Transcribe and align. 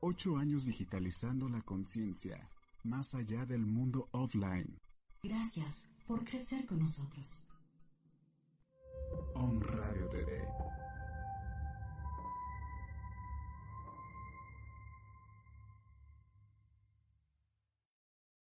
Ocho 0.00 0.36
años 0.36 0.64
digitalizando 0.64 1.48
la 1.48 1.60
conciencia, 1.62 2.38
más 2.84 3.16
allá 3.16 3.44
del 3.46 3.66
mundo 3.66 4.06
offline. 4.12 4.78
Gracias 5.24 5.88
por 6.06 6.24
crecer 6.24 6.64
con 6.66 6.78
nosotros. 6.78 7.44
On 9.34 9.60
Radio 9.60 10.08
TV. 10.08 10.40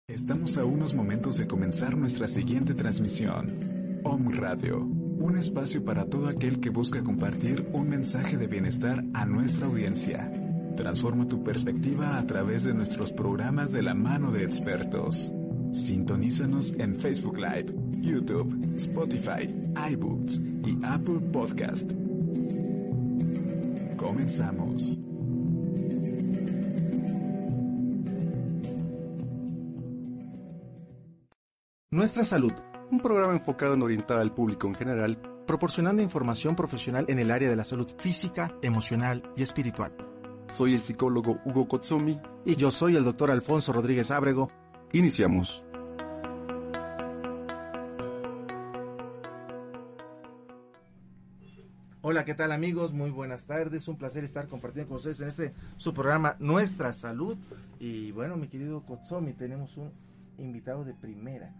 Estamos 0.09 0.57
a 0.57 0.65
unos 0.65 0.95
momentos 0.95 1.37
de 1.37 1.47
comenzar 1.47 1.95
nuestra 1.99 2.27
siguiente 2.27 2.73
transmisión. 2.73 4.01
Om 4.03 4.31
Radio, 4.31 4.79
un 4.79 5.37
espacio 5.37 5.85
para 5.85 6.09
todo 6.09 6.29
aquel 6.29 6.61
que 6.61 6.71
busca 6.71 7.05
compartir 7.05 7.69
un 7.75 7.91
mensaje 7.91 8.39
de 8.39 8.47
bienestar 8.47 9.05
a 9.13 9.27
nuestra 9.27 9.67
audiencia. 9.67 10.44
Transforma 10.77 11.29
tu 11.29 11.45
perspectiva 11.45 12.19
a 12.19 12.27
través 12.27 12.65
de 12.65 12.75
nuestros 12.75 13.13
programas 13.13 13.71
de 13.71 13.83
la 13.83 13.95
mano 13.95 14.33
de 14.33 14.43
expertos. 14.43 15.33
Sintonízanos 15.73 16.75
en 16.79 16.99
Facebook 16.99 17.37
Live, 17.39 17.73
YouTube, 18.01 18.75
Spotify, 18.77 19.55
iBooks 19.93 20.41
y 20.65 20.79
Apple 20.85 21.21
Podcast. 21.33 21.93
Comenzamos. 23.97 24.99
Nuestra 31.91 32.25
Salud, 32.25 32.53
un 32.91 32.99
programa 32.99 33.33
enfocado 33.33 33.75
en 33.75 33.83
orientar 33.83 34.19
al 34.19 34.35
público 34.35 34.67
en 34.67 34.75
general, 34.75 35.19
proporcionando 35.47 36.03
información 36.03 36.57
profesional 36.57 37.05
en 37.09 37.21
el 37.21 37.31
área 37.31 37.49
de 37.49 37.57
la 37.57 37.63
salud 37.63 37.89
física, 37.97 38.53
emocional 38.63 39.23
y 39.37 39.45
espiritual. 39.45 40.14
Soy 40.51 40.75
el 40.75 40.81
psicólogo 40.81 41.41
Hugo 41.45 41.67
Kotsumi. 41.69 42.19
Y 42.45 42.57
yo 42.57 42.71
soy 42.71 42.97
el 42.97 43.05
doctor 43.05 43.31
Alfonso 43.31 43.73
Rodríguez 43.73 44.11
Ábrego. 44.11 44.51
Iniciamos. 44.93 45.65
Hola, 52.07 52.27
¿qué 52.27 52.35
tal 52.35 52.53
amigos? 52.53 52.93
Muy 52.93 53.11
buenas 53.11 53.47
tardes. 53.47 53.89
Un 53.89 53.97
placer 53.97 54.25
estar 54.25 54.47
compartiendo 54.47 54.89
con 54.89 54.97
ustedes 54.99 55.23
en 55.23 55.29
este 55.29 55.55
su 55.79 55.95
programa 55.95 56.37
Nuestra 56.39 56.93
Salud. 56.93 57.39
Y 57.81 58.13
bueno, 58.13 58.37
mi 58.37 58.49
querido 58.49 58.83
Kotsumi, 58.85 59.33
tenemos 59.33 59.77
un 59.79 59.91
invitado 60.37 60.85
de 60.85 60.93
primera. 60.93 61.55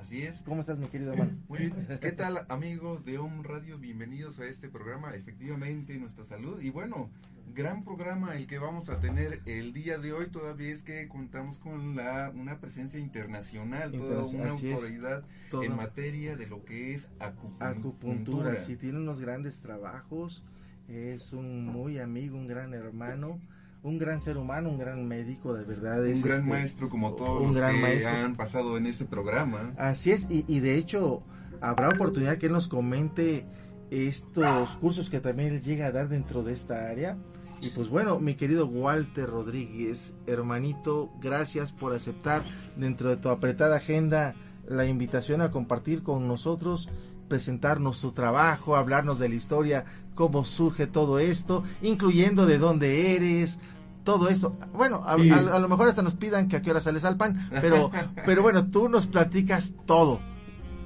Así 0.00 0.22
es. 0.22 0.42
¿Cómo 0.42 0.60
estás, 0.60 0.78
mi 0.78 0.86
querido 0.86 1.12
hermano? 1.12 1.32
Muy 1.48 1.58
bien. 1.58 1.74
¿Qué 2.00 2.12
tal, 2.12 2.46
amigos 2.48 3.04
de 3.04 3.18
Home 3.18 3.42
Radio? 3.42 3.78
Bienvenidos 3.78 4.38
a 4.38 4.46
este 4.46 4.68
programa, 4.68 5.14
efectivamente, 5.14 5.98
Nuestra 5.98 6.24
Salud. 6.24 6.60
Y 6.62 6.70
bueno, 6.70 7.10
gran 7.52 7.82
programa 7.82 8.36
el 8.36 8.46
que 8.46 8.60
vamos 8.60 8.90
a 8.90 9.00
tener 9.00 9.40
el 9.44 9.72
día 9.72 9.98
de 9.98 10.12
hoy. 10.12 10.28
Todavía 10.28 10.72
es 10.72 10.84
que 10.84 11.08
contamos 11.08 11.58
con 11.58 11.96
la 11.96 12.32
una 12.32 12.60
presencia 12.60 13.00
internacional, 13.00 13.90
toda 13.90 14.24
una 14.24 14.50
autoridad 14.50 15.24
en 15.60 15.76
materia 15.76 16.36
de 16.36 16.46
lo 16.46 16.64
que 16.64 16.94
es 16.94 17.08
acupuntura. 17.18 17.70
Acupuntura, 17.70 18.56
sí, 18.56 18.76
tiene 18.76 18.98
unos 18.98 19.20
grandes 19.20 19.60
trabajos. 19.60 20.44
Es 20.86 21.32
un 21.32 21.66
muy 21.66 21.98
amigo, 21.98 22.38
un 22.38 22.46
gran 22.46 22.72
hermano 22.72 23.40
un 23.88 23.98
gran 23.98 24.20
ser 24.20 24.36
humano, 24.36 24.68
un 24.68 24.78
gran 24.78 25.06
médico, 25.06 25.54
de 25.54 25.64
verdad. 25.64 26.04
Un 26.04 26.22
gran 26.22 26.38
este, 26.38 26.50
maestro 26.50 26.88
como 26.88 27.14
todos 27.14 27.40
un 27.40 27.48
los 27.48 27.56
gran 27.56 27.74
que 27.74 27.82
maestro. 27.82 28.10
han 28.10 28.36
pasado 28.36 28.76
en 28.76 28.86
este 28.86 29.04
programa. 29.04 29.72
Así 29.76 30.12
es, 30.12 30.26
y, 30.30 30.44
y, 30.46 30.60
de 30.60 30.76
hecho 30.76 31.22
habrá 31.60 31.88
oportunidad 31.88 32.38
que 32.38 32.46
él 32.46 32.52
nos 32.52 32.68
comente 32.68 33.46
estos 33.90 34.76
cursos 34.76 35.10
que 35.10 35.20
también 35.20 35.54
él 35.54 35.62
llega 35.62 35.86
a 35.86 35.92
dar 35.92 36.08
dentro 36.08 36.42
de 36.42 36.52
esta 36.52 36.88
área. 36.88 37.16
Y 37.60 37.70
pues 37.70 37.88
bueno, 37.88 38.20
mi 38.20 38.36
querido 38.36 38.66
Walter 38.66 39.28
Rodríguez, 39.28 40.14
hermanito, 40.26 41.10
gracias 41.20 41.72
por 41.72 41.92
aceptar 41.92 42.44
dentro 42.76 43.10
de 43.10 43.16
tu 43.16 43.30
apretada 43.30 43.78
agenda 43.78 44.36
la 44.68 44.86
invitación 44.86 45.40
a 45.40 45.50
compartir 45.50 46.02
con 46.04 46.28
nosotros 46.28 46.88
presentarnos 47.28 47.98
su 47.98 48.12
trabajo, 48.12 48.76
hablarnos 48.76 49.18
de 49.18 49.28
la 49.28 49.34
historia, 49.34 49.84
cómo 50.14 50.44
surge 50.44 50.86
todo 50.86 51.18
esto, 51.18 51.62
incluyendo 51.82 52.46
de 52.46 52.58
dónde 52.58 53.14
eres, 53.14 53.60
todo 54.08 54.30
eso. 54.30 54.56
Bueno, 54.72 55.04
a, 55.04 55.18
lo 55.18 55.68
mejor 55.68 55.86
hasta 55.86 56.00
nos 56.00 56.14
pidan 56.14 56.48
que 56.48 56.56
a 56.56 56.62
qué 56.62 56.70
hora 56.70 56.80
sales 56.80 57.04
al 57.04 57.18
pan, 57.18 57.50
pero, 57.60 57.90
pero 58.24 58.40
bueno, 58.40 58.70
tú 58.70 58.88
nos 58.88 59.06
platicas 59.06 59.74
todo. 59.84 60.18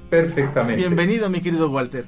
Perfectamente. 0.09 0.81
Bienvenido, 0.81 1.29
mi 1.29 1.39
querido 1.39 1.71
Walter. 1.71 2.05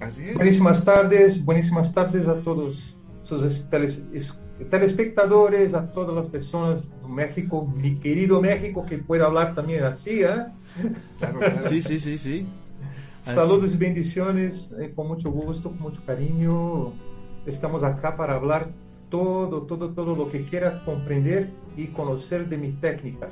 Así 0.00 0.24
es. 0.24 0.34
Buenísimas 0.34 0.84
tardes, 0.84 1.44
buenísimas 1.44 1.94
tardes 1.94 2.26
a 2.26 2.40
todos 2.40 2.98
sus 3.22 3.68
telespectadores, 4.68 5.74
a 5.74 5.92
todas 5.92 6.12
las 6.12 6.26
personas 6.26 6.90
de 6.90 7.08
México, 7.08 7.64
mi 7.64 8.00
querido 8.00 8.40
México, 8.40 8.84
que 8.84 8.98
puede 8.98 9.22
hablar 9.22 9.54
también 9.54 9.84
así, 9.84 10.24
¿eh? 10.24 10.46
Sí, 11.68 11.82
sí, 11.82 12.00
sí, 12.00 12.18
sí. 12.18 12.48
Saludos 13.22 13.74
y 13.74 13.76
bendiciones, 13.76 14.74
eh, 14.80 14.92
con 14.92 15.06
mucho 15.06 15.30
gusto, 15.30 15.68
con 15.68 15.82
mucho 15.82 16.02
cariño. 16.04 16.94
Estamos 17.46 17.84
acá 17.84 18.16
para 18.16 18.34
hablar 18.34 18.81
todo, 19.12 19.62
todo, 19.64 19.90
todo 19.90 20.16
lo 20.16 20.30
que 20.30 20.46
quiera 20.46 20.82
comprender 20.86 21.50
y 21.76 21.88
conocer 21.88 22.48
de 22.48 22.56
mi 22.56 22.72
técnica. 22.72 23.28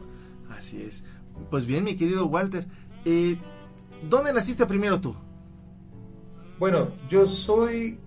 Así 0.51 0.83
es. 0.83 1.03
Pues 1.49 1.65
bien, 1.65 1.85
mi 1.85 1.97
querido 1.97 2.27
Walter, 2.27 2.67
eh, 3.07 3.39
¿dónde 4.07 4.35
naciste 4.35 4.67
primero 4.67 5.01
tú? 5.01 5.17
Bueno, 6.59 6.89
yo 7.09 7.27
soy 7.27 7.99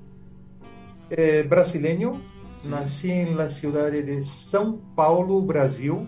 eh, 1.09 1.47
brasileño, 1.49 2.21
sí. 2.55 2.69
nací 2.69 3.11
en 3.11 3.35
la 3.35 3.49
ciudad 3.49 3.91
de 3.91 4.19
São 4.19 4.79
Paulo, 4.95 5.41
Brasil, 5.41 6.07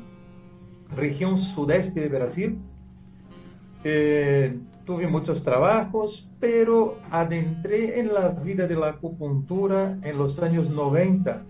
región 0.95 1.39
sudeste 1.39 2.01
de 2.01 2.09
Brasil. 2.09 2.59
Eh, 3.83 4.55
tuve 4.85 5.07
muchos 5.07 5.43
trabajos, 5.43 6.29
pero 6.39 6.99
adentré 7.09 7.99
en 7.99 8.13
la 8.13 8.29
vida 8.29 8.67
de 8.67 8.75
la 8.75 8.89
acupuntura 8.89 9.97
en 10.03 10.17
los 10.19 10.39
años 10.39 10.69
90, 10.69 11.43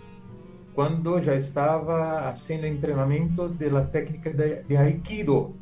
cuando 0.75 1.19
ya 1.19 1.34
estaba 1.34 2.28
haciendo 2.28 2.68
entrenamiento 2.68 3.47
de 3.47 3.72
la 3.72 3.90
técnica 3.90 4.30
de, 4.31 4.63
de 4.63 4.78
Aikido. 4.78 5.53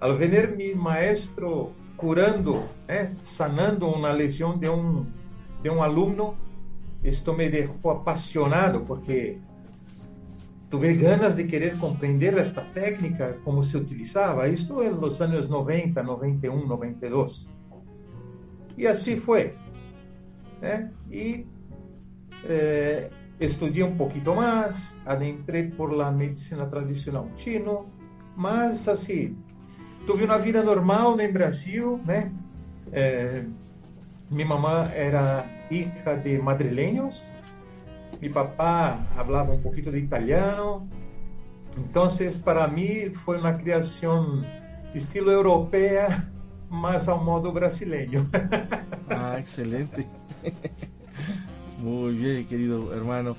Al 0.00 0.16
ver 0.16 0.56
mi 0.56 0.74
maestro 0.74 1.70
curando, 1.96 2.68
eh, 2.88 3.14
sanando 3.22 3.94
una 3.94 4.12
lesión 4.12 4.58
de 4.58 4.68
un, 4.68 5.12
de 5.62 5.70
un 5.70 5.78
alumno, 5.78 6.34
esto 7.04 7.32
me 7.34 7.48
dejó 7.48 7.92
apasionado 7.92 8.84
porque 8.84 9.38
tuve 10.68 10.94
ganas 10.94 11.36
de 11.36 11.46
querer 11.46 11.76
compreender 11.78 12.36
esta 12.38 12.64
técnica, 12.72 13.36
como 13.44 13.62
se 13.64 13.78
utilizaba. 13.78 14.48
Isto 14.48 14.82
en 14.82 15.00
los 15.00 15.20
años 15.20 15.48
90, 15.48 16.02
91, 16.02 16.66
92. 16.66 17.48
Y 18.76 18.86
así 18.86 19.16
fue. 19.16 19.54
¿eh? 20.62 20.90
Y 21.10 21.46
eh, 22.44 23.10
estudié 23.40 23.84
un 23.84 23.96
poquito 23.96 24.34
más, 24.34 24.98
adentré 25.06 25.64
por 25.64 25.92
la 25.92 26.10
medicina 26.10 26.68
tradicional 26.68 27.32
chino, 27.36 27.86
mas 28.36 28.88
así, 28.88 29.36
tuve 30.06 30.24
una 30.24 30.38
vida 30.38 30.62
normal 30.62 31.20
en 31.20 31.32
Brasil, 31.32 32.00
¿eh? 32.08 32.30
Eh, 32.92 33.46
mi 34.30 34.44
mamá 34.44 34.92
era 34.94 35.66
hija 35.70 36.16
de 36.16 36.38
madrileños, 36.38 37.28
mi 38.20 38.28
papá 38.28 39.06
hablaba 39.16 39.52
un 39.52 39.62
poquito 39.62 39.90
de 39.90 40.00
italiano, 40.00 40.86
entonces 41.76 42.36
para 42.36 42.66
mí 42.66 43.10
fue 43.14 43.38
una 43.38 43.56
creación 43.56 44.44
estilo 44.94 45.30
europea, 45.30 46.28
más 46.70 47.08
a 47.08 47.14
un 47.14 47.24
modo 47.24 47.52
brasileño. 47.52 48.28
Ah, 49.10 49.36
excelente. 49.38 50.06
Muy 51.82 52.16
bien, 52.16 52.46
querido 52.46 52.92
hermano. 52.94 53.36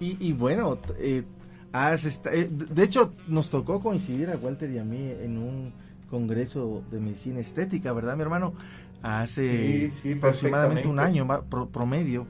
Y, 0.00 0.28
y 0.28 0.32
bueno, 0.32 0.78
eh, 0.98 1.24
has 1.72 2.20
eh, 2.32 2.48
de 2.50 2.82
hecho 2.82 3.14
nos 3.28 3.50
tocó 3.50 3.80
coincidir 3.80 4.30
a 4.30 4.36
Walter 4.36 4.70
y 4.70 4.78
a 4.78 4.84
mí 4.84 5.10
en 5.20 5.38
un 5.38 5.72
congreso 6.10 6.82
de 6.90 7.00
medicina 7.00 7.40
estética, 7.40 7.92
¿verdad, 7.92 8.16
mi 8.16 8.22
hermano? 8.22 8.54
Hace 9.02 9.90
sí, 9.90 10.00
sí, 10.02 10.12
aproximadamente 10.12 10.88
un 10.88 10.98
año 10.98 11.26
promedio. 11.72 12.26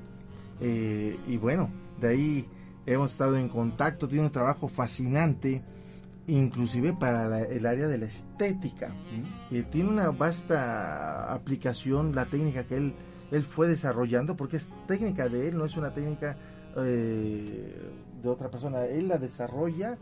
Eh, 0.61 1.19
y 1.26 1.37
bueno, 1.37 1.70
de 2.00 2.08
ahí 2.08 2.47
hemos 2.87 3.12
estado 3.12 3.37
en 3.37 3.49
contacto, 3.49 4.08
tiene 4.08 4.25
un 4.25 4.32
trabajo 4.32 4.69
fascinante, 4.69 5.62
inclusive 6.26 6.93
para 6.93 7.43
el 7.43 7.67
área 7.67 7.87
de 7.87 7.99
la 7.99 8.06
estética. 8.06 8.93
tiene 9.70 9.88
una 9.88 10.11
vasta 10.11 11.32
aplicación, 11.32 12.14
la 12.14 12.26
técnica 12.26 12.64
que 12.64 12.76
él, 12.76 12.94
él 13.31 13.43
fue 13.43 13.67
desarrollando, 13.69 14.37
porque 14.37 14.56
es 14.58 14.69
técnica 14.87 15.28
de 15.28 15.49
él, 15.49 15.58
no 15.58 15.64
es 15.64 15.76
una 15.76 15.93
técnica 15.93 16.37
eh, 16.76 17.75
de 18.23 18.28
otra 18.28 18.50
persona, 18.50 18.84
él 18.84 19.08
la 19.08 19.19
desarrolla, 19.19 19.99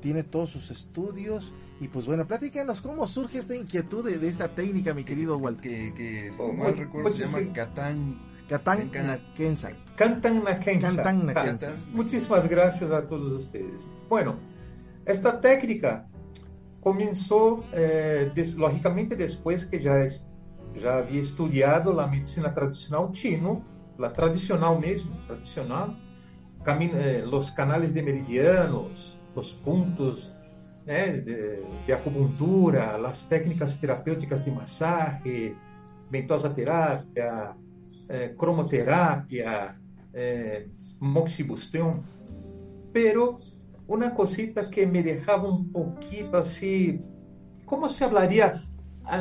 tiene 0.00 0.22
todos 0.22 0.50
sus 0.50 0.70
estudios 0.70 1.52
y 1.80 1.88
pues 1.88 2.06
bueno, 2.06 2.26
platícanos 2.26 2.80
cómo 2.80 3.06
surge 3.06 3.38
esta 3.38 3.54
inquietud 3.56 4.04
de, 4.08 4.28
esta 4.28 4.48
técnica, 4.54 4.94
mi 4.94 5.04
querido 5.04 5.36
Walter. 5.38 5.62
Que, 5.70 5.94
que 5.94 6.30
si 6.32 6.38
no 6.42 6.52
mal 6.52 6.76
recuerdo 6.76 7.10
se 7.10 7.24
llama 7.24 7.38
Catán 8.48 8.88
Can- 8.90 9.06
Nakensa. 9.08 9.72
Cantan 10.96 11.26
Nakensa. 11.26 11.74
Muchísimas 11.92 12.48
gracias 12.48 12.90
a 12.92 13.06
todos 13.06 13.32
ustedes. 13.44 13.86
Bueno, 14.08 14.36
esta 15.04 15.40
técnica 15.40 16.06
comenzó, 16.80 17.64
eh, 17.72 18.30
des- 18.34 18.54
lógicamente, 18.56 19.16
después 19.16 19.66
que 19.66 19.82
ya, 19.82 19.98
es- 19.98 20.26
ya 20.74 20.98
había 20.98 21.22
estudiado 21.22 21.92
la 21.92 22.06
medicina 22.06 22.54
tradicional 22.54 23.10
chino, 23.12 23.62
la 23.98 24.12
tradicional 24.12 24.78
mesmo, 24.78 25.16
tradicional, 25.26 25.96
camin- 26.64 26.94
eh, 26.94 27.24
de 27.94 28.02
meridianos, 28.02 29.18
los 29.34 29.52
puntos 29.54 30.34
né, 30.86 31.20
de, 31.20 31.62
de 31.86 31.92
acupuntura, 31.92 32.96
las 32.98 33.28
técnicas 33.28 33.78
terapêuticas 33.80 34.44
de 34.44 34.52
masaje, 34.52 35.54
ventosa 36.10 36.54
terapia, 36.54 37.54
eh, 38.08 38.34
cromoterapia, 38.38 39.78
eh, 40.12 40.68
moxibustión, 41.00 42.02
pero 42.92 43.40
una 43.86 44.14
cosita 44.14 44.70
que 44.70 44.86
me 44.86 45.02
dejaba 45.02 45.48
un 45.48 45.70
poquito 45.70 46.38
así, 46.38 47.00
¿cómo 47.64 47.88
se 47.88 48.04
hablaría 48.04 48.62
ah, 48.64 48.67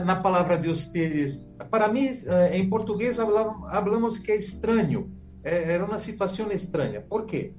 na 0.05 0.17
palavra 0.21 0.57
de 0.57 0.69
ustedes? 0.69 1.45
Para 1.69 1.87
mí, 1.87 2.07
eh, 2.07 2.57
en 2.57 2.69
portugués 2.69 3.19
hablam- 3.19 3.65
hablamos 3.69 4.17
que 4.19 4.31
é 4.31 4.35
estranho, 4.37 5.01
Eh, 5.43 5.71
era 5.75 5.85
uma 5.85 5.99
situação 5.99 6.51
estranha. 6.51 6.99
¿Por 6.99 7.25
quê? 7.25 7.53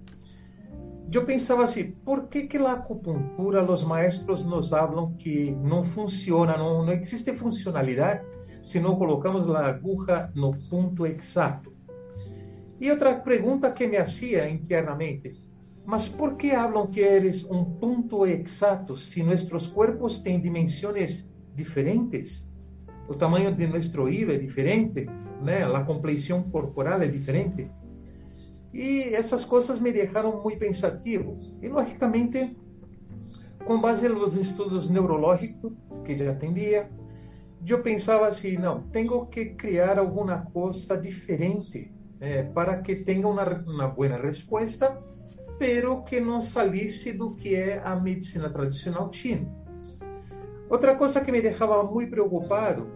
Eu 1.10 1.24
pensava 1.24 1.64
assim, 1.64 1.92
por 2.04 2.28
que 2.28 2.46
que 2.46 2.58
a 2.58 2.72
acupuntura, 2.72 3.64
os 3.64 3.82
maestros 3.82 4.44
nos 4.44 4.74
hablam 4.74 5.14
que 5.16 5.52
não 5.52 5.82
funciona, 5.82 6.58
não, 6.58 6.84
não 6.84 6.92
existe 6.92 7.32
funcionalidade 7.34 8.20
se 8.62 8.78
não 8.78 8.96
colocamos 8.96 9.48
a 9.48 9.68
aguja 9.68 10.30
no 10.34 10.50
ponto 10.68 11.06
exato? 11.06 11.72
E 12.78 12.90
outra 12.90 13.14
pergunta 13.14 13.72
que 13.72 13.86
me 13.86 13.96
hacía 13.96 14.50
internamente, 14.50 15.32
mas 15.86 16.08
por 16.10 16.36
que 16.36 16.50
hablam 16.50 16.88
que 16.88 17.00
eres 17.00 17.42
um 17.44 17.64
ponto 17.64 18.26
exato 18.26 18.98
se 18.98 19.22
nossos 19.22 19.66
corpos 19.66 20.18
têm 20.18 20.38
dimensões 20.38 21.30
diferentes? 21.54 22.46
O 23.08 23.14
tamanho 23.14 23.54
de 23.54 23.66
nosso 23.66 24.08
hilo 24.08 24.32
é 24.32 24.38
diferente, 24.38 25.06
né? 25.42 25.64
A 25.64 25.82
compleição 25.84 26.42
corporal 26.50 27.00
é 27.02 27.08
diferente. 27.08 27.70
E 28.72 29.14
essas 29.14 29.44
coisas 29.44 29.80
me 29.80 29.92
deixaram 29.92 30.42
muito 30.42 30.58
pensativo. 30.58 31.36
E, 31.62 31.68
logicamente, 31.68 32.56
com 33.64 33.80
base 33.80 34.08
nos 34.08 34.36
estudos 34.36 34.90
neurológicos 34.90 35.72
que 36.04 36.16
já 36.16 36.30
atendia, 36.30 36.90
eu 37.66 37.82
pensava 37.82 38.28
assim, 38.28 38.56
não, 38.56 38.82
tenho 38.88 39.26
que 39.26 39.46
criar 39.46 39.98
alguma 39.98 40.42
coisa 40.52 40.96
diferente 40.96 41.92
eh, 42.20 42.44
para 42.44 42.78
que 42.78 42.96
tenha 42.96 43.26
uma, 43.26 43.44
uma 43.66 43.88
boa 43.88 44.16
resposta, 44.16 45.02
pero 45.58 46.02
que 46.04 46.20
não 46.20 46.40
salisse 46.40 47.12
do 47.12 47.34
que 47.34 47.54
é 47.54 47.82
a 47.84 47.96
medicina 47.96 48.48
tradicional 48.48 49.12
china. 49.12 49.57
Otra 50.70 50.98
cosa 50.98 51.24
que 51.24 51.32
me 51.32 51.40
dejaba 51.40 51.82
muy 51.82 52.06
preocupado 52.06 52.86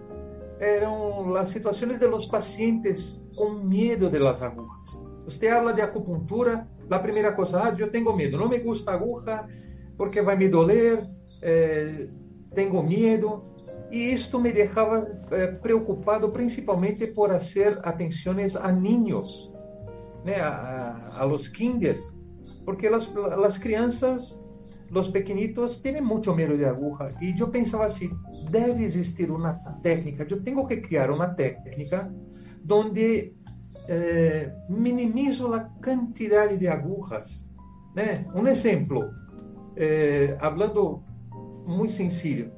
eran 0.60 1.32
las 1.32 1.50
situaciones 1.50 1.98
de 1.98 2.08
los 2.08 2.26
pacientes 2.26 3.20
con 3.36 3.68
miedo 3.68 4.10
de 4.10 4.20
las 4.20 4.42
agujas. 4.42 4.98
Usted 5.26 5.48
habla 5.48 5.72
de 5.72 5.82
acupuntura, 5.82 6.68
la 6.88 7.02
primera 7.02 7.34
cosa, 7.34 7.62
ah, 7.64 7.76
yo 7.76 7.90
tengo 7.90 8.14
miedo, 8.14 8.38
no 8.38 8.48
me 8.48 8.58
gusta 8.58 8.92
aguja 8.92 9.48
porque 9.96 10.20
va 10.20 10.32
a 10.32 10.36
me 10.36 10.48
doler, 10.48 11.08
eh, 11.40 12.10
tengo 12.54 12.82
miedo. 12.82 13.44
Y 13.90 14.10
esto 14.10 14.38
me 14.38 14.52
dejaba 14.52 15.02
eh, 15.32 15.58
preocupado 15.62 16.32
principalmente 16.32 17.08
por 17.08 17.30
hacer 17.30 17.78
atenciones 17.84 18.56
a 18.56 18.72
niños, 18.72 19.52
a, 20.26 21.26
los 21.28 21.48
kinders, 21.50 22.12
porque 22.64 22.88
las, 22.88 23.10
las 23.38 23.58
crianzas 23.58 24.41
os 25.00 25.08
pequenitos, 25.08 25.78
têm 25.78 26.00
muito 26.00 26.34
medo 26.34 26.56
de 26.56 26.64
aguja. 26.64 27.14
E 27.20 27.34
eu 27.38 27.48
pensava 27.48 27.86
assim, 27.86 28.10
deve 28.50 28.84
existir 28.84 29.30
uma 29.30 29.54
técnica, 29.82 30.26
eu 30.28 30.42
tenho 30.42 30.66
que 30.66 30.76
criar 30.78 31.10
uma 31.10 31.28
técnica 31.28 32.12
onde 32.70 33.34
eh, 33.88 34.52
minimizo 34.68 35.52
a 35.52 35.60
quantidade 35.60 36.56
de 36.56 36.68
agujas. 36.68 37.46
Né? 37.94 38.26
Um 38.34 38.46
exemplo, 38.46 39.10
eh, 39.76 40.36
falando 40.40 41.02
muito 41.66 41.92
sencillo, 41.92 42.50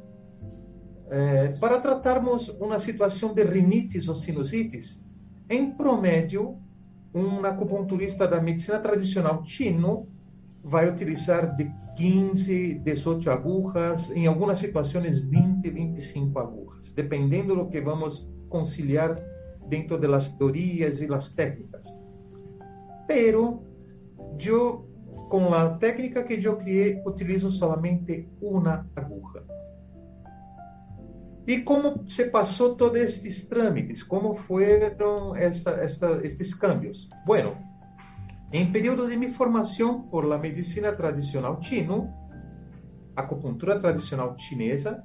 eh, 1.11 1.57
para 1.61 1.81
tratarmos 1.81 2.49
uma 2.61 2.79
situação 2.79 3.33
de 3.33 3.45
rinites 3.45 4.09
ou 4.09 4.17
sinusites, 4.17 5.05
em 5.49 5.71
promédio, 5.73 6.59
um 7.15 7.45
acupunturista 7.45 8.27
da 8.27 8.41
medicina 8.41 8.79
tradicional 8.81 9.45
chino 9.45 10.09
vai 10.65 10.89
utilizar 10.89 11.55
de 11.57 11.71
15, 11.97 12.81
18 12.81 13.31
agujas, 13.31 14.11
em 14.11 14.27
algumas 14.27 14.59
situações 14.59 15.19
20, 15.19 15.71
25 15.71 16.39
agujas, 16.39 16.93
dependendo 16.93 17.55
do 17.55 17.69
que 17.69 17.81
vamos 17.81 18.29
conciliar 18.49 19.17
dentro 19.69 19.99
de 19.99 20.09
las 20.09 20.37
teorías 20.37 21.01
y 21.01 21.07
las 21.07 21.35
técnicas. 21.35 21.87
Pero 23.07 23.63
yo, 24.39 24.87
con 25.29 25.51
la 25.51 25.79
técnica 25.79 26.25
que 26.25 26.41
yo 26.41 26.59
crié, 26.59 27.03
utilizo 27.05 27.53
solamente 27.53 28.29
una 28.41 28.89
aguja. 28.97 29.45
¿Y 31.47 31.63
cómo 31.63 32.09
se 32.09 32.25
pasó 32.25 32.75
todos 32.75 32.97
estos 32.97 33.49
trámites? 33.49 34.03
¿Cómo 34.03 34.35
fueron 34.35 35.37
esta, 35.37 35.83
esta, 35.85 36.19
estos 36.23 36.55
cambios? 36.55 37.09
Bueno, 37.27 37.53
en 38.55 38.71
periodo 38.71 39.09
de 39.09 39.17
mi 39.17 39.27
formación 39.27 40.09
por 40.09 40.25
la 40.25 40.39
medicina 40.39 40.97
tradicional 40.97 41.59
chino, 41.59 42.15
acupuntura 43.17 43.81
tradicional 43.81 44.37
chinesa, 44.37 45.05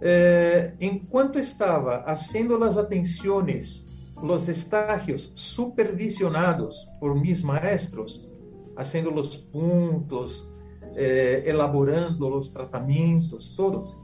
eh, 0.00 0.74
enquanto 0.80 1.38
estava 1.38 2.02
fazendo 2.02 2.62
as 2.64 2.76
atenções, 2.76 3.84
os 4.20 4.48
estágios 4.48 5.30
supervisionados 5.36 6.88
por 6.98 7.14
mis 7.14 7.40
maestros, 7.40 8.28
fazendo 8.74 9.14
os 9.14 9.36
pontos, 9.36 10.50
eh, 10.96 11.44
elaborando 11.46 12.36
os 12.36 12.48
tratamentos, 12.48 13.54
todo. 13.56 13.94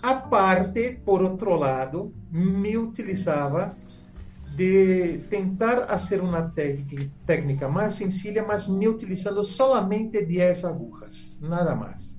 A 0.00 0.14
parte, 0.14 1.00
por 1.04 1.24
outro 1.24 1.56
lado, 1.56 2.14
me 2.30 2.78
utilizava 2.78 3.76
de 4.56 5.18
tentar 5.30 5.86
fazer 5.86 6.20
uma 6.20 6.52
técnica 7.26 7.68
mais 7.68 7.94
sencilla, 7.94 8.42
mas 8.42 8.66
me 8.66 8.88
utilizando 8.88 9.44
solamente 9.44 10.24
10 10.24 10.64
agujas, 10.64 11.36
nada 11.40 11.74
mais 11.74 12.16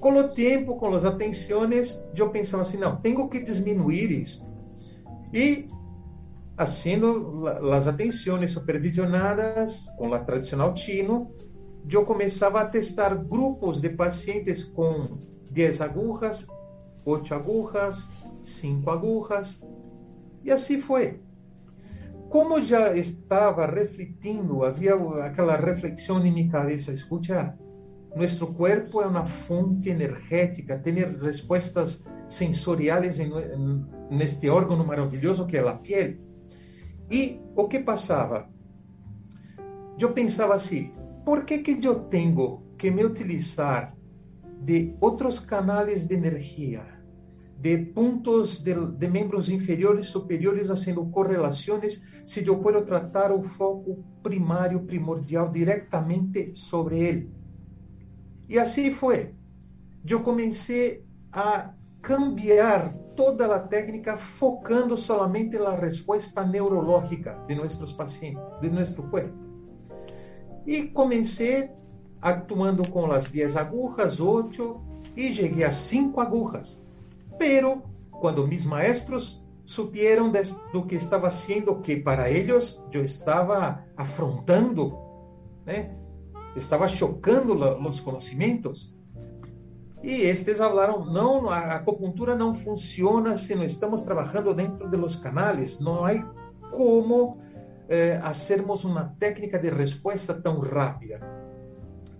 com 0.00 0.14
o 0.14 0.28
tempo, 0.28 0.76
com 0.76 0.94
as 0.94 1.04
atenções, 1.04 2.02
eu 2.16 2.30
pensava 2.30 2.62
assim, 2.62 2.78
não, 2.78 2.96
tenho 2.96 3.28
que 3.28 3.38
diminuir 3.40 4.10
isso. 4.10 4.42
E, 5.32 5.68
fazendo 6.56 7.46
as 7.72 7.86
atenções 7.86 8.50
supervisionadas 8.50 9.90
com 9.98 10.12
a 10.14 10.18
tradicional 10.18 10.74
chino, 10.74 11.30
eu 11.90 12.04
começava 12.04 12.60
a 12.60 12.66
testar 12.66 13.14
grupos 13.14 13.80
de 13.80 13.90
pacientes 13.90 14.64
com 14.64 15.18
10 15.50 15.80
agujas, 15.82 16.46
8 17.04 17.34
agujas, 17.34 18.08
5 18.42 18.90
agujas, 18.90 19.60
E 20.42 20.50
assim 20.50 20.80
foi. 20.80 21.20
Como 22.28 22.62
já 22.62 22.96
estava 22.96 23.66
refletindo, 23.66 24.64
havia 24.64 24.94
aquela 25.24 25.56
reflexão 25.56 26.24
em 26.24 26.32
minha 26.32 26.48
cabeça: 26.48 26.92
escuta, 26.92 27.58
nosso 28.14 28.46
corpo 28.48 29.00
é 29.02 29.06
uma 29.06 29.26
fonte 29.26 29.88
energética, 29.88 30.78
tem 30.78 30.94
respostas 30.94 32.02
sensoriais 32.28 33.18
neste 34.10 34.48
órgão 34.48 34.84
maravilhoso 34.84 35.46
que 35.46 35.56
é 35.56 35.68
a 35.68 35.74
pele. 35.74 36.20
E 37.10 37.40
o 37.56 37.66
que 37.66 37.80
passava? 37.80 38.48
Eu 39.98 40.12
pensava 40.12 40.54
assim: 40.54 40.92
por 41.24 41.44
que 41.44 41.58
que 41.58 41.84
eu 41.84 41.96
tenho 42.04 42.62
que 42.78 42.90
me 42.90 43.04
utilizar 43.04 43.96
de 44.62 44.94
outros 45.00 45.40
canais 45.40 46.06
de 46.06 46.14
energia? 46.14 46.99
De 47.60 47.76
puntos 47.78 48.64
de, 48.64 48.74
de 48.74 49.08
miembros 49.08 49.50
inferiores, 49.50 50.06
superiores, 50.06 50.70
haciendo 50.70 51.10
correlaciones, 51.10 52.02
si 52.24 52.42
yo 52.42 52.58
puedo 52.60 52.84
tratar 52.84 53.32
el 53.32 53.44
foco 53.44 54.02
primario, 54.22 54.86
primordial 54.86 55.50
directamente 55.50 56.52
sobre 56.54 57.08
él? 57.08 57.30
E 58.48 58.58
assim 58.58 58.92
foi. 58.92 59.34
Eu 60.08 60.22
comecei 60.22 61.04
a 61.30 61.74
cambiar 62.00 62.94
toda 63.14 63.54
a 63.54 63.58
técnica 63.58 64.16
focando 64.16 64.96
solamente 64.96 65.58
na 65.58 65.74
resposta 65.74 66.44
neurológica 66.46 67.38
de 67.46 67.54
nossos 67.54 67.92
pacientes, 67.92 68.42
de 68.62 68.70
nosso 68.70 69.02
corpo. 69.04 69.38
E 70.66 70.84
comecei 70.84 71.70
atuando 72.22 72.88
com 72.90 73.10
as 73.12 73.30
10 73.30 73.56
agujas, 73.56 74.18
8 74.18 74.80
e 75.16 75.32
cheguei 75.32 75.64
a 75.64 75.70
5 75.70 76.20
agujas. 76.20 76.82
Pero, 77.40 77.82
quando 78.10 78.46
mis 78.46 78.66
maestros 78.66 79.42
supieron 79.64 80.30
de 80.30 80.42
que 80.86 80.96
estaba 80.96 81.28
haciendo, 81.28 81.80
que 81.80 81.96
para 81.96 82.28
ellos 82.28 82.84
yo 82.90 83.00
estaba 83.00 83.86
afrontando, 83.96 85.00
estaba 86.54 86.86
chocando 86.86 87.54
la, 87.54 87.78
los 87.78 88.02
conocimientos. 88.02 88.94
E 90.02 90.28
estes 90.28 90.58
falaram: 90.58 91.06
não, 91.06 91.48
a 91.48 91.76
acupuntura 91.76 92.36
não 92.36 92.52
funciona 92.52 93.38
se 93.38 93.54
não 93.54 93.64
estamos 93.64 94.02
trabalhando 94.02 94.52
dentro 94.52 94.90
de 94.90 94.98
los 94.98 95.16
canales. 95.16 95.80
Não 95.80 96.04
há 96.04 96.22
como 96.70 97.38
eh, 97.88 98.20
hacermos 98.22 98.84
técnica 99.18 99.58
de 99.58 99.70
resposta 99.70 100.34
tão 100.34 100.60
rápida. 100.60 101.20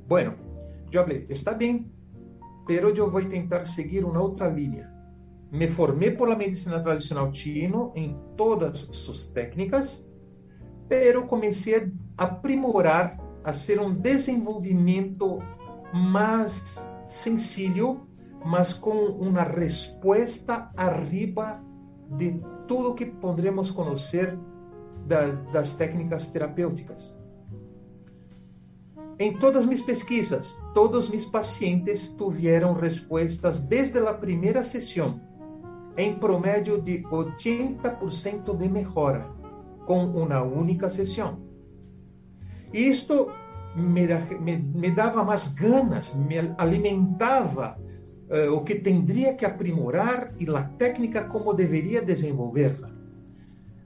Bueno, 0.09 0.35
eu 0.91 1.03
falei: 1.03 1.27
está 1.29 1.53
bem, 1.53 1.93
pero 2.67 2.89
eu 2.89 3.11
vou 3.11 3.23
tentar 3.23 3.67
seguir 3.67 4.03
uma 4.03 4.19
outra 4.19 4.49
linha. 4.49 5.00
Me 5.51 5.67
formei 5.67 6.13
por 6.13 6.29
la 6.29 6.37
medicina 6.37 6.81
tradicional 6.81 7.33
chino 7.33 7.93
em 7.97 8.17
todas 8.37 8.89
suas 8.93 9.27
técnicas, 9.27 10.09
pero 10.89 11.27
comecei 11.27 11.75
a 12.17 12.25
aprimorar, 12.25 13.19
a 13.43 13.53
ser 13.53 13.81
um 13.81 13.93
desenvolvimento 13.93 15.39
mais 15.93 16.85
sencillo, 17.09 18.07
mas 18.45 18.73
com 18.73 19.07
uma 19.07 19.43
resposta 19.43 20.71
arriba 20.77 21.61
de 22.17 22.41
tudo 22.69 22.95
que 22.95 23.07
poderemos 23.07 23.71
conhecer 23.71 24.39
da, 25.07 25.33
das 25.53 25.73
técnicas 25.73 26.29
terapêuticas. 26.29 27.15
Em 29.19 29.37
todas 29.37 29.67
minhas 29.67 29.83
pesquisas, 29.83 30.57
todos 30.73 31.11
meus 31.11 31.27
pacientes 31.27 32.09
tiveram 32.17 32.73
respostas 32.73 33.61
desde 33.61 33.99
a 33.99 34.15
primeira 34.15 34.63
sessão, 34.63 35.21
em 35.97 36.15
promédio 36.15 36.81
de 36.81 37.03
80% 37.05 38.57
de 38.57 38.69
melhora, 38.69 39.29
com 39.87 40.05
uma 40.07 40.43
única 40.43 40.89
sessão. 40.89 41.39
Isto 42.73 43.31
me, 43.75 44.07
me, 44.41 44.57
me 44.57 44.91
dava 44.91 45.25
ganas, 45.55 46.15
me 46.15 46.55
alimentava 46.59 47.79
uh, 48.31 48.55
o 48.55 48.63
que 48.63 48.77
tendría 48.77 49.35
que 49.35 49.45
aprimorar 49.45 50.33
e 50.39 50.49
a 50.49 50.63
técnica 50.79 51.25
como 51.25 51.55
deveria 51.55 52.03
desenvolverla. 52.03 52.91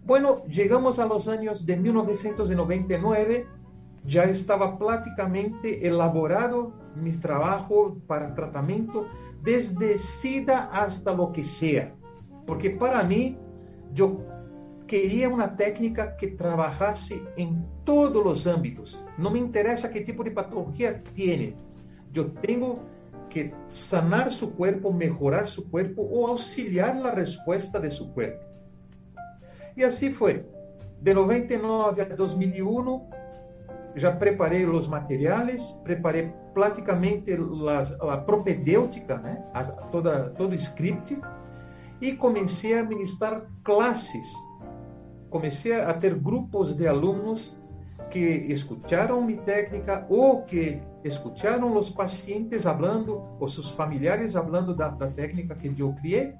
Bueno, 0.04 0.42
chegamos 0.50 0.99
a 0.99 1.06
los 1.06 1.28
años 1.28 1.64
de 1.64 1.76
1999, 1.78 3.46
já 4.04 4.25
estava 4.26 4.78
praticamente 4.78 5.87
elaborado 5.87 6.75
mis 6.96 7.20
trabajos 7.20 7.94
para 8.06 8.34
tratamiento, 8.34 9.06
desde 9.42 9.98
SIDA 9.98 10.70
hasta 10.72 11.12
lo 11.12 11.32
que 11.32 11.44
sea. 11.44 11.94
Porque 12.46 12.70
para 12.70 13.02
mí, 13.02 13.38
yo 13.92 14.18
quería 14.86 15.28
una 15.28 15.56
técnica 15.56 16.16
que 16.16 16.28
trabajase 16.28 17.22
en 17.36 17.64
todos 17.84 18.24
los 18.24 18.46
ámbitos. 18.46 19.02
No 19.18 19.30
me 19.30 19.38
interesa 19.38 19.90
qué 19.90 20.00
tipo 20.00 20.22
de 20.24 20.30
patología 20.30 21.02
tiene. 21.14 21.56
Yo 22.12 22.30
tengo 22.32 22.80
que 23.30 23.54
sanar 23.68 24.32
su 24.32 24.52
cuerpo, 24.52 24.92
mejorar 24.92 25.48
su 25.48 25.68
cuerpo 25.70 26.02
o 26.02 26.28
auxiliar 26.28 26.96
la 26.96 27.10
respuesta 27.10 27.80
de 27.80 27.90
su 27.90 28.12
cuerpo. 28.12 28.46
Y 29.76 29.82
así 29.82 30.10
fue. 30.10 30.48
De 31.00 31.12
99 31.12 32.02
a 32.02 32.16
2001 32.16 33.10
já 33.94 34.10
preparei 34.10 34.66
os 34.66 34.86
materiais, 34.86 35.70
preparei 35.84 36.32
praticamente 36.52 37.32
a 38.00 38.16
propedêutica, 38.18 39.18
né? 39.18 39.44
toda, 39.90 40.30
todo 40.30 40.52
o 40.52 40.54
script, 40.54 41.20
e 42.00 42.12
comecei 42.12 42.78
a 42.78 42.84
ministrar 42.84 43.46
classes 43.62 44.28
comecei 45.34 45.74
a 45.74 45.92
ter 45.92 46.14
grupos 46.14 46.76
de 46.76 46.86
alunos 46.86 47.56
que 48.08 48.24
escutaram 48.54 49.20
minha 49.20 49.42
técnica 49.42 50.06
ou 50.08 50.42
que 50.42 50.80
escutaram 51.02 51.76
os 51.76 51.90
pacientes 51.90 52.62
falando, 52.62 53.20
ou 53.40 53.48
seus 53.48 53.72
familiares 53.72 54.34
falando 54.34 54.76
da, 54.76 54.90
da 54.90 55.08
técnica 55.08 55.56
que 55.56 55.74
eu 55.76 55.92
criei. 55.94 56.34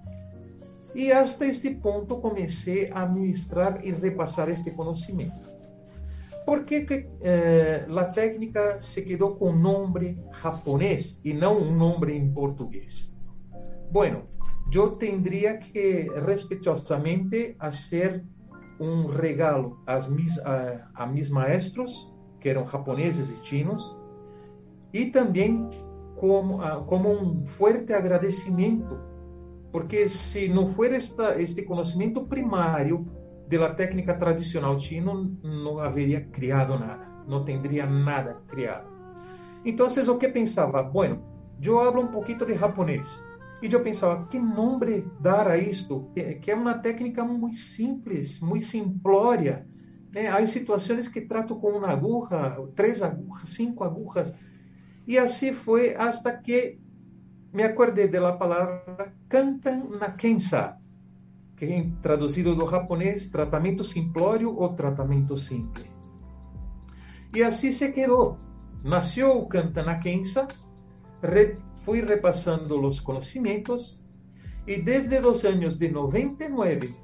E 0.95 1.11
até 1.11 1.49
este 1.49 1.71
ponto 1.71 2.19
comecei 2.19 2.89
a 2.95 3.05
ministrar 3.05 3.85
e 3.85 3.91
repassar 3.91 4.49
este 4.49 4.71
conhecimento. 4.71 5.54
Por 6.47 6.65
que, 6.65 6.83
que 6.83 7.09
eh, 7.23 7.87
a 7.89 8.05
técnica 8.05 8.79
se 8.79 9.01
quedou 9.03 9.37
com 9.37 9.53
nome 9.53 10.19
japonês 10.43 11.19
e 11.25 11.33
não 11.33 11.59
um 11.59 11.75
nome 11.75 12.13
em 12.13 12.31
português? 12.33 13.11
Bueno, 13.91 14.25
eu 14.73 14.91
teria 14.97 15.57
que 15.57 16.11
respeitosamente 16.27 17.57
fazer 17.59 18.25
um 18.79 19.07
regalo 19.07 19.81
às 19.87 20.07
mis, 20.07 20.39
a, 20.41 20.91
a 20.95 21.07
mis 21.07 21.31
maestros, 21.31 22.13
que 22.41 22.49
eram 22.49 22.67
japoneses 22.67 23.31
e 23.31 23.47
chinos, 23.47 23.97
e 24.93 25.07
também 25.07 25.71
como, 26.17 26.59
como 26.87 27.11
um 27.11 27.45
forte 27.45 27.93
agradecimento, 27.93 28.99
porque 29.73 30.09
se 30.09 30.49
não 30.49 30.67
for 30.67 30.93
esta, 30.93 31.41
este 31.41 31.63
conhecimento 31.63 32.27
primário 32.27 33.07
da 33.49 33.75
técnica 33.75 34.15
tradicional 34.15 34.79
chino, 34.81 35.37
não 35.43 35.79
haveria 35.79 36.21
criado 36.21 36.79
nada, 36.79 37.07
não 37.27 37.45
teria 37.45 37.87
nada 37.87 38.43
criado. 38.49 38.87
Então, 39.65 39.87
o 39.87 40.19
que 40.19 40.29
pensava? 40.29 40.83
Bueno, 40.83 41.23
eu 41.63 41.81
hablo 41.81 42.03
um 42.03 42.09
pouquinho 42.09 42.45
de 42.45 42.55
japonês. 42.55 43.23
E 43.63 43.73
eu 43.73 43.83
pensava, 43.83 44.27
que 44.27 44.39
nome 44.39 45.07
dar 45.21 45.49
a 45.49 45.57
isto? 45.57 46.11
Que 46.43 46.51
é 46.51 46.55
uma 46.55 46.75
técnica 46.75 47.25
muito 47.25 47.57
simples, 47.57 48.39
muito 48.41 48.65
simplória. 48.65 49.67
Né? 50.13 50.29
Há 50.29 50.47
situações 50.47 51.09
que 51.09 51.23
trato 51.23 51.57
com 51.57 51.71
uma 51.71 51.89
aguja, 51.89 52.57
três 52.75 53.01
agujas, 53.01 53.49
cinco 53.49 53.83
agujas. 53.83 54.35
E 55.07 55.17
assim 55.17 55.53
foi 55.53 55.95
hasta 55.95 56.37
que 56.37 56.79
me 57.53 57.63
acordei 57.63 58.09
da 58.09 58.33
palavra 58.33 59.15
Kantan 59.29 59.85
Nakensa, 59.99 60.77
que 61.57 61.65
é 61.65 61.87
traduzido 62.03 62.55
do 62.55 62.69
japonês 62.69 63.29
tratamento 63.29 63.85
simplório 63.85 64.55
ou 64.55 64.75
tratamento 64.75 65.37
simples. 65.37 65.87
E 67.35 67.43
assim 67.43 67.73
se 67.73 67.91
quedou. 67.93 68.39
Nasceu 68.83 69.39
o 69.39 69.47
Kantan 69.47 69.85
Nakensa, 69.85 70.47
fui 71.79 72.01
repassando 72.03 72.81
os 72.87 73.01
conhecimentos 73.01 74.01
e 74.67 74.81
desde 74.81 75.19
os 75.19 75.45
anos 75.45 75.79
de 75.79 75.89
99 75.91 76.95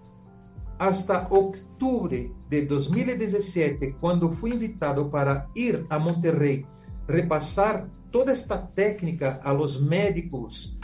hasta 0.79 1.29
outubro 1.31 2.35
de 2.49 2.63
2017, 2.63 3.97
quando 4.01 4.33
fui 4.33 4.55
invitado 4.55 5.11
para 5.11 5.47
ir 5.55 5.85
a 5.91 5.99
Monterrey 5.99 6.67
repassar 7.07 7.87
toda 8.11 8.33
esta 8.33 8.57
técnica 8.57 9.41
a 9.45 9.53
los 9.53 9.81
médicos, 9.81 10.79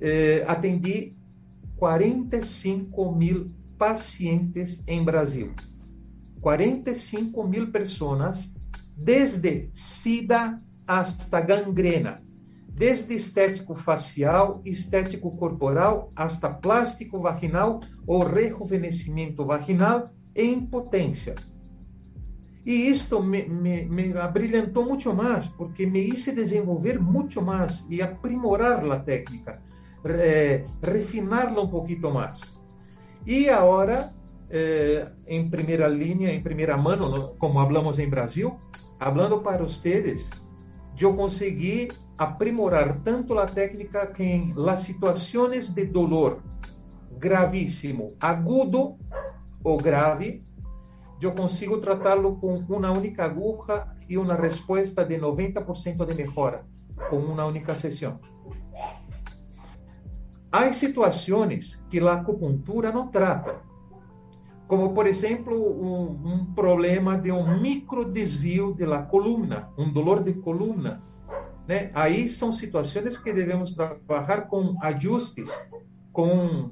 eh, 0.00 0.44
atendi 0.46 1.16
45 1.76 3.12
mil 3.14 3.46
pacientes 3.78 4.82
em 4.86 5.04
Brasil. 5.04 5.52
45 6.40 7.46
mil 7.46 7.70
pessoas, 7.70 8.52
desde 8.96 9.70
SIDA 9.72 10.58
hasta 10.86 11.40
gangrena 11.40 12.24
desde 12.74 13.14
estético 13.14 13.74
facial, 13.74 14.60
estético 14.64 15.30
corporal, 15.36 16.10
hasta 16.16 16.50
plástico 16.50 17.20
vaginal 17.20 17.80
ou 18.06 18.24
rejuvenescimento 18.24 19.44
vaginal 19.44 20.10
e 20.34 20.42
impotência. 20.42 21.36
E 22.66 22.72
isto 22.88 23.22
me, 23.22 23.46
me, 23.46 23.84
me 23.84 24.18
abrilhantou 24.18 24.84
muito 24.84 25.14
mais, 25.14 25.46
porque 25.46 25.86
me 25.86 26.00
hice 26.00 26.32
desenvolver 26.32 26.98
muito 26.98 27.40
mais 27.40 27.84
e 27.88 28.02
aprimorar 28.02 28.84
a 28.90 28.98
técnica, 28.98 29.62
eh, 30.04 30.66
refinarla 30.82 31.62
um 31.62 31.68
pouquinho 31.68 32.12
mais. 32.12 32.56
E 33.26 33.48
agora, 33.48 34.12
eh, 34.50 35.08
em 35.26 35.48
primeira 35.48 35.88
linha, 35.88 36.32
em 36.32 36.42
primeira 36.42 36.76
mão, 36.76 37.34
como 37.38 37.54
falamos 37.54 37.98
em 37.98 38.08
Brasil, 38.08 38.58
falando 38.98 39.40
para 39.40 39.62
vocês, 39.62 40.30
eu 41.00 41.14
consegui 41.14 41.90
aprimorar 42.16 43.00
tanto 43.00 43.38
a 43.38 43.46
técnica 43.46 44.06
que 44.06 44.22
em 44.22 44.52
las 44.54 44.80
situações 44.80 45.68
de 45.68 45.86
dolor 45.86 46.40
gravíssimo, 47.18 48.14
agudo 48.20 48.96
ou 49.62 49.78
grave, 49.78 50.42
eu 51.20 51.32
consigo 51.32 51.78
tratá-lo 51.78 52.36
com 52.36 52.56
uma 52.68 52.90
única 52.90 53.24
aguja 53.24 53.88
e 54.08 54.18
uma 54.18 54.34
resposta 54.34 55.04
de 55.04 55.18
90% 55.18 56.04
de 56.04 56.14
melhora 56.14 56.66
com 57.08 57.16
uma 57.16 57.46
única 57.46 57.74
sessão. 57.74 58.20
Há 60.54 60.72
situações 60.72 61.84
que 61.90 61.98
a 61.98 62.12
acupuntura 62.12 62.92
não 62.92 63.08
trata, 63.08 63.60
como 64.68 64.94
por 64.94 65.06
exemplo 65.06 65.56
um, 65.56 66.32
um 66.32 66.54
problema 66.54 67.18
de 67.18 67.32
um 67.32 67.60
micro 67.60 68.04
desvio 68.04 68.72
de 68.72 68.86
la 68.86 69.02
coluna, 69.02 69.68
um 69.76 69.92
dolor 69.92 70.22
de 70.22 70.32
coluna 70.34 71.02
né? 71.66 71.90
Aí 71.94 72.28
são 72.28 72.52
situações 72.52 73.16
que 73.16 73.32
devemos 73.32 73.72
trabalhar 73.72 74.42
com 74.42 74.76
ajustes, 74.80 75.50
com 76.12 76.70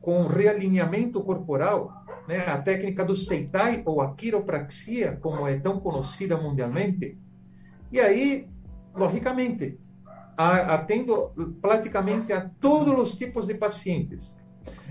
com 0.00 0.26
realinhamento 0.26 1.22
corporal, 1.22 1.92
né, 2.26 2.38
a 2.46 2.56
técnica 2.56 3.04
do 3.04 3.14
Seitai 3.14 3.82
ou 3.84 4.00
a 4.00 4.14
quiropraxia, 4.14 5.18
como 5.20 5.46
é 5.46 5.58
tão 5.58 5.78
conhecida 5.78 6.38
mundialmente. 6.38 7.18
E 7.92 8.00
aí, 8.00 8.48
logicamente, 8.94 9.78
atendo 10.40 11.32
praticamente 11.60 12.32
a 12.32 12.50
todos 12.60 12.98
os 13.00 13.14
tipos 13.14 13.46
de 13.46 13.54
pacientes. 13.54 14.34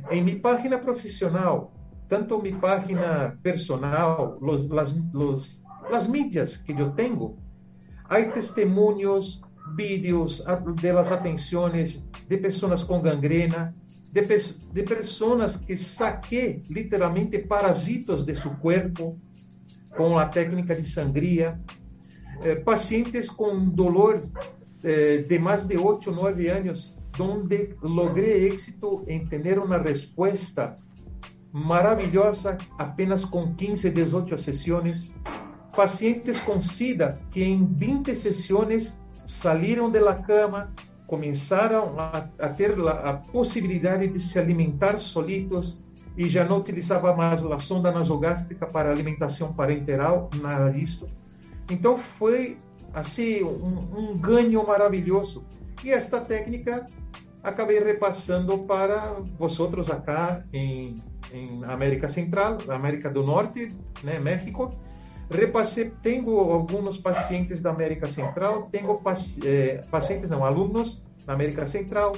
Em 0.10 0.24
minha 0.24 0.40
página 0.40 0.78
profissional, 0.78 1.74
tanto 2.08 2.42
minha 2.42 2.58
página 2.58 3.38
personal, 3.44 4.38
los, 4.42 4.68
las, 4.70 4.96
los, 5.14 5.64
las 5.90 6.08
mídias 6.08 6.58
que 6.58 6.74
eu 6.74 6.92
tenho, 6.92 7.38
há 8.06 8.22
testemunhos, 8.24 9.42
vídeos 9.76 10.44
de 10.82 10.92
las 10.92 11.12
atenções 11.12 12.08
de 12.28 12.38
pessoas 12.38 12.84
com 12.84 13.02
gangrena, 13.02 13.76
de, 14.12 14.22
de 14.22 14.84
pessoas 14.84 15.56
que 15.56 15.78
saquei 15.78 16.64
literalmente 16.70 17.38
parasitos 17.40 18.26
de 18.26 18.36
seu 18.36 18.52
corpo 18.56 19.20
com 19.96 20.18
a 20.18 20.26
técnica 20.26 20.76
de 20.76 20.84
sangria, 20.90 21.60
eh, 22.44 22.56
pacientes 22.56 23.30
com 23.30 23.70
dolor 23.70 24.28
eh, 24.84 25.20
de 25.28 25.40
mais 25.40 25.66
de 25.66 25.78
8 25.78 26.10
ou 26.10 26.16
9 26.16 26.48
anos, 26.48 26.96
onde 27.20 27.76
logrei 27.82 28.48
êxito 28.48 29.04
em 29.08 29.26
ter 29.26 29.60
uma 29.60 29.78
resposta 29.78 30.78
maravilhosa 31.52 32.58
apenas 32.78 33.26
com 33.26 33.54
15, 33.56 33.90
18 33.90 34.38
sessões. 34.40 35.14
Pacientes 35.76 36.40
com 36.40 36.62
SIDA 36.62 37.20
que 37.32 37.44
em 37.44 37.66
20 37.66 38.16
sessões 38.16 38.98
saíram 39.26 39.92
da 39.92 40.16
cama, 40.16 40.74
começaram 41.08 42.00
a, 42.00 42.28
a 42.40 42.50
ter 42.50 42.78
a, 42.80 42.92
a 42.92 43.14
possibilidade 43.14 44.08
de 44.08 44.20
se 44.20 44.38
alimentar 44.38 44.98
solitos 44.98 45.78
e 46.18 46.28
já 46.28 46.44
não 46.44 46.58
utilizava 46.58 47.16
mais 47.16 47.46
a 47.46 47.60
sonda 47.60 47.92
nasogástrica 47.92 48.68
para 48.68 48.92
alimentação 48.92 49.54
parenteral, 49.54 50.30
nada 50.42 50.70
disso. 50.70 51.08
Então 51.70 51.98
foi 51.98 52.58
assim 52.94 53.44
um, 53.44 53.98
um 53.98 54.18
ganho 54.18 54.66
maravilhoso. 54.66 55.46
E 55.84 55.92
esta 55.92 56.20
técnica 56.20 56.88
acabei 57.44 57.80
repassando 57.80 58.60
para 58.60 59.16
vosotros 59.38 59.90
acá 59.90 60.44
em, 60.52 61.02
em 61.32 61.64
América 61.64 62.10
Central, 62.10 62.58
América 62.68 63.10
do 63.10 63.24
Norte, 63.24 63.74
né, 64.04 64.20
México. 64.20 64.74
Repassei, 65.30 65.92
tenho 66.02 66.38
alguns 66.38 66.98
pacientes 66.98 67.62
da 67.62 67.70
América 67.70 68.10
Central, 68.10 68.68
tenho 68.72 69.00
eh, 69.44 69.84
pacientes, 69.92 70.28
não, 70.28 70.44
alunos 70.44 71.04
da 71.24 71.34
América 71.34 71.68
Central, 71.68 72.16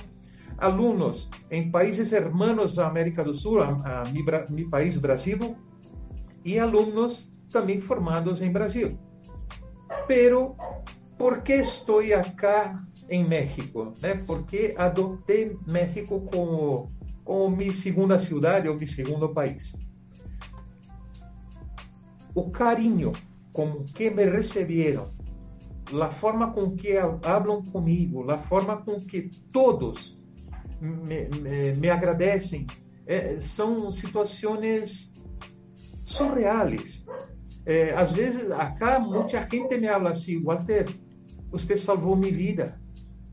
alunos 0.57 1.29
em 1.49 1.69
países 1.69 2.13
hermanos 2.13 2.73
da 2.73 2.87
América 2.87 3.21
do 3.21 3.33
Sul, 3.33 3.61
a, 3.61 4.03
a 4.03 4.49
mi 4.49 4.69
país 4.69 4.97
Brasil, 4.97 5.57
e 6.45 6.57
alunos 6.57 7.29
também 7.49 7.81
formados 7.81 8.41
em 8.41 8.49
Brasil. 8.49 8.97
Pero, 10.07 10.55
¿por 11.17 11.43
qué 11.43 11.55
estoy 11.55 12.13
acá 12.13 12.85
en 13.07 13.27
México? 13.27 13.93
¿Eh? 14.03 14.21
¿Por 14.25 14.45
qué 14.45 14.73
adopté 14.77 15.57
México 15.65 16.25
como, 16.31 16.91
como 17.23 17.49
mi 17.49 17.73
segunda 17.73 18.17
ciudad 18.17 18.67
o 18.67 18.75
mi 18.75 18.87
segundo 18.87 19.33
país? 19.33 19.77
O 22.33 22.51
carinho 22.51 23.11
com 23.51 23.83
que 23.83 24.09
me 24.09 24.25
receberam, 24.25 25.11
a 26.01 26.09
forma 26.09 26.53
com 26.53 26.75
que 26.75 26.97
hablam 26.97 27.63
comigo, 27.65 28.29
a 28.31 28.37
forma 28.37 28.77
com 28.77 29.01
que 29.01 29.29
todos 29.51 30.17
me, 30.79 31.89
agradecem, 31.89 32.65
é, 33.05 33.39
são 33.39 33.91
situações 33.91 35.13
surreais. 36.05 37.05
É, 37.65 37.93
às 37.93 38.11
vezes, 38.11 38.49
acá, 38.51 38.99
muita 38.99 39.41
gente 39.49 39.77
me 39.77 39.87
fala 39.87 40.09
assim, 40.09 40.41
Walter, 40.41 40.87
você 41.51 41.77
salvou 41.77 42.15
minha 42.15 42.33
vida, 42.33 42.79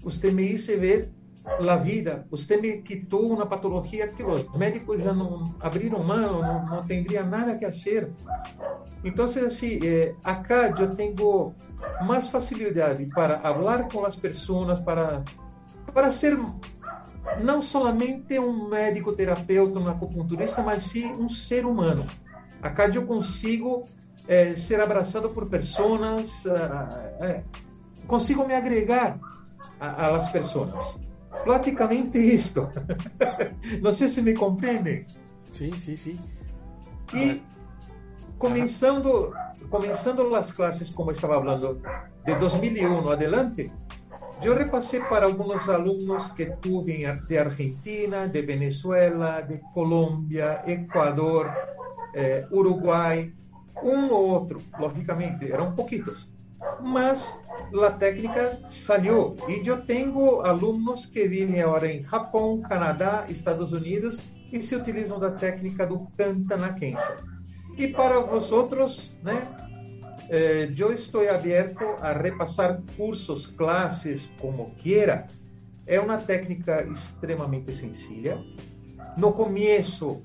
você 0.02 0.30
me 0.30 0.52
hizo 0.52 0.78
ver 0.78 1.10
a 1.44 1.76
vida, 1.76 2.26
você 2.30 2.56
me 2.58 2.82
quitou 2.82 3.32
uma 3.32 3.46
patologia 3.46 4.06
que 4.08 4.22
os 4.22 4.44
médicos 4.54 5.02
já 5.02 5.14
não 5.14 5.54
abriram 5.60 6.02
mão, 6.04 6.42
não, 6.42 6.66
não 6.66 6.86
teria 6.86 7.22
nada 7.22 7.56
que 7.56 7.64
fazer. 7.64 8.12
Então, 9.02 9.24
assim, 9.24 9.78
é, 9.82 10.14
acá 10.22 10.74
eu 10.78 10.94
tenho 10.94 11.54
mais 12.02 12.28
facilidade 12.28 13.06
para 13.06 13.38
falar 13.38 13.88
com 13.88 14.04
as 14.04 14.14
pessoas, 14.14 14.78
para, 14.80 15.22
para 15.94 16.10
ser 16.10 16.38
não 17.42 17.62
somente 17.62 18.38
um 18.38 18.68
médico 18.68 19.12
terapeuta, 19.12 19.78
um 19.78 19.88
acupunturista, 19.88 20.62
mas 20.62 20.82
sim 20.82 21.12
um 21.14 21.28
ser 21.28 21.64
humano. 21.64 22.06
Acá 22.62 22.88
eu 22.88 23.06
consigo 23.06 23.86
é, 24.28 24.54
ser 24.54 24.80
abraçado 24.80 25.30
por 25.30 25.46
pessoas, 25.46 26.44
é, 27.20 27.42
consigo 28.06 28.46
me 28.46 28.54
agregar 28.54 29.18
a, 29.80 30.18
pessoas. 30.30 31.00
Praticamente 31.44 32.18
isto. 32.18 32.68
Não 33.82 33.92
sei 33.92 34.08
se 34.08 34.20
me 34.20 34.34
compreendem. 34.34 35.06
Sim, 35.50 35.72
sim, 35.78 35.96
sim. 35.96 36.20
E 37.14 37.42
começando, 38.38 39.34
começando 39.70 40.34
as 40.34 40.52
classes, 40.52 40.90
como 40.90 41.10
estava 41.10 41.34
falando, 41.38 41.80
de 42.24 42.34
2001 42.34 43.08
adelante, 43.08 43.72
eu 44.42 44.54
repassei 44.54 45.00
para 45.00 45.26
alguns 45.26 45.68
alunos 45.68 46.30
que 46.32 46.46
tive 46.60 47.06
de 47.26 47.38
Argentina, 47.38 48.28
de 48.28 48.42
Venezuela, 48.42 49.40
de 49.40 49.58
Colômbia, 49.74 50.62
Equador, 50.66 51.50
eh, 52.14 52.46
Uruguai, 52.52 53.32
um 53.82 54.10
ou 54.10 54.28
outro, 54.28 54.60
logicamente, 54.78 55.50
eram 55.50 55.72
pouquitos. 55.72 56.28
Mas 56.80 57.38
a 57.84 57.90
técnica 57.90 58.60
saiu. 58.66 59.36
E 59.48 59.66
eu 59.66 59.80
tenho 59.82 60.40
alunos 60.40 61.06
que 61.06 61.26
vivem 61.26 61.62
agora 61.62 61.90
em 61.90 62.02
Japão, 62.02 62.60
Canadá, 62.62 63.24
Estados 63.28 63.72
Unidos 63.72 64.18
e 64.52 64.62
se 64.62 64.74
utilizam 64.74 65.18
da 65.18 65.30
técnica 65.30 65.86
do 65.86 66.06
Cantanaquense. 66.16 67.12
E 67.76 67.88
para 67.88 68.20
vosotros, 68.20 69.14
né, 69.22 69.46
eh, 70.28 70.72
eu 70.76 70.92
estou 70.92 71.28
aberto 71.28 71.84
a 72.00 72.12
repassar 72.12 72.82
cursos, 72.96 73.46
classes, 73.46 74.30
como 74.40 74.72
quiera. 74.76 75.26
É 75.86 75.98
uma 76.00 76.18
técnica 76.18 76.84
extremamente 76.84 77.72
sencilla. 77.72 78.42
No 79.16 79.32
começo, 79.32 80.22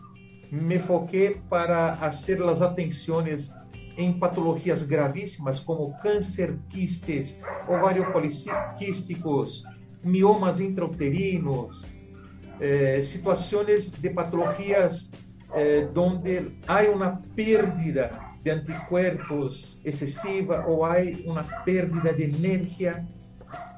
me 0.53 0.77
foquei 0.77 1.41
para 1.49 1.95
fazer 1.95 2.41
as 2.43 2.61
atenções 2.61 3.51
em 3.97 4.13
patologias 4.13 4.83
gravíssimas 4.83 5.59
como 5.59 5.97
câncer, 5.99 6.59
quistes, 6.69 7.35
ovário 7.67 8.11
poliquísticos, 8.11 9.63
miomas 10.03 10.59
intrauterinos, 10.59 11.83
eh, 12.59 13.01
de 13.99 14.09
patologias 14.11 15.09
eh, 15.55 15.87
há 16.67 16.83
uma 16.83 17.19
perda 17.35 18.11
de 18.43 18.51
anticuerpos 18.51 19.79
excessiva 19.83 20.65
ou 20.67 20.85
há 20.85 20.97
uma 21.25 21.43
perda 21.63 22.13
de 22.13 22.25
energia. 22.25 23.03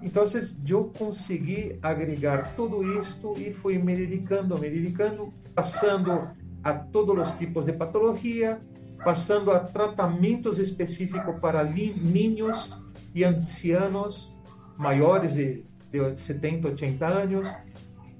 Então, 0.02 0.24
eu 0.68 0.92
consegui 0.98 1.80
agregar 1.82 2.54
tudo 2.56 3.00
isto 3.00 3.34
e 3.38 3.54
fui 3.54 3.78
me 3.78 3.96
dedicando, 3.96 4.58
me 4.58 4.70
dedicando, 4.70 5.34
passando 5.54 6.30
a 6.66 6.74
todos 6.74 7.16
os 7.30 7.32
tipos 7.38 7.68
de 7.68 7.74
patologia, 7.74 8.60
passando 9.04 9.52
a 9.52 9.60
tratamentos 9.60 10.58
específicos 10.58 11.40
para 11.40 11.64
niños 11.64 12.76
e 13.14 13.24
ancianos 13.24 14.36
maiores 14.76 15.36
de, 15.36 15.64
de 15.92 16.20
70, 16.20 16.70
80 16.70 17.08
anos 17.08 17.48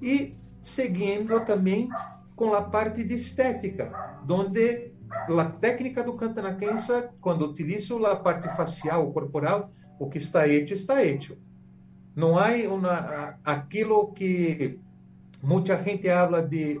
e 0.00 0.36
seguindo 0.62 1.40
também 1.40 1.88
com 2.36 2.54
a 2.54 2.62
parte 2.62 3.02
de 3.02 3.14
estética, 3.14 3.90
onde 4.28 4.92
a 5.28 5.44
técnica 5.46 6.04
do 6.04 6.14
cantanaquense, 6.14 6.92
quando 7.20 7.46
utilizo 7.46 8.04
a 8.06 8.14
parte 8.14 8.46
facial, 8.56 9.12
corporal, 9.12 9.72
o 9.98 10.08
que 10.08 10.18
está 10.18 10.46
hecho, 10.46 10.72
está 10.72 11.04
hecho. 11.04 11.36
Não 12.14 12.38
há 12.38 12.50
uma, 12.72 13.38
aquilo 13.44 14.12
que 14.12 14.78
muita 15.42 15.82
gente 15.82 16.08
habla 16.08 16.42
de 16.42 16.80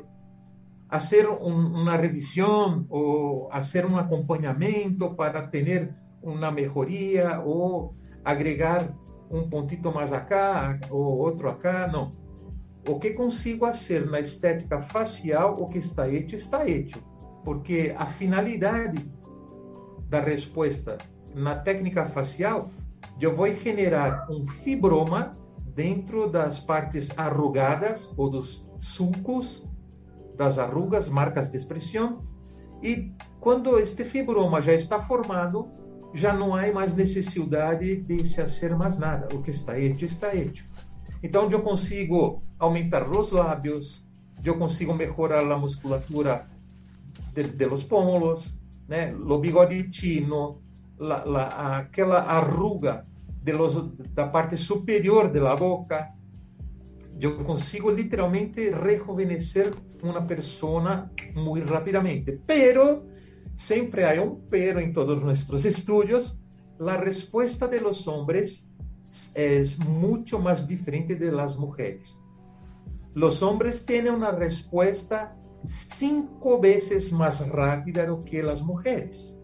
hacer 0.88 1.28
un, 1.28 1.74
una 1.74 1.96
revisión 1.96 2.86
o 2.88 3.48
hacer 3.52 3.86
un 3.86 3.98
acompañamiento 3.98 5.16
para 5.16 5.50
tener 5.50 5.94
una 6.22 6.50
mejoría 6.50 7.42
o 7.44 7.94
agregar 8.24 8.94
um 9.30 9.48
pontito 9.48 9.92
mais 9.92 10.12
acá 10.12 10.78
ou 10.90 11.18
outro 11.18 11.48
acá, 11.48 11.88
não. 11.88 12.10
O 12.88 13.00
que 13.00 13.10
consigo 13.10 13.66
fazer 13.66 14.08
na 14.08 14.20
estética 14.20 14.80
facial, 14.80 15.56
o 15.58 15.68
que 15.68 15.78
está 15.78 16.08
hecho, 16.08 16.36
está 16.36 16.68
hecho. 16.68 17.02
Porque 17.44 17.94
a 17.96 18.06
finalidade 18.06 19.10
da 20.08 20.20
resposta 20.20 20.98
na 21.34 21.56
técnica 21.56 22.06
facial, 22.06 22.70
eu 23.20 23.34
vou 23.34 23.52
generar 23.54 24.26
um 24.30 24.46
fibroma 24.46 25.32
dentro 25.74 26.28
das 26.28 26.60
partes 26.60 27.10
arrugadas 27.16 28.08
ou 28.16 28.30
dos 28.30 28.64
sulcos 28.80 29.66
das 30.36 30.58
arrugas, 30.58 31.08
marcas 31.08 31.50
de 31.50 31.56
expressão, 31.56 32.22
e 32.82 33.12
quando 33.40 33.78
este 33.78 34.04
fibroma 34.04 34.60
já 34.60 34.74
está 34.74 35.00
formado, 35.00 35.68
já 36.14 36.32
não 36.32 36.54
há 36.54 36.70
mais 36.72 36.94
necessidade 36.94 37.96
de 37.96 38.26
se 38.26 38.36
fazer 38.36 38.76
mais 38.76 38.98
nada. 38.98 39.28
O 39.34 39.42
que 39.42 39.50
está 39.50 39.74
feito, 39.74 40.04
está 40.04 40.30
feito. 40.30 40.64
Então, 41.22 41.50
eu 41.50 41.60
consigo 41.62 42.42
aumentar 42.58 43.08
os 43.08 43.32
lábios, 43.32 44.04
eu 44.44 44.56
consigo 44.58 44.94
melhorar 44.94 45.50
a 45.50 45.58
musculatura 45.58 46.46
de, 47.32 47.44
de 47.44 47.66
los 47.66 47.84
pómulos, 47.84 48.58
né? 48.88 49.14
o 49.14 49.38
bigode 49.38 49.92
chino, 49.92 50.62
la, 50.98 51.24
la, 51.24 51.78
aquela 51.78 52.20
arruga 52.20 53.06
de 53.42 53.52
los, 53.52 53.74
da 54.14 54.28
parte 54.28 54.56
superior 54.56 55.30
da 55.30 55.56
boca. 55.56 56.14
Eu 57.20 57.44
consigo 57.44 57.90
literalmente 57.90 58.70
rejuvenescer 58.70 59.70
uma 60.02 60.22
pessoa 60.22 61.10
muito 61.34 61.72
rapidamente. 61.72 62.40
Pero, 62.46 63.06
sempre 63.56 64.04
há 64.04 64.22
um 64.22 64.36
pero 64.50 64.80
em 64.80 64.92
todos 64.92 65.22
nossos 65.22 65.64
estudos, 65.64 66.38
a 66.80 66.96
resposta 66.96 67.66
de 67.68 67.80
los 67.80 68.06
hombres 68.06 68.68
é 69.34 69.62
muito 69.86 70.38
mais 70.38 70.66
diferente 70.66 71.14
de 71.14 71.30
las 71.30 71.56
mujeres. 71.56 72.22
Los 73.14 73.42
hombres 73.42 73.84
tienen 73.86 74.14
una 74.14 74.30
respuesta 74.30 75.34
cinco 75.64 76.60
veces 76.60 77.12
más 77.12 77.40
rápida 77.48 78.04
do 78.04 78.20
que 78.20 78.42
las 78.42 78.60
mujeres. 78.60 79.34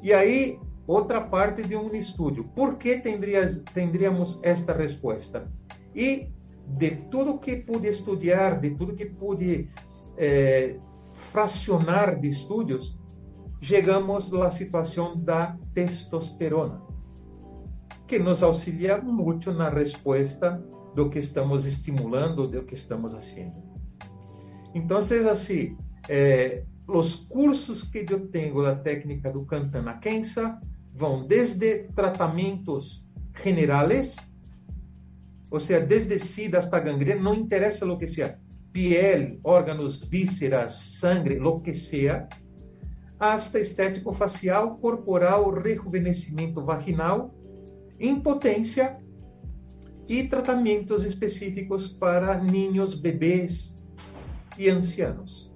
E 0.00 0.12
aí, 0.12 0.60
outra 0.86 1.20
parte 1.20 1.62
de 1.62 1.76
um 1.76 1.88
estudo. 1.94 2.44
Por 2.54 2.78
que 2.78 2.96
tendríamos 2.96 4.38
esta 4.42 4.72
resposta? 4.72 5.50
E 5.94 6.32
de 6.76 6.90
tudo 7.10 7.38
que 7.38 7.56
pude 7.56 7.88
estudar, 7.88 8.60
de 8.60 8.70
tudo 8.72 8.94
que 8.94 9.06
pude 9.06 9.70
eh, 10.16 10.78
fracionar 11.14 12.20
de 12.20 12.28
estudos, 12.28 12.98
chegamos 13.60 14.32
à 14.34 14.50
situação 14.50 15.16
da 15.16 15.56
testosterona, 15.74 16.82
que 18.06 18.18
nos 18.18 18.42
auxilia 18.42 19.00
muito 19.00 19.52
na 19.52 19.68
resposta 19.68 20.62
do 20.94 21.08
que 21.10 21.18
estamos 21.18 21.64
estimulando, 21.64 22.46
do 22.46 22.62
que 22.64 22.74
estamos 22.74 23.12
fazendo. 23.12 23.62
Então, 24.74 24.98
assim, 24.98 25.76
eh, 26.08 26.64
os 26.86 27.14
cursos 27.14 27.82
que 27.82 28.06
eu 28.08 28.28
tenho 28.28 28.62
da 28.62 28.74
técnica 28.74 29.30
do 29.30 29.44
Cantana 29.44 29.98
Kensa 29.98 30.60
vão 30.94 31.26
desde 31.26 31.84
tratamentos 31.94 33.06
generais, 33.42 34.16
ou 35.50 35.60
seja, 35.60 35.84
desde 35.84 36.18
sida 36.18 36.58
hasta 36.58 36.78
gangrena, 36.78 37.20
não 37.20 37.34
interessa 37.34 37.86
o 37.86 37.98
que 37.98 38.06
seja, 38.06 38.38
piel, 38.72 39.40
órgãos, 39.42 39.98
vísceras, 39.98 40.74
sangue, 40.74 41.40
o 41.40 41.60
que 41.60 41.74
seja, 41.74 42.28
hasta 43.18 43.58
estético 43.58 44.12
facial, 44.12 44.78
corporal, 44.78 45.50
rejuvenescimento 45.50 46.62
vaginal, 46.62 47.34
impotência 47.98 48.98
e 50.06 50.24
tratamentos 50.24 51.04
específicos 51.04 51.88
para 51.88 52.38
niños, 52.38 52.94
bebês 52.94 53.74
e 54.56 54.70
ancianos. 54.70 55.52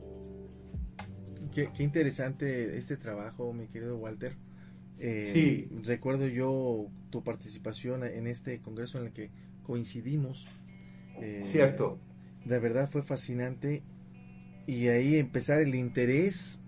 Qué, 1.53 1.71
qué, 1.71 1.83
interesante 1.83 2.77
este 2.77 2.97
trabajo, 2.97 3.53
mi 3.53 3.69
querido 3.69 3.99
Walter. 3.99 4.37
Eh, 4.99 5.31
sí. 5.33 5.69
Recuerdo 5.85 6.27
yo 6.27 6.89
tu 7.11 7.23
participación 7.23 8.05
en 8.05 8.27
este 8.27 8.61
congreso 8.61 8.99
en 8.99 9.07
el 9.07 9.13
que 9.13 9.31
coincidimos. 9.63 10.47
Eh, 11.21 11.41
Cierto. 11.43 11.99
De 12.45 12.59
verdad 12.59 12.91
fue 12.91 13.03
fascinante. 13.03 13.83
Y 14.67 14.89
ahí 14.89 15.17
empezar 15.17 15.61
el 15.61 15.75
interés, 15.75 16.61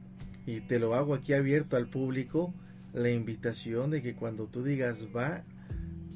y 0.47 0.61
te 0.61 0.79
lo 0.79 0.95
hago 0.95 1.15
aquí 1.15 1.33
abierto 1.33 1.77
al 1.77 1.89
público, 1.89 2.53
la 2.93 3.11
invitación 3.11 3.91
de 3.91 4.03
que 4.03 4.15
cuando 4.15 4.47
tú 4.47 4.65
digas 4.65 5.07
va, 5.15 5.45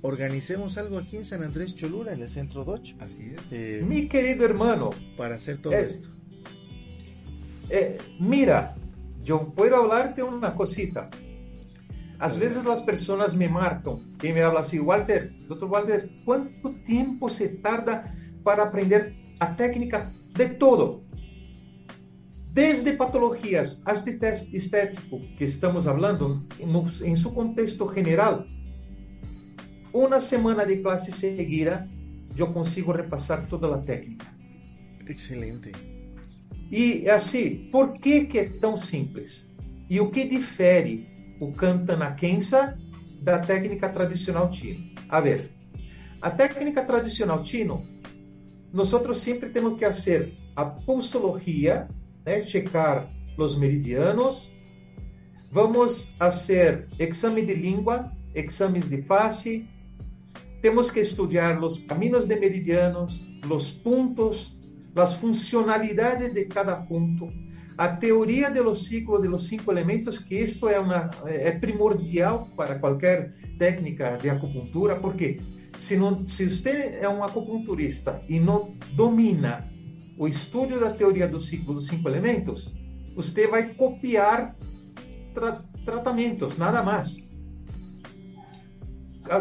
organicemos 0.02 0.78
algo 0.78 0.98
aquí 0.98 1.16
en 1.16 1.24
San 1.24 1.42
Andrés 1.42 1.74
Cholula, 1.74 2.12
en 2.12 2.20
el 2.20 2.28
centro 2.28 2.64
Dodge. 2.64 2.96
Así 3.00 3.32
es. 3.36 3.52
Eh, 3.52 3.84
mi 3.86 4.08
querido 4.08 4.44
hermano. 4.44 4.90
Para 5.16 5.36
hacer 5.36 5.58
todo 5.58 5.72
esto. 5.74 6.08
Eh, 7.70 7.98
mira, 8.18 8.74
yo 9.22 9.52
puedo 9.54 9.76
hablarte 9.76 10.22
una 10.22 10.54
cosita. 10.54 11.10
Às 12.18 12.36
vezes 12.36 12.66
as 12.66 12.80
pessoas 12.80 13.32
me 13.32 13.48
marcam 13.48 14.00
e 14.22 14.32
me 14.32 14.40
falam 14.40 14.58
assim, 14.58 14.80
Walter, 14.80 15.32
doutor 15.46 15.68
Walter, 15.68 16.10
quanto 16.24 16.70
tempo 16.84 17.28
se 17.28 17.48
tarda 17.48 18.12
para 18.42 18.64
aprender 18.64 19.14
a 19.38 19.46
técnica 19.46 20.10
de 20.34 20.48
todo? 20.48 21.04
Desde 22.50 22.92
patologias 22.94 23.80
hasta 23.84 24.12
teste 24.18 24.56
estético, 24.56 25.20
que 25.36 25.44
estamos 25.44 25.84
falando, 25.84 26.44
em 27.04 27.14
seu 27.14 27.30
contexto 27.30 27.92
general. 27.94 28.44
Uma 29.92 30.20
semana 30.20 30.66
de 30.66 30.78
classe 30.78 31.12
seguida, 31.12 31.88
eu 32.36 32.52
consigo 32.52 32.90
repassar 32.90 33.46
toda 33.46 33.72
a 33.72 33.78
técnica. 33.78 34.26
Excelente. 35.08 35.70
E 36.70 37.08
assim, 37.08 37.68
por 37.70 37.96
que, 37.98 38.24
que 38.26 38.38
é 38.40 38.48
tão 38.48 38.76
simples? 38.76 39.48
E 39.88 40.00
o 40.00 40.10
que 40.10 40.24
difere 40.24 41.17
o 41.40 41.52
Kantanakensa 41.52 42.78
da 43.20 43.38
técnica 43.38 43.88
tradicional 43.88 44.50
Tino? 44.50 44.84
A 45.08 45.20
ver, 45.20 45.50
a 46.20 46.30
técnica 46.30 46.84
tradicional 46.84 47.42
Tino, 47.42 47.84
nós 48.72 48.92
sempre 49.18 49.50
temos 49.50 49.78
que 49.78 49.84
fazer 49.84 50.32
a 50.56 50.64
pulsologia, 50.64 51.88
né, 52.24 52.44
checar 52.44 53.08
os 53.36 53.56
meridianos, 53.56 54.52
vamos 55.50 56.12
fazer 56.18 56.88
exame 56.98 57.42
de 57.46 57.54
língua, 57.54 58.12
exames 58.34 58.88
de 58.88 59.02
face, 59.02 59.66
temos 60.60 60.90
que 60.90 61.00
estudar 61.00 61.62
os 61.62 61.78
caminhos 61.82 62.26
de 62.26 62.36
meridianos, 62.36 63.20
os 63.48 63.70
pontos 63.70 64.58
as 65.00 65.14
funcionalidades 65.14 66.32
de 66.32 66.44
cada 66.46 66.76
ponto, 66.76 67.32
a 67.78 67.96
teoria 67.96 68.52
ciclos 68.74 69.22
de 69.22 69.28
los 69.28 69.46
cinco 69.46 69.70
elementos, 69.70 70.18
que 70.18 70.40
isto 70.40 70.68
é, 70.68 70.80
uma, 70.80 71.10
é 71.24 71.52
primordial 71.52 72.48
para 72.56 72.76
qualquer 72.80 73.36
técnica 73.56 74.18
de 74.20 74.28
acupuntura, 74.28 74.96
porque 74.96 75.38
se, 75.78 75.96
não, 75.96 76.26
se 76.26 76.50
você 76.50 76.98
é 77.00 77.08
um 77.08 77.22
acupunturista 77.22 78.20
e 78.28 78.40
não 78.40 78.74
domina 78.94 79.70
o 80.18 80.26
estudo 80.26 80.80
da 80.80 80.90
teoria 80.90 81.28
do 81.28 81.40
ciclo 81.40 81.74
dos 81.74 81.86
cinco 81.86 82.08
elementos, 82.08 82.74
você 83.14 83.46
vai 83.46 83.72
copiar 83.74 84.56
tra 85.32 85.64
tratamentos, 85.84 86.58
nada 86.58 86.82
mais. 86.82 87.26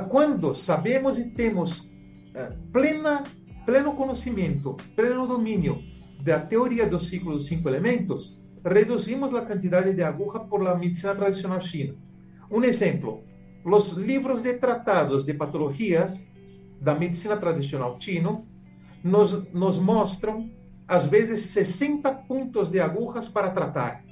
Quando 0.10 0.54
sabemos 0.54 1.18
e 1.18 1.32
temos 1.32 1.90
eh, 2.36 2.54
plena 2.72 3.24
pleno 3.66 3.94
conhecimento, 3.96 4.78
pleno 4.96 5.28
domínio 5.28 5.84
da 6.28 6.42
teoria 6.42 6.86
do 6.86 7.00
ciclo 7.00 7.32
dos 7.36 7.46
cinco 7.46 7.70
elementos, 7.70 8.38
reduzimos 8.62 9.34
a 9.34 9.46
quantidade 9.46 9.94
de 9.94 10.04
aguja 10.04 10.42
por 10.42 10.62
la 10.62 10.76
medicina 10.76 11.16
tradicional 11.16 11.62
china. 11.62 11.96
Um 12.52 12.62
exemplo, 12.66 13.24
os 13.64 13.94
livros 13.94 14.42
de 14.42 14.56
tratados 14.56 15.26
de 15.26 15.34
patologias 15.34 16.28
da 16.82 16.94
medicina 16.94 17.38
tradicional 17.38 17.98
chino 17.98 18.46
nos, 19.02 19.50
nos 19.54 19.80
mostram, 19.80 20.52
às 20.86 21.06
vezes, 21.06 21.46
60 21.46 22.14
pontos 22.28 22.70
de 22.70 22.82
agujas 22.82 23.30
para 23.30 23.52
tratar. 23.52 24.04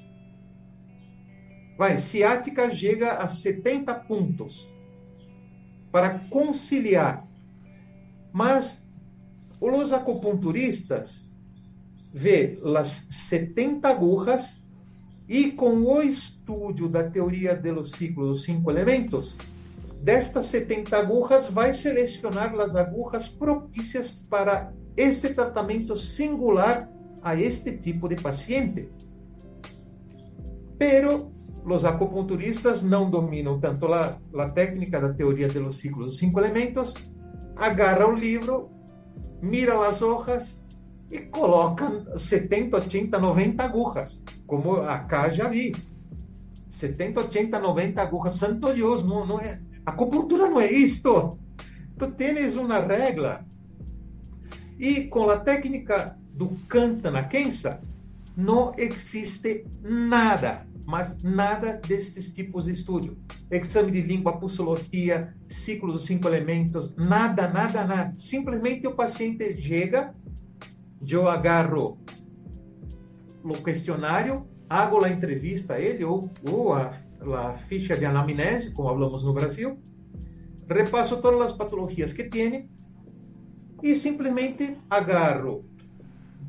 Vai, 1.78 1.98
ciática 1.98 2.74
chega 2.74 3.16
a 3.16 3.28
70 3.28 3.94
pontos 3.94 4.66
para 5.92 6.20
conciliar. 6.30 7.28
Mas 8.32 8.88
os 9.60 9.92
acupunturistas 9.92 11.25
vê 12.16 12.58
as 12.78 13.06
70 13.10 13.90
agujas 13.90 14.64
e 15.28 15.52
com 15.52 15.82
o 15.82 16.02
estudo 16.02 16.88
da 16.88 17.04
teoria 17.04 17.54
do 17.54 17.84
ciclo 17.84 18.28
dos 18.28 18.44
cinco 18.44 18.72
elementos, 18.72 19.36
destas 20.02 20.46
70 20.46 20.96
agujas 20.96 21.50
vai 21.50 21.74
selecionar 21.74 22.58
as 22.58 22.74
agujas 22.74 23.28
propícias 23.28 24.14
para 24.30 24.72
este 24.96 25.34
tratamento 25.34 25.98
singular 25.98 26.90
a 27.22 27.36
este 27.36 27.74
tipo 27.74 28.08
de 28.08 28.16
paciente. 28.16 28.90
Pero 30.78 31.34
os 31.66 31.84
acupunturistas 31.84 32.82
não 32.82 33.10
dominam 33.10 33.60
tanto 33.60 33.92
a, 33.94 34.18
a 34.38 34.50
técnica 34.52 35.02
da 35.02 35.14
teoria 35.14 35.50
dos 35.50 35.80
ciclos 35.80 36.06
dos 36.06 36.18
cinco 36.18 36.40
elementos, 36.40 36.94
agarra 37.58 38.08
o 38.08 38.16
livro 38.16 38.70
miram 39.42 39.82
as 39.82 40.02
hojas 40.02 40.64
e 41.12 41.20
colocam 41.20 42.06
70, 42.18 42.78
80, 42.78 43.20
90 43.20 43.64
agujas, 43.64 44.24
como 44.48 44.78
acá 44.78 45.30
já 45.30 45.48
vi. 45.48 45.76
70, 46.70 47.22
80, 47.22 47.60
90 47.60 48.02
agujas. 48.02 48.34
Santo 48.36 48.74
Deus, 48.74 49.04
não, 49.04 49.26
não 49.26 49.40
é. 49.40 49.60
Acupuntura 49.86 50.50
não 50.50 50.60
é 50.60 50.72
isto. 50.72 51.38
Tu 51.98 52.12
tens 52.12 52.56
uma 52.56 52.80
regra. 52.80 53.46
E 54.78 55.04
com 55.04 55.30
a 55.30 55.38
técnica 55.38 56.18
do 56.34 56.50
canta 56.68 57.10
na 57.10 57.24
quensa, 57.24 57.80
não 58.36 58.74
existe 58.78 59.66
nada, 59.82 60.68
mas 60.86 61.22
nada 61.24 61.80
destes 61.88 62.32
tipos 62.34 62.66
de 62.66 62.74
estudo. 62.74 63.18
Exame 63.50 63.92
de 63.92 64.02
língua, 64.02 64.38
pulsologia, 64.38 65.34
ciclo 65.48 65.94
dos 65.94 66.06
cinco 66.06 66.28
elementos, 66.28 66.94
nada, 66.98 67.48
nada, 67.48 67.86
nada. 67.86 68.14
Simplesmente 68.18 68.86
o 68.86 68.96
paciente 68.96 69.62
chega, 69.62 70.14
eu 71.14 71.28
agarro 71.28 72.00
o 73.44 73.54
questionário, 73.64 74.48
hago 74.70 75.04
a 75.04 75.10
entrevista 75.10 75.76
a 75.76 75.80
ele 75.80 76.04
ou, 76.04 76.32
ou 76.50 76.74
a, 76.74 76.92
a 77.34 77.54
ficha 77.54 77.96
de 77.96 78.06
anamnese, 78.06 78.72
como 78.72 78.90
falamos 78.90 79.24
no 79.24 79.34
Brasil, 79.34 79.78
repasso 80.68 81.18
todas 81.22 81.48
as 81.48 81.52
patologias 81.52 82.12
que 82.12 82.24
tem 82.24 82.70
e 83.84 83.96
simplesmente 83.96 84.78
agarro 84.90 85.66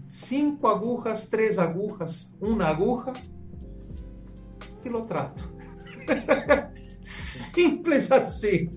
cinco 0.09 0.67
agujas, 0.69 1.27
três 1.27 1.59
agujas, 1.59 2.31
uma 2.41 2.67
aguja 2.67 3.13
e 4.85 4.89
lo 4.89 5.03
trato. 5.03 5.45
Simples 7.03 8.11
assim. 8.11 8.71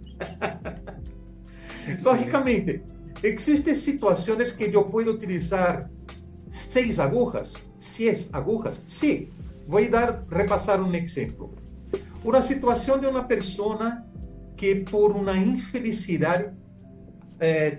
Logicamente, 2.04 2.84
existem 3.24 3.76
situações 3.76 4.52
que 4.52 4.66
eu 4.66 4.84
posso 4.84 5.10
utilizar 5.10 5.90
seis 6.50 7.00
agujas, 7.00 7.54
seis 7.80 8.30
agujas. 8.34 8.82
Sim, 8.88 9.30
vou 9.68 9.88
dar 9.90 10.26
repassar 10.32 10.82
um 10.82 10.94
exemplo. 10.94 11.54
Uma 12.24 12.42
situação 12.42 13.00
de 13.00 13.08
uma 13.08 13.24
pessoa 13.24 14.04
que 14.58 14.76
por 14.76 15.12
uma 15.12 15.38
infelicidade 15.38 16.54
eh, 17.40 17.78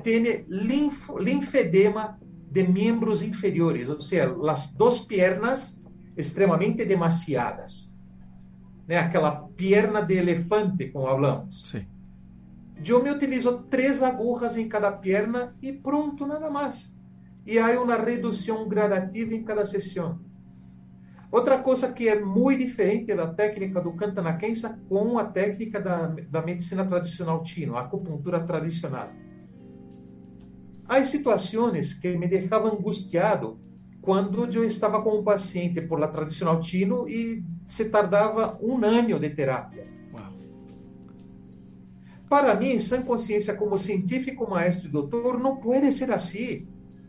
linfedema 0.49 2.19
de 2.51 2.67
membros 2.67 3.23
inferiores, 3.23 3.89
ou 3.89 4.01
seja, 4.01 4.35
as 4.49 4.73
duas 4.73 5.01
pernas 5.01 5.81
extremamente 6.17 6.85
demasiadas. 6.85 7.93
Né? 8.89 8.97
Aquela 8.97 9.33
perna 9.57 10.01
de 10.01 10.15
elefante, 10.15 10.89
como 10.89 11.07
falamos. 11.07 11.63
Sim. 11.67 11.87
Eu 12.87 13.03
me 13.03 13.11
utilizo 13.11 13.65
três 13.71 14.03
agujas 14.03 14.57
em 14.57 14.69
cada 14.69 14.91
perna 14.91 15.55
e 15.61 15.73
pronto, 15.73 16.27
nada 16.27 16.51
mais. 16.51 16.95
E 17.47 17.59
há 17.59 17.81
uma 17.81 17.97
redução 17.97 18.69
gradativa 18.69 19.35
em 19.35 19.45
cada 19.45 19.67
sessão. 19.67 20.21
Outra 21.31 21.59
coisa 21.59 21.93
que 21.93 22.09
é 22.09 22.19
muito 22.19 22.59
diferente 22.59 23.15
da 23.15 23.29
técnica 23.29 23.81
do 23.81 23.95
Cantanaquense 23.95 24.67
com 24.89 25.17
a 25.19 25.25
técnica 25.25 25.81
da, 25.81 26.07
da 26.07 26.43
medicina 26.43 26.85
tradicional 26.85 27.45
china, 27.45 27.77
a 27.77 27.83
acupuntura 27.83 28.41
tradicional. 28.41 29.11
Há 30.89 31.05
situações 31.05 31.93
que 31.93 32.17
me 32.17 32.27
deixavam 32.27 32.73
angustiado 32.73 33.61
quando 34.01 34.45
eu 34.53 34.65
estava 34.65 35.01
com 35.03 35.21
um 35.21 35.23
paciente 35.23 35.81
por 35.83 36.01
la 36.01 36.09
tradicional 36.09 36.61
chino 36.63 37.09
e 37.09 37.45
se 37.69 37.91
tardava 37.91 38.59
um 38.61 38.85
ano 38.85 39.21
de 39.21 39.31
terapia. 39.31 40.00
Para 42.31 42.55
mim, 42.55 42.79
sem 42.79 43.03
consciência 43.03 43.53
como 43.55 43.77
científico, 43.77 44.49
maestro 44.49 44.87
e 44.89 44.91
doutor, 44.93 45.39
não 45.41 45.57
pode 45.57 45.91
ser 45.91 46.11
assim. 46.13 46.67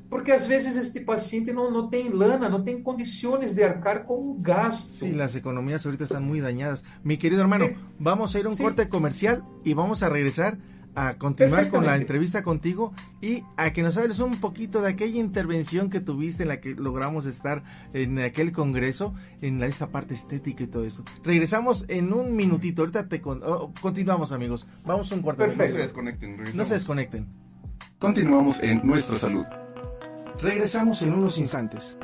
Porque 0.10 0.32
às 0.32 0.46
vezes 0.48 0.76
este 0.76 1.00
paciente 1.00 1.54
não, 1.54 1.72
não 1.72 1.90
tem 1.90 2.10
lana, 2.10 2.50
não 2.50 2.62
tem 2.64 2.82
condições 2.82 3.54
de 3.54 3.64
arcar 3.64 4.04
com 4.06 4.16
o 4.32 4.34
gasto. 4.34 4.92
Sí, 4.92 5.12
las 5.14 5.36
economías 5.36 5.86
ahorita 5.86 6.04
están 6.06 6.24
muy 6.28 6.42
dañadas. 6.42 6.84
Mi 7.04 7.18
querido 7.18 7.42
hermano, 7.42 7.68
vamos 8.00 8.36
a 8.36 8.40
ir 8.40 8.48
a 8.48 8.52
Sí. 8.52 8.62
corte 8.62 8.90
comercial 8.90 9.44
y 9.64 9.74
vamos 9.76 10.02
a 10.04 10.10
regresar 10.10 10.58
a 10.96 11.14
continuar 11.16 11.70
con 11.70 11.86
la 11.86 11.96
entrevista 11.96 12.44
contigo 12.44 12.94
y 13.22 13.44
a 13.58 13.72
que 13.72 13.82
nos 13.82 13.96
hables 13.98 14.20
un 14.20 14.40
poquito 14.42 14.82
de 14.82 14.90
aquella 14.90 15.20
intervención 15.20 15.90
que 15.90 16.00
tuviste 16.02 16.44
en 16.44 16.50
la 16.50 16.60
que 16.60 16.76
logramos 16.76 17.26
estar 17.26 17.64
en 17.94 18.20
aquel 18.20 18.52
congreso, 18.52 19.14
en 19.42 19.60
la, 19.60 19.68
esta 19.68 19.90
parte 19.92 20.14
estética 20.14 20.64
y 20.64 20.68
todo 20.68 20.84
eso. 20.86 21.04
Regresamos 21.24 21.86
en 21.88 22.12
un 22.14 22.36
minutito, 22.36 22.82
ahorita 22.82 23.08
te 23.08 23.22
con- 23.22 23.42
oh, 23.44 23.74
continuamos 23.82 24.32
amigos. 24.32 24.68
Vamos 24.86 25.12
a 25.12 25.16
un 25.16 25.22
corte. 25.22 25.46
No 25.46 25.52
se 25.52 25.58
Perfecto. 25.58 25.82
desconecten. 25.84 26.32
No 26.32 26.38
regresamos. 26.38 26.68
se 26.68 26.74
desconecten. 26.74 27.28
Continuamos 28.00 28.60
en 28.62 28.82
nuestra 28.84 29.18
salud. 29.18 29.46
Regresamos 30.42 31.02
en 31.04 31.14
unos 31.14 31.38
instantes. 31.38 31.98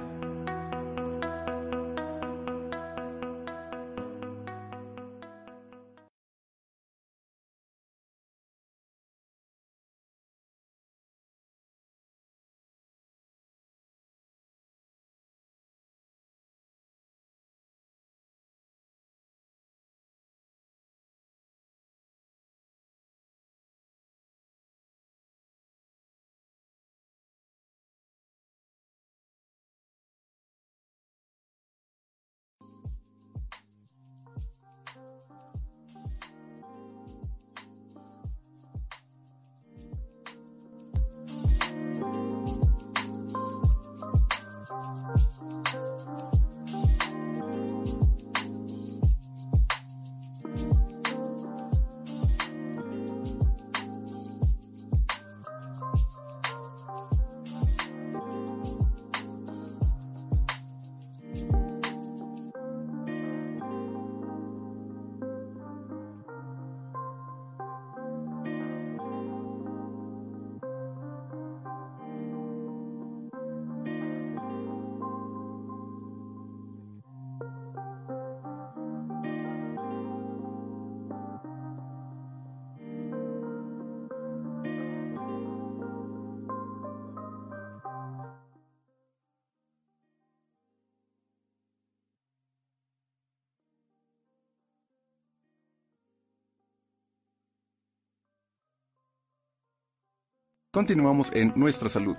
Continuamos 100.71 101.31
en 101.33 101.53
nuestra 101.55 101.87
salud. 101.87 102.17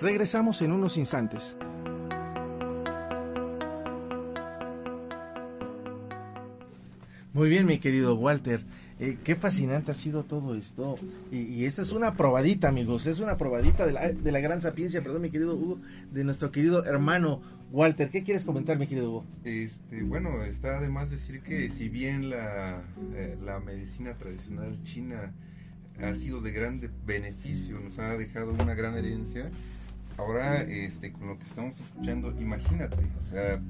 Regresamos 0.00 0.60
en 0.60 0.72
unos 0.72 0.98
instantes. 0.98 1.56
Muy 7.32 7.48
bien, 7.48 7.64
mi 7.66 7.78
querido 7.78 8.16
Walter. 8.16 8.64
Eh, 8.98 9.18
qué 9.22 9.36
fascinante 9.36 9.92
ha 9.92 9.94
sido 9.94 10.24
todo 10.24 10.56
esto. 10.56 10.96
Y, 11.30 11.42
y 11.42 11.64
esta 11.64 11.82
es 11.82 11.92
una 11.92 12.14
probadita, 12.14 12.68
amigos. 12.68 13.06
Es 13.06 13.20
una 13.20 13.36
probadita 13.36 13.86
de 13.86 13.92
la, 13.92 14.10
de 14.10 14.32
la 14.32 14.40
gran 14.40 14.60
sapiencia, 14.60 15.00
perdón, 15.00 15.22
mi 15.22 15.30
querido 15.30 15.54
Hugo, 15.54 15.80
de 16.12 16.24
nuestro 16.24 16.50
querido 16.50 16.84
hermano 16.84 17.40
Walter. 17.70 18.10
¿Qué 18.10 18.24
quieres 18.24 18.44
comentar, 18.44 18.78
mi 18.78 18.88
querido 18.88 19.10
Hugo? 19.10 19.24
Este, 19.44 20.02
bueno, 20.02 20.42
está 20.42 20.78
además 20.78 21.12
decir 21.12 21.40
que 21.40 21.68
si 21.68 21.88
bien 21.88 22.30
la, 22.30 22.82
eh, 23.14 23.38
la 23.44 23.60
medicina 23.60 24.14
tradicional 24.14 24.82
china 24.82 25.32
ha 26.02 26.14
sido 26.14 26.40
de 26.40 26.52
gran 26.52 26.80
beneficio, 27.06 27.78
nos 27.80 27.98
ha 27.98 28.16
dejado 28.16 28.52
una 28.52 28.74
gran 28.74 28.96
herencia, 28.96 29.50
ahora 30.16 30.62
este, 30.62 31.12
con 31.12 31.28
lo 31.28 31.38
que 31.38 31.44
estamos 31.44 31.80
escuchando, 31.80 32.34
imagínate, 32.40 33.04
o 33.20 33.30
sea, 33.30 33.60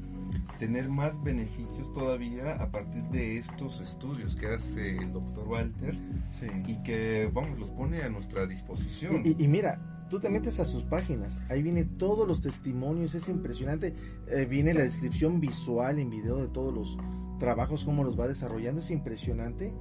tener 0.59 0.89
más 0.89 1.23
beneficios 1.23 1.93
todavía 1.93 2.55
a 2.55 2.71
partir 2.71 3.03
de 3.05 3.39
estos 3.39 3.81
estudios 3.81 4.37
que 4.37 4.47
hace 4.49 4.97
el 4.97 5.13
doctor 5.13 5.47
Walter 5.47 5.97
Sí. 6.31 6.47
y 6.67 6.83
que, 6.83 7.31
vamos, 7.33 7.59
los 7.59 7.71
pone 7.71 8.03
a 8.03 8.09
nuestra 8.09 8.47
disposición. 8.47 9.23
Y, 9.25 9.43
y 9.43 9.49
mira, 9.49 10.07
tú 10.11 10.21
te 10.21 10.29
metes 10.29 10.61
a 10.61 10.65
sus 10.65 10.83
páginas, 10.85 11.41
ahí 11.49 11.63
viene 11.63 11.85
todos 11.85 12.27
los 12.27 12.41
testimonios, 12.41 13.15
es 13.15 13.29
impresionante, 13.29 13.95
eh, 14.29 14.47
viene 14.47 14.75
la 14.75 14.83
descripción 14.83 15.41
visual 15.41 15.99
en 15.99 16.11
video 16.11 16.39
de 16.39 16.49
todos 16.49 16.73
los 16.75 16.99
trabajos, 17.39 17.85
cómo 17.85 18.05
los 18.05 18.19
va 18.19 18.29
desarrollando, 18.29 18.81
es 18.81 18.91
impresionante. 18.91 19.73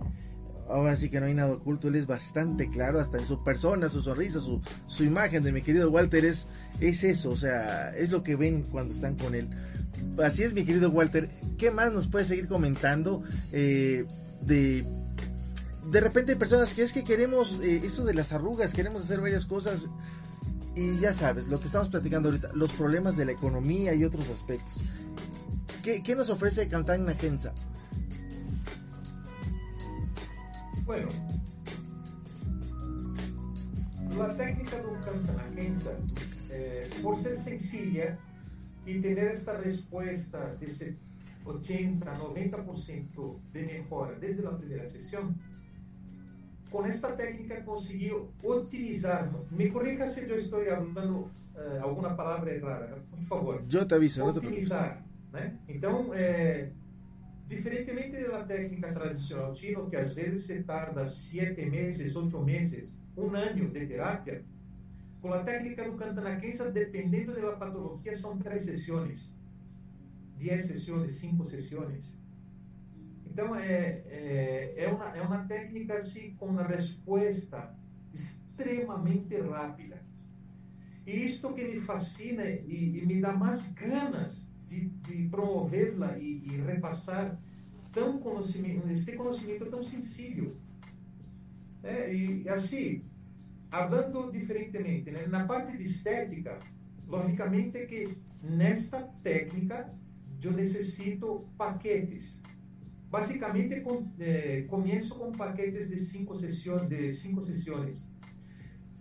Ahora 0.70 0.96
sí 0.96 1.10
que 1.10 1.20
no 1.20 1.26
hay 1.26 1.34
nada 1.34 1.54
oculto, 1.54 1.88
él 1.88 1.96
es 1.96 2.08
bastante 2.08 2.70
claro, 2.70 3.00
hasta 3.00 3.18
en 3.18 3.26
su 3.26 3.44
persona, 3.44 3.90
su 3.90 4.02
sonrisa, 4.02 4.40
su, 4.40 4.62
su 4.88 5.04
imagen 5.04 5.44
de 5.44 5.52
mi 5.52 5.62
querido 5.62 5.90
Walter 5.90 6.26
es, 6.26 6.48
es 6.80 7.04
eso, 7.04 7.30
o 7.30 7.38
sea, 7.38 7.96
es 7.96 8.12
lo 8.12 8.24
que 8.24 8.36
ven 8.36 8.64
cuando 8.64 8.94
están 8.94 9.16
con 9.16 9.36
él. 9.36 9.48
Así 10.24 10.44
es, 10.44 10.54
mi 10.54 10.66
querido 10.66 10.90
Walter, 10.90 11.30
¿qué 11.58 11.72
más 11.72 11.92
nos 11.92 12.08
puedes 12.08 12.28
seguir 12.28 12.48
comentando 12.48 13.24
eh, 13.52 14.06
de... 14.42 14.86
De 15.92 16.00
repente 16.00 16.32
hay 16.32 16.38
personas 16.38 16.74
que 16.74 16.82
es 16.82 16.94
que 16.94 17.04
queremos 17.04 17.60
eh, 17.62 17.82
esto 17.84 18.06
de 18.06 18.14
las 18.14 18.32
arrugas, 18.32 18.74
queremos 18.74 19.04
hacer 19.04 19.20
varias 19.20 19.46
cosas 19.46 19.90
y 20.76 20.98
ya 21.00 21.12
sabes, 21.12 21.50
lo 21.50 21.60
que 21.60 21.66
estamos 21.66 21.90
platicando 21.90 22.30
ahorita, 22.30 22.52
los 22.54 22.72
problemas 22.72 23.18
de 23.18 23.26
la 23.26 23.34
economía 23.34 23.94
y 23.94 24.06
otros 24.06 24.30
aspectos. 24.30 24.74
¿Qué, 25.84 26.02
qué 26.02 26.16
nos 26.16 26.30
ofrece 26.30 26.70
Cantán 26.70 27.06
Nagenza? 27.06 27.54
Bueno, 30.86 31.08
la 34.18 34.28
técnica 34.36 34.78
de 34.82 34.88
un 34.88 35.00
cantanaquense, 35.02 35.92
eh, 36.52 36.90
por 37.02 37.18
ser 37.18 37.38
sencilla 37.38 38.18
y 38.86 39.00
tener 39.00 39.30
esta 39.30 39.58
respuesta 39.58 40.56
de 40.56 40.66
ese 40.66 40.98
80, 41.46 42.18
90% 42.18 43.40
de 43.54 43.64
mejora 43.64 44.14
desde 44.20 44.44
la 44.44 44.58
primera 44.58 44.86
sesión, 44.86 45.38
con 46.70 46.86
esta 46.86 47.16
técnica 47.16 47.64
consiguió 47.64 48.28
optimizar. 48.44 49.32
Me 49.52 49.72
corrija 49.72 50.10
si 50.10 50.28
yo 50.28 50.36
estoy 50.36 50.68
hablando 50.68 51.32
eh, 51.56 51.80
alguna 51.82 52.16
palabra 52.16 52.52
errada, 52.52 52.96
por 53.10 53.22
favor. 53.22 53.68
Yo 53.68 53.88
te 53.88 53.96
aviso, 53.96 54.26
optimizar, 54.26 55.02
no 55.32 55.40
te 55.40 55.46
né? 55.46 55.60
Então, 55.68 56.14
é, 56.14 56.72
diferentemente 57.56 58.28
da 58.28 58.44
técnica 58.44 58.94
tradicional 58.94 59.54
chino, 59.56 59.90
que 59.90 59.96
às 59.96 60.14
vezes 60.14 60.46
se 60.46 60.64
tarda 60.64 61.08
sete 61.08 61.66
meses, 61.66 62.16
oito 62.16 62.40
meses, 62.40 62.98
um 63.16 63.36
ano 63.36 63.70
de 63.70 63.86
terapia, 63.86 64.44
com 65.22 65.32
a 65.34 65.44
técnica 65.44 65.90
do 65.90 65.98
cantanaquense, 65.98 66.72
dependendo 66.72 67.34
da 67.34 67.54
patologia, 67.54 68.16
são 68.16 68.38
três 68.38 68.64
sessões, 68.64 69.36
dez 70.38 70.66
sessões, 70.66 71.14
cinco 71.14 71.46
sessões. 71.46 72.18
Então, 73.26 73.56
é, 73.56 74.04
é, 74.08 74.74
é, 74.78 74.88
uma, 74.90 75.18
é 75.18 75.22
uma 75.22 75.46
técnica 75.46 75.98
assim, 75.98 76.36
com 76.36 76.48
uma 76.48 76.64
resposta 76.64 77.76
extremamente 78.14 79.36
rápida. 79.40 80.04
E 81.06 81.26
isto 81.26 81.54
que 81.54 81.64
me 81.64 81.80
fascina 81.80 82.44
e, 82.46 83.00
e 83.00 83.06
me 83.06 83.20
dá 83.20 83.34
mais 83.34 83.72
ganas 83.74 84.53
de, 84.74 84.90
de 84.90 85.30
promovê-la 85.30 86.18
e, 86.18 86.42
e, 86.46 86.62
repassar 86.62 87.40
tão 87.92 88.20
conhecimento, 88.20 88.90
este 88.90 89.14
conhecimento 89.14 89.66
tão 89.68 89.84
sensível. 89.84 90.56
É, 91.84 92.14
e 92.14 92.50
assim, 92.50 93.04
falando 93.70 94.32
diferentemente, 94.32 95.12
né, 95.12 95.28
na 95.28 95.46
parte 95.46 95.78
de 95.78 95.84
estética, 95.84 96.60
logicamente 97.08 97.86
que 97.86 98.18
nesta 98.42 99.02
técnica 99.22 99.94
eu 100.42 100.52
necessito 100.52 101.48
paquetes 101.58 102.44
Básicamente 103.14 103.84
com, 103.84 104.12
eh, 104.18 104.66
comienzo 104.68 105.20
con 105.20 105.34
paquetes 105.34 105.92
de 105.92 106.00
cinco, 106.00 106.36
sesión, 106.36 106.90
de 106.90 107.14
cinco 107.14 107.44
sesiones. 107.44 108.08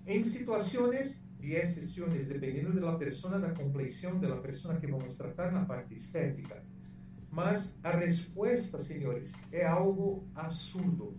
En 0.05 0.23
situaciones, 0.27 1.25
10 1.43 1.75
sesiones, 1.75 2.29
dependiendo 2.29 2.73
de 2.73 2.81
la 2.81 2.97
persona, 2.97 3.37
la 3.37 3.53
complexión 3.53 4.21
de 4.21 4.29
la 4.29 4.41
persona 4.41 4.79
que 4.81 4.87
vamos 4.87 5.15
a 5.15 5.19
tratar 5.19 5.53
na 5.53 5.67
parte 5.67 5.95
estética. 5.95 6.63
Mas 7.31 7.77
a 7.83 7.91
resposta, 7.91 8.79
senhores, 8.79 9.33
é 9.51 9.67
algo 9.67 10.25
absurdo. 10.35 11.19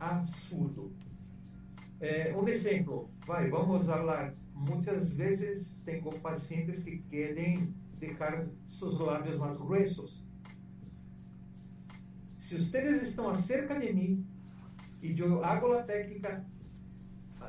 Absurdo. 0.00 0.90
Eh, 2.00 2.34
um 2.34 2.48
exemplo, 2.48 3.10
vai, 3.26 3.48
vamos 3.50 3.86
falar. 3.86 4.34
Muitas 4.54 5.12
vezes 5.12 5.80
tenho 5.84 6.10
pacientes 6.20 6.82
que 6.82 6.98
querem 7.10 7.74
deixar 8.00 8.48
seus 8.66 8.98
lábios 8.98 9.36
mais 9.38 9.56
grossos 9.60 10.24
si 12.42 12.56
ustedes 12.56 13.02
están 13.04 13.36
cerca 13.36 13.78
de 13.78 13.92
mí 13.92 14.26
y 15.00 15.14
yo 15.14 15.44
hago 15.44 15.68
la 15.68 15.86
técnica 15.86 16.44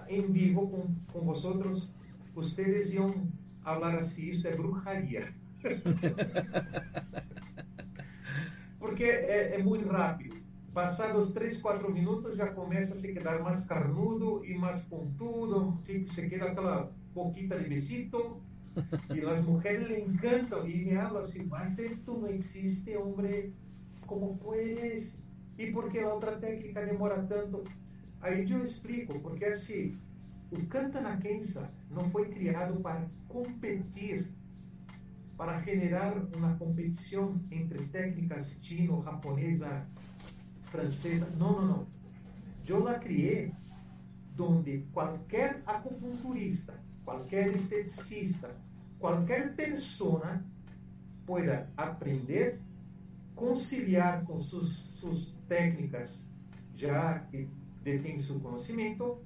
en 0.07 0.31
vivo 0.31 0.69
con, 0.69 0.95
con 1.11 1.25
vosotros, 1.25 1.89
ustedes 2.35 2.93
iban 2.93 3.31
a 3.63 3.73
hablar 3.73 3.99
así, 3.99 4.31
esto 4.31 4.49
es 4.49 4.57
brujería. 4.57 5.33
Porque 8.79 9.09
es, 9.09 9.53
es 9.57 9.63
muy 9.63 9.79
rápido. 9.79 10.35
Pasados 10.73 11.33
3, 11.33 11.59
4 11.61 11.89
minutos 11.89 12.35
ya 12.35 12.53
comienza 12.53 12.95
a 12.95 12.97
se 12.97 13.13
quedar 13.13 13.41
más 13.43 13.65
carnudo 13.67 14.43
y 14.43 14.55
más 14.55 14.81
puntudo, 14.85 15.79
se, 15.85 16.07
se 16.07 16.27
queda 16.27 16.51
aquella 16.51 16.89
boquita 17.13 17.55
de 17.57 17.69
besito. 17.69 18.41
Y 19.09 19.21
las 19.21 19.45
mujeres 19.45 19.87
le 19.87 20.03
encantan 20.03 20.69
y 20.69 20.85
me 20.85 20.97
hablan 20.97 21.23
así, 21.23 21.41
Walter, 21.41 21.99
tú 22.05 22.17
no 22.19 22.27
existe, 22.27 22.97
hombre, 22.97 23.51
¿cómo 24.07 24.37
puedes? 24.39 25.15
¿Y 25.59 25.67
por 25.67 25.91
qué 25.91 26.01
la 26.01 26.15
otra 26.15 26.39
técnica 26.39 26.83
demora 26.83 27.27
tanto? 27.27 27.63
Ahí 28.21 28.45
yo 28.45 28.57
explico, 28.57 29.21
porque 29.21 29.45
así, 29.47 29.95
o 30.53 30.65
Kantanakensa 30.67 31.69
não 31.89 32.09
foi 32.09 32.29
criado 32.29 32.79
para 32.81 33.07
competir, 33.27 34.27
para 35.35 35.59
generar 35.61 36.15
uma 36.35 36.55
competição 36.57 37.39
entre 37.51 37.85
técnicas 37.87 38.59
chino, 38.61 39.03
japonesa, 39.03 39.85
francesa. 40.65 41.29
Não, 41.37 41.53
não, 41.53 41.67
não. 41.67 41.87
Eu 42.67 42.83
la 42.83 42.99
criei 42.99 43.51
onde 44.39 44.85
qualquer 44.93 45.61
acupunturista, 45.65 46.73
qualquer 47.03 47.53
esteticista, 47.53 48.55
qualquer 48.99 49.55
pessoa 49.55 50.43
pueda 51.25 51.69
aprender 51.75 52.59
conciliar 53.35 54.23
com 54.25 54.39
suas 54.39 55.33
técnicas, 55.47 56.29
já 56.75 57.19
que 57.19 57.49
detém 57.83 58.19
seu 58.19 58.39
conhecimento, 58.39 59.19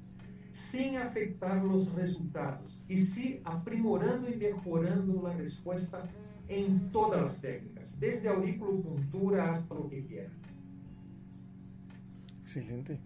sem 0.58 0.98
afetar 0.98 1.64
os 1.66 1.92
resultados, 1.94 2.82
e 2.90 2.98
se 2.98 3.40
aprimorando 3.44 4.28
e 4.28 4.36
melhorando 4.36 5.28
a 5.28 5.34
resposta 5.34 6.10
em 6.50 6.80
todas 6.92 7.26
as 7.26 7.40
técnicas, 7.40 7.98
desde 7.98 8.28
auriculopuntura 8.28 9.52
hasta 9.52 9.76
lo 9.76 9.88
que 9.88 10.02
quiera. 10.02 10.32
Excelente. 12.42 13.00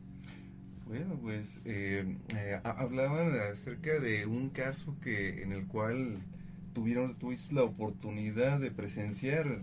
Bueno, 0.85 1.17
pues 1.21 1.61
eh, 1.65 2.05
eh, 2.35 2.59
hablaban 2.63 3.33
acerca 3.51 3.99
de 3.99 4.25
un 4.25 4.49
caso 4.49 4.95
que 5.01 5.41
en 5.41 5.51
el 5.51 5.65
cual 5.67 6.19
tuvieron 6.73 7.15
tuviste 7.15 7.55
la 7.55 7.63
oportunidad 7.63 8.59
de 8.59 8.71
presenciar 8.71 9.59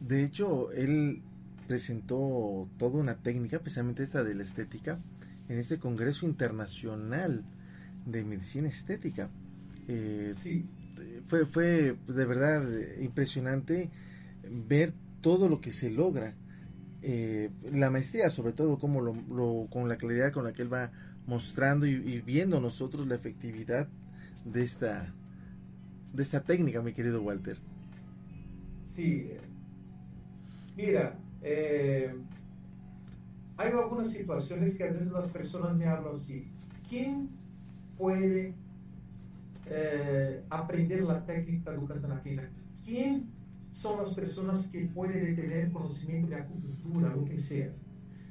de 0.00 0.24
hecho, 0.24 0.70
él 0.72 1.22
presentó 1.66 2.68
toda 2.78 3.00
una 3.00 3.16
técnica, 3.16 3.58
precisamente 3.58 4.02
esta 4.02 4.22
de 4.22 4.34
la 4.34 4.42
estética, 4.42 5.00
en 5.48 5.58
este 5.58 5.78
Congreso 5.78 6.26
Internacional 6.26 7.44
de 8.06 8.24
Medicina 8.24 8.68
Estética. 8.68 9.30
Eh, 9.86 10.34
sí. 10.36 10.66
Fue, 11.26 11.46
fue 11.46 11.96
de 12.06 12.24
verdad 12.24 12.64
impresionante 13.00 13.90
ver 14.50 14.92
todo 15.20 15.48
lo 15.48 15.60
que 15.60 15.72
se 15.72 15.90
logra. 15.90 16.34
Eh, 17.02 17.50
la 17.72 17.90
maestría, 17.90 18.30
sobre 18.30 18.52
todo, 18.52 18.78
como 18.78 19.00
lo, 19.00 19.66
con 19.70 19.88
la 19.88 19.96
claridad 19.96 20.32
con 20.32 20.44
la 20.44 20.52
que 20.52 20.62
él 20.62 20.72
va 20.72 20.90
mostrando 21.26 21.86
y, 21.86 21.92
y, 21.92 22.20
viendo 22.22 22.60
nosotros 22.60 23.06
la 23.06 23.14
efectividad 23.14 23.88
de 24.44 24.62
esta, 24.62 25.14
de 26.12 26.22
esta 26.22 26.42
técnica, 26.42 26.82
mi 26.82 26.92
querido 26.92 27.22
Walter. 27.22 27.58
Sí, 28.84 29.30
Mira, 30.78 31.18
eh, 31.42 32.14
hay 33.58 33.72
algunas 33.72 34.12
situaciones 34.12 34.76
que 34.76 34.84
a 34.84 34.86
veces 34.86 35.10
las 35.10 35.26
personas 35.32 35.76
me 35.76 35.86
hablan 35.86 36.14
así. 36.14 36.46
¿Quién 36.88 37.28
puede 37.98 38.54
eh, 39.66 40.44
aprender 40.48 41.02
la 41.02 41.26
técnica 41.26 41.72
de 41.72 41.84
cantanaquesa? 41.84 42.48
¿Quién 42.84 43.28
son 43.72 43.98
las 43.98 44.14
personas 44.14 44.68
que 44.68 44.86
pueden 44.86 45.34
tener 45.34 45.72
conocimiento 45.72 46.28
de 46.28 46.36
acupuntura, 46.36 47.08
lo 47.08 47.24
que 47.24 47.40
sea? 47.40 47.72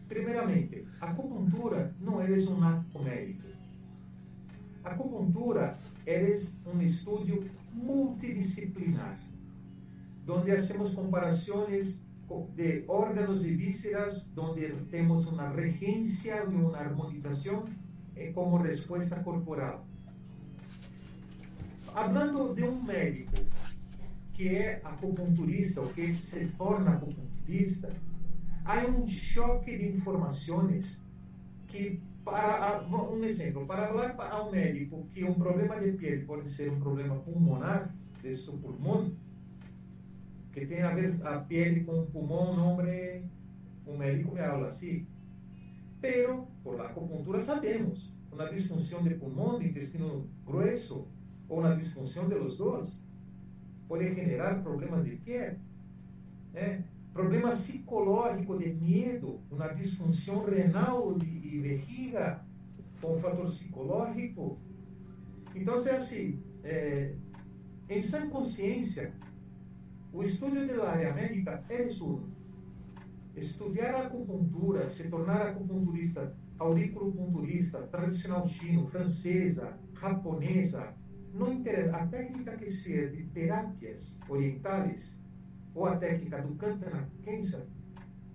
Primeramente, 0.08 0.86
acupuntura 1.02 1.92
no 2.00 2.22
eres 2.22 2.48
un 2.48 2.64
acto 2.64 3.00
médico. 3.00 3.44
Acupuntura 4.86 5.78
eres 6.06 6.58
un 6.74 6.80
estudio 6.80 7.44
multidisciplinar, 7.74 9.18
donde 10.26 10.54
hacemos 10.54 10.92
comparaciones 10.92 12.07
de 12.56 12.84
órganos 12.88 13.48
y 13.48 13.56
vísceras 13.56 14.34
donde 14.36 14.70
tenemos 14.92 15.28
una 15.28 15.52
regencia 15.52 16.44
y 16.50 16.56
una 16.56 16.80
armonización 16.80 17.78
eh, 18.16 18.32
como 18.34 18.58
respuesta 18.58 19.24
corporal. 19.24 19.80
Hablando 21.96 22.54
de 22.54 22.68
un 22.68 22.86
médico 22.86 23.32
que 24.36 24.60
es 24.60 24.86
acupunturista 24.86 25.82
o 25.82 25.92
que 25.94 26.16
se 26.16 26.48
torna 26.58 26.94
acupunturista, 26.94 27.90
hay 28.66 28.86
un 28.86 29.08
choque 29.08 29.78
de 29.78 29.88
informaciones 29.88 31.00
que 31.72 32.00
para 32.24 32.86
um 32.90 33.24
exemplo, 33.24 33.66
para 33.66 33.88
falar 33.88 34.16
a 34.20 34.44
um 34.44 34.52
médico 34.52 35.08
que 35.14 35.24
um 35.24 35.34
problema 35.34 35.80
de 35.80 35.94
pele 35.94 36.26
pode 36.26 36.50
ser 36.50 36.70
um 36.70 36.80
problema 36.80 37.16
pulmonar 37.16 37.96
de 38.22 38.36
seu 38.36 38.54
pulmão, 38.58 39.14
que 40.60 40.66
tem 40.66 40.82
a 40.82 40.94
ver 40.94 41.20
a 41.24 41.40
pele 41.40 41.84
com 41.84 42.00
o 42.00 42.06
pulmão, 42.08 42.54
um 42.54 42.74
homem, 42.74 43.30
um 43.86 43.98
médico 43.98 44.34
me 44.34 44.42
habla 44.42 44.68
assim. 44.68 45.06
Pero, 46.02 46.48
por 46.64 46.78
la 46.78 46.86
acupuntura 46.86 47.40
sabemos, 47.40 48.14
uma 48.32 48.50
disfunção 48.50 49.04
de 49.04 49.16
pulmão, 49.16 49.60
de 49.60 49.68
intestino 49.68 50.28
grueso, 50.46 51.08
ou 51.48 51.60
uma 51.60 51.76
disfunção 51.76 52.28
de 52.28 52.36
los 52.36 52.58
dois, 52.58 53.02
pode 53.88 54.14
generar 54.14 54.62
problemas 54.64 55.06
de 55.06 55.16
pele. 55.18 55.58
Né? 56.54 56.84
problema 57.18 57.50
psicológico 57.50 58.58
de 58.60 58.74
medo, 58.74 59.42
uma 59.50 59.70
disfunção 59.70 60.46
renal 60.46 61.18
e 61.18 61.60
vejiga 61.60 62.46
com 63.02 63.16
um 63.16 63.18
fator 63.18 63.46
psicológico. 63.46 64.60
Então, 65.56 65.76
é 65.76 65.96
assim, 65.96 66.40
em 67.90 68.02
sã 68.04 68.30
consciência, 68.30 69.12
o 70.18 70.24
estudo 70.24 70.66
da 70.66 70.90
área 70.90 71.14
médica 71.14 71.64
é 71.70 71.84
isso. 71.84 72.24
Estudar 73.36 74.08
acupuntura, 74.08 74.90
se 74.90 75.10
tornar 75.10 75.44
acupunturista, 75.44 76.36
auriculopunturista, 76.58 77.84
tradicional 77.84 78.48
chino, 78.48 78.88
francesa, 78.88 79.78
japonesa, 80.02 80.92
não 81.36 81.54
interessa. 81.54 81.98
A 81.98 82.08
técnica 82.08 82.58
que 82.58 82.72
seja 82.72 83.12
de 83.12 83.26
terapias 83.26 84.18
orientais 84.28 85.16
ou 85.76 85.86
a 85.86 85.96
técnica 85.98 86.42
do 86.42 86.56
Kantana-Kensa 86.56 87.68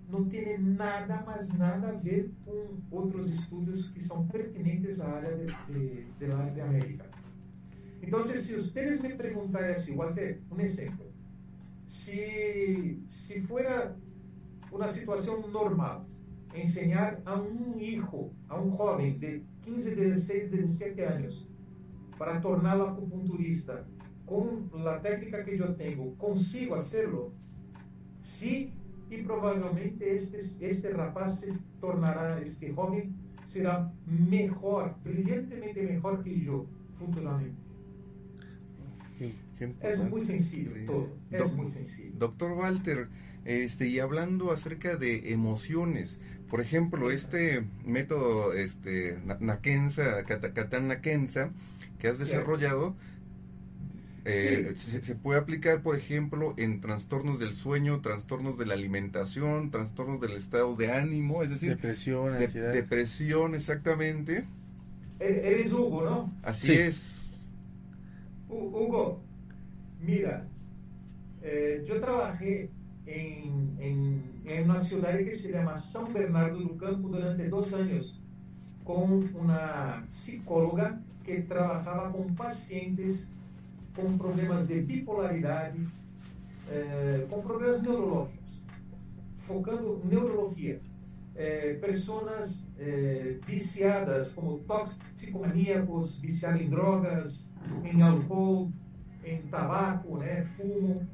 não 0.07 0.23
tem 0.29 0.57
nada, 0.57 1.21
mas 1.25 1.51
nada 1.51 1.89
a 1.89 1.97
ver 1.97 2.31
com 2.45 2.77
outros 2.91 3.27
estudos 3.29 3.89
que 3.89 4.01
são 4.01 4.25
pertinentes 4.27 5.01
à 5.01 5.09
área 5.09 5.35
de, 5.35 5.47
de, 5.67 6.05
de, 6.17 6.27
la, 6.27 6.45
de 6.45 6.61
América. 6.61 7.09
Então, 8.01 8.23
se 8.23 8.55
vocês 8.55 9.01
me 9.01 9.15
perguntarem 9.15 9.71
assim, 9.71 9.97
Walter, 9.97 10.39
um 10.49 10.59
exemplo, 10.61 11.12
si, 11.93 13.03
si 13.07 13.41
fuera 13.41 13.95
una 14.71 14.87
situación 14.87 15.51
normal, 15.53 16.03
enseñar 16.51 17.21
a 17.23 17.35
un 17.35 17.79
hijo, 17.79 18.31
a 18.49 18.59
un 18.59 18.71
joven 18.71 19.19
de 19.19 19.43
15, 19.63 19.95
16, 19.95 20.51
17 20.51 21.07
años, 21.07 21.47
para 22.17 22.41
tornarlo 22.41 22.87
acupunturista 22.87 23.85
con 24.25 24.71
la 24.83 25.01
técnica 25.01 25.45
que 25.45 25.55
yo 25.55 25.75
tengo, 25.75 26.15
consigo 26.17 26.75
hacerlo, 26.75 27.31
sí, 28.21 28.73
y 29.11 29.17
probablemente 29.21 30.15
este, 30.15 30.39
este 30.67 30.89
rapaz 30.89 31.41
se 31.41 31.53
tornará, 31.79 32.39
este 32.39 32.73
joven 32.73 33.15
será 33.43 33.93
mejor, 34.07 34.95
brillantemente 35.03 35.83
mejor 35.83 36.23
que 36.23 36.41
yo 36.41 36.65
futuramente 36.97 37.62
es 39.81 39.99
muy 40.09 40.21
sencillo 40.23 40.71
sí. 40.73 40.85
todo, 40.85 41.09
es 41.31 41.39
Do 41.39 41.49
muy 41.49 41.71
sencillo. 41.71 42.11
Doctor 42.17 42.51
Walter, 42.53 43.07
este, 43.45 43.87
y 43.87 43.99
hablando 43.99 44.51
acerca 44.51 44.95
de 44.95 45.33
emociones, 45.33 46.19
por 46.49 46.61
ejemplo, 46.61 47.11
este 47.11 47.65
método, 47.85 48.53
este, 48.53 49.17
Nakensa, 49.39 50.23
Katan 50.23 50.87
Nakensa, 50.87 51.51
que 51.99 52.07
has 52.07 52.19
desarrollado, 52.19 52.95
eh, 54.25 54.73
sí. 54.75 54.91
se, 54.91 55.03
se, 55.03 55.15
puede 55.15 55.39
aplicar, 55.39 55.81
por 55.81 55.97
ejemplo, 55.97 56.53
en 56.57 56.79
trastornos 56.79 57.39
del 57.39 57.53
sueño, 57.53 58.01
trastornos 58.01 58.57
de 58.57 58.65
la 58.65 58.75
alimentación, 58.75 59.69
trastornos 59.69 60.21
del 60.21 60.33
estado 60.33 60.75
de 60.75 60.93
ánimo, 60.93 61.43
es 61.43 61.49
decir, 61.49 61.69
depresión, 61.69 62.39
de, 62.39 62.47
depresión, 62.47 63.55
exactamente. 63.55 64.45
Eres 65.19 65.73
Hugo, 65.73 66.03
¿no? 66.03 66.33
Así 66.43 66.67
sí. 66.67 66.73
es. 66.73 67.47
Hugo, 68.47 69.21
mira, 70.03 70.47
eh, 71.41 71.83
yo 71.85 71.99
trabajé 71.99 72.69
en, 73.05 73.75
en, 73.79 74.23
en, 74.45 74.69
una 74.69 74.79
ciudad 74.81 75.17
que 75.17 75.33
se 75.33 75.51
llama 75.51 75.77
San 75.77 76.13
Bernardo 76.13 76.59
do 76.59 76.77
Campo 76.77 77.09
durante 77.09 77.49
dos 77.49 77.73
años 77.73 78.21
con 78.83 79.29
una 79.35 80.05
psicóloga 80.07 81.01
que 81.25 81.41
trabajaba 81.41 82.11
con 82.11 82.35
pacientes 82.35 83.27
com 83.95 84.17
problemas 84.17 84.67
de 84.67 84.81
bipolaridade, 84.81 85.79
eh, 86.67 87.27
com 87.29 87.41
problemas 87.41 87.81
neurológicos, 87.81 88.63
focando 89.37 90.01
neurologia. 90.03 90.79
Eh, 91.35 91.79
pessoas 91.81 92.67
eh, 92.77 93.39
viciadas, 93.45 94.31
como 94.33 94.59
toxicomaníacos, 94.59 96.19
viciados 96.19 96.61
em 96.61 96.69
drogas, 96.69 97.51
em 97.83 98.01
álcool, 98.01 98.71
em 99.23 99.41
tabaco, 99.43 100.17
né, 100.17 100.43
fumo. 100.55 101.07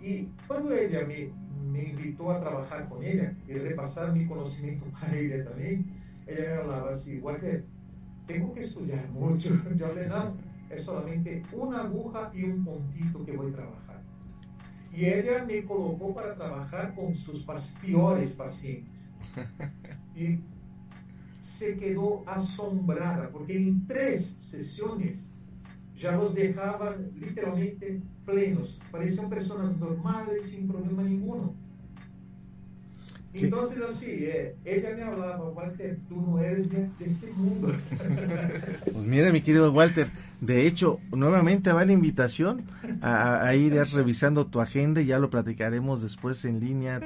E 0.00 0.28
quando 0.46 0.72
ele 0.72 1.04
me, 1.04 1.32
me 1.70 1.92
invitou 1.92 2.30
a 2.30 2.40
trabalhar 2.40 2.88
com 2.88 3.02
ele 3.02 3.36
e 3.48 3.52
repassar 3.52 4.12
meu 4.12 4.26
conhecimento 4.26 4.84
para 4.98 5.16
ele 5.16 5.42
também, 5.44 5.86
ele 6.26 6.48
me 6.48 6.56
falava 6.56 6.90
assim, 6.90 7.20
Walter, 7.20 7.64
tenho 8.26 8.50
que 8.52 8.60
estudar 8.60 9.06
muito. 9.12 9.48
Eu 9.48 9.58
falei, 9.58 10.08
não, 10.08 10.36
es 10.70 10.84
solamente 10.84 11.42
una 11.52 11.82
aguja 11.82 12.30
y 12.34 12.44
un 12.44 12.64
puntito 12.64 13.24
que 13.24 13.36
voy 13.36 13.52
a 13.52 13.56
trabajar. 13.56 14.02
Y 14.92 15.06
ella 15.06 15.44
me 15.44 15.64
colocó 15.64 16.14
para 16.14 16.34
trabajar 16.34 16.94
con 16.94 17.14
sus 17.14 17.46
peores 17.80 18.30
pacientes. 18.34 19.12
Y 20.14 20.40
se 21.40 21.76
quedó 21.78 22.22
asombrada, 22.26 23.30
porque 23.30 23.56
en 23.56 23.86
tres 23.86 24.36
sesiones 24.40 25.31
ya 26.02 26.12
los 26.12 26.34
dejaba 26.34 26.96
literalmente 27.14 28.00
plenos. 28.26 28.80
Parecían 28.90 29.30
personas 29.30 29.78
normales, 29.78 30.50
sin 30.50 30.66
problema 30.66 31.02
ninguno. 31.02 31.54
Entonces 33.34 33.82
así, 33.88 34.10
eh, 34.10 34.56
ella 34.64 34.94
me 34.94 35.02
hablaba, 35.04 35.48
Walter, 35.48 35.98
tú 36.06 36.20
no 36.20 36.38
eres 36.38 36.68
de, 36.70 36.90
este 37.00 37.28
mundo. 37.32 37.72
Pues 38.92 39.06
mira, 39.06 39.32
mi 39.32 39.40
querido 39.40 39.72
Walter, 39.72 40.08
de 40.42 40.66
hecho, 40.66 41.00
nuevamente 41.12 41.72
va 41.72 41.84
la 41.86 41.92
invitación 41.92 42.64
a, 43.00 43.42
a, 43.46 43.54
ir 43.54 43.72
revisando 43.94 44.48
tu 44.48 44.60
agenda 44.60 45.00
y 45.00 45.06
ya 45.06 45.18
lo 45.18 45.30
platicaremos 45.30 46.02
después 46.02 46.44
en 46.44 46.60
línea 46.60 47.00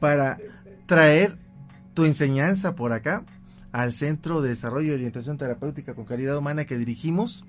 para 0.00 0.38
traer 0.86 1.36
tu 1.92 2.06
enseñanza 2.06 2.74
por 2.74 2.92
acá 2.92 3.24
al 3.70 3.92
Centro 3.92 4.40
de 4.40 4.50
Desarrollo 4.50 4.92
y 4.92 4.94
Orientación 4.94 5.36
Terapéutica 5.36 5.94
con 5.94 6.06
Calidad 6.06 6.38
Humana 6.38 6.64
que 6.64 6.78
dirigimos, 6.78 7.44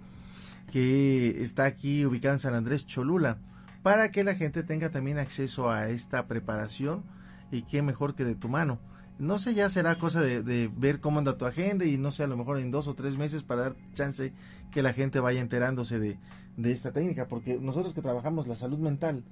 que 0.69 1.41
está 1.41 1.65
aquí 1.65 2.05
ubicado 2.05 2.35
en 2.35 2.39
San 2.39 2.53
Andrés 2.53 2.85
Cholula, 2.85 3.37
para 3.83 4.11
que 4.11 4.23
la 4.23 4.35
gente 4.35 4.63
tenga 4.63 4.89
también 4.89 5.19
acceso 5.19 5.69
a 5.69 5.89
esta 5.89 6.27
preparación 6.27 7.03
y 7.51 7.63
qué 7.63 7.81
mejor 7.81 8.15
que 8.15 8.25
de 8.25 8.35
tu 8.35 8.49
mano. 8.49 8.79
No 9.17 9.37
sé, 9.37 9.53
ya 9.53 9.69
será 9.69 9.97
cosa 9.97 10.21
de, 10.21 10.43
de, 10.43 10.69
ver 10.73 11.01
cómo 11.01 11.19
anda 11.19 11.37
tu 11.37 11.45
agenda 11.45 11.85
y 11.85 11.97
no 11.97 12.11
sé, 12.11 12.23
a 12.23 12.27
lo 12.27 12.37
mejor 12.37 12.59
en 12.59 12.71
dos 12.71 12.87
o 12.87 12.93
tres 12.93 13.17
meses 13.17 13.43
para 13.43 13.61
dar 13.61 13.75
chance 13.93 14.33
que 14.71 14.81
la 14.81 14.93
gente 14.93 15.19
vaya 15.19 15.41
enterándose 15.41 15.99
de, 15.99 16.17
de 16.55 16.71
esta 16.71 16.91
técnica, 16.91 17.27
porque 17.27 17.57
nosotros 17.59 17.93
que 17.93 18.01
trabajamos 18.01 18.47
la 18.47 18.55
salud 18.55 18.79
mental, 18.79 19.23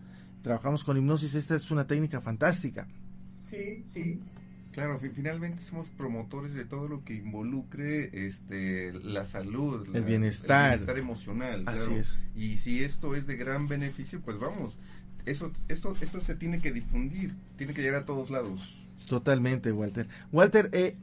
trabajamos 0.41 0.83
con 0.83 0.97
hipnosis, 0.97 1.35
esta 1.35 1.55
es 1.55 1.71
una 1.71 1.88
técnica 1.88 2.21
fantástica. 2.21 2.88
Sí, 3.41 3.83
sí. 3.85 4.19
Claro, 4.78 4.99
finalmente 4.99 5.63
somos 5.63 5.89
promotores 5.89 6.53
de 6.53 6.63
todo 6.63 6.88
lo 6.88 7.03
que 7.03 7.15
involucre 7.15 8.28
este 8.28 8.93
la 8.93 9.25
salud, 9.25 9.88
el 9.88 9.93
la, 9.93 9.99
bienestar, 10.01 10.65
el 10.65 10.78
bienestar 10.78 10.97
emocional. 10.99 11.63
Así 11.65 11.86
claro. 11.88 12.01
es. 12.01 12.19
Y 12.36 12.57
si 12.57 12.84
esto 12.84 13.15
es 13.15 13.25
de 13.25 13.38
gran 13.38 13.67
beneficio, 13.67 14.21
pues 14.21 14.38
vamos, 14.38 14.78
eso, 15.25 15.51
esto, 15.67 15.95
esto 15.99 16.21
se 16.21 16.36
tiene 16.36 16.61
que 16.61 16.71
difundir, 16.71 17.34
tiene 17.55 17.73
que 17.73 17.82
llegar 17.82 18.03
a 18.03 18.05
todos 18.05 18.30
lados. 18.30 18.88
Totalmente, 19.07 19.71
Walter. 19.71 20.07
Walter, 20.32 20.69
eh, 20.73 20.95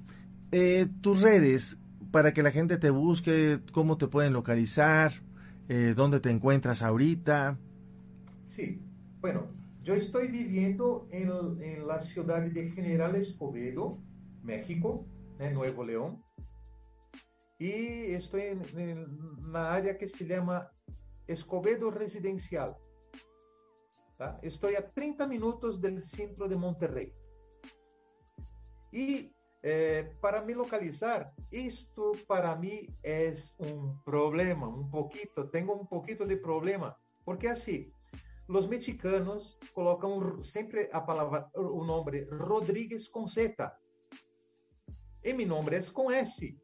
eh, 0.53 0.87
tus 1.01 1.21
redes, 1.21 1.77
para 2.13 2.33
que 2.33 2.45
la 2.45 2.53
gente 2.53 2.77
te 2.77 2.91
busque, 2.91 3.59
cómo 3.73 3.99
te 3.99 4.07
pueden 4.07 4.35
localizar, 4.35 5.15
eh, 5.69 5.95
dónde 5.97 6.21
te 6.21 6.31
encuentras 6.31 6.81
ahorita. 6.81 7.59
Sí, 8.45 8.81
bueno, 9.21 9.49
yo 9.85 9.95
estoy 9.95 10.29
viviendo 10.29 11.07
en, 11.13 11.87
la 11.87 12.01
ciudad 12.01 12.41
de 12.41 12.71
General 12.71 13.15
Escobedo, 13.17 13.99
México, 14.43 15.07
en 15.39 15.53
Nuevo 15.53 15.85
León, 15.85 16.25
y 17.59 18.13
estoy 18.15 18.43
en, 18.43 18.63
en 18.79 19.21
una 19.47 19.75
área 19.75 19.99
que 19.99 20.09
se 20.09 20.27
llama 20.27 20.71
Escobedo 21.27 21.91
Residencial. 21.91 22.77
Tá? 24.17 24.39
Estou 24.43 24.71
a 24.71 24.81
30 24.81 25.27
minutos 25.27 25.79
do 25.79 26.01
centro 26.01 26.49
de 26.49 26.57
Monterrey. 26.57 27.13
E 28.93 29.33
eh, 29.63 30.15
para 30.21 30.41
me 30.41 30.55
localizar, 30.55 31.35
isto 31.51 32.13
para 32.27 32.57
mim 32.57 32.87
é 33.03 33.35
um 33.59 33.97
problema, 34.05 34.67
um 34.67 34.89
pouquito, 34.89 35.49
tenho 35.49 35.73
um 35.73 35.85
pouquito 35.85 36.25
de 36.25 36.37
problema, 36.37 36.97
porque 37.25 37.49
assim, 37.49 37.93
os 38.49 38.67
mexicanos 38.67 39.59
colocam 39.73 40.43
sempre 40.43 40.89
a 40.93 41.01
palavra, 41.01 41.49
o 41.55 41.85
nome 41.85 42.25
Rodrigues 42.25 43.09
com 43.09 43.27
Z. 43.27 43.55
e 45.23 45.33
meu 45.33 45.47
nome 45.47 45.77
é 45.77 45.81
com 45.91 46.11
S. 46.11 46.57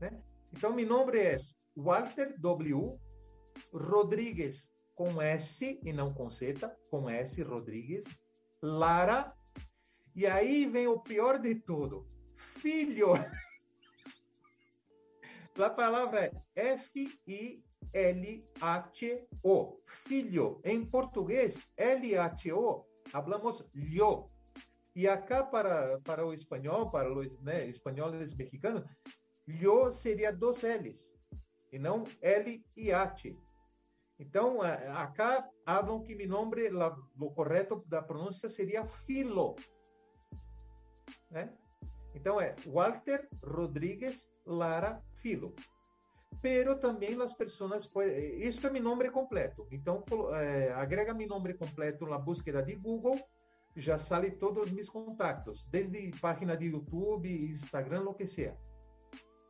Né? 0.00 0.22
Então, 0.52 0.72
meu 0.72 0.86
nome 0.86 1.18
é 1.18 1.36
Walter 1.76 2.38
W. 2.38 2.98
Rodrigues, 3.72 4.70
com 4.94 5.20
S 5.20 5.80
e 5.82 5.92
não 5.92 6.14
com 6.14 6.30
Z, 6.30 6.54
com 6.90 7.10
S, 7.10 7.42
Rodrigues, 7.42 8.06
Lara, 8.62 9.34
e 10.14 10.26
aí 10.26 10.66
vem 10.66 10.86
o 10.86 11.00
pior 11.00 11.38
de 11.38 11.54
tudo, 11.56 12.06
filho. 12.36 13.12
A 15.58 15.70
palavra 15.70 16.30
é 16.54 16.78
F-I-L-H-O, 17.92 19.80
filho. 19.86 20.60
Em 20.64 20.84
português, 20.84 21.66
L-H-O, 21.76 22.84
hablamos 23.12 23.64
yo. 23.74 24.30
E 24.94 25.06
acá 25.06 25.44
para, 25.44 26.00
para 26.00 26.26
o 26.26 26.32
espanhol, 26.32 26.90
para 26.90 27.12
os 27.12 27.40
né, 27.40 27.66
espanhóis 27.66 28.34
mexicanos, 28.34 28.82
yo 29.46 29.92
seria 29.92 30.32
dois 30.32 30.62
L's, 30.62 31.14
e 31.72 31.78
não 31.78 32.04
L 32.20 32.64
e 32.76 32.92
H. 32.92 33.30
Então, 34.18 34.60
acá 34.60 35.48
falam 35.64 36.02
que 36.02 36.16
meu 36.16 36.28
nome, 36.28 36.68
o 37.20 37.30
correto 37.30 37.84
da 37.86 38.02
pronúncia 38.02 38.48
seria 38.48 38.84
Filo. 38.84 39.54
Né? 41.30 41.56
Então, 42.14 42.40
é 42.40 42.56
Walter 42.66 43.28
Rodrigues 43.44 44.28
Lara 44.44 45.00
Filo. 45.14 45.54
Pero 46.40 46.76
também 46.78 47.20
as 47.20 47.32
pessoas, 47.32 47.90
isto 48.38 48.66
é 48.66 48.70
meu 48.70 48.82
nome 48.82 49.10
completo. 49.10 49.66
Então, 49.72 50.04
é, 50.34 50.70
agrega 50.72 51.12
meu 51.12 51.26
nome 51.26 51.54
completo 51.54 52.06
na 52.06 52.18
búsqueda 52.18 52.62
de 52.62 52.74
Google, 52.76 53.18
já 53.74 53.98
sale 53.98 54.30
todos 54.30 54.64
os 54.64 54.70
meus 54.70 54.88
contatos, 54.88 55.64
desde 55.66 56.10
página 56.20 56.56
de 56.56 56.66
YouTube, 56.66 57.28
Instagram, 57.50 58.02
o 58.02 58.14
que 58.14 58.26
seja. 58.26 58.56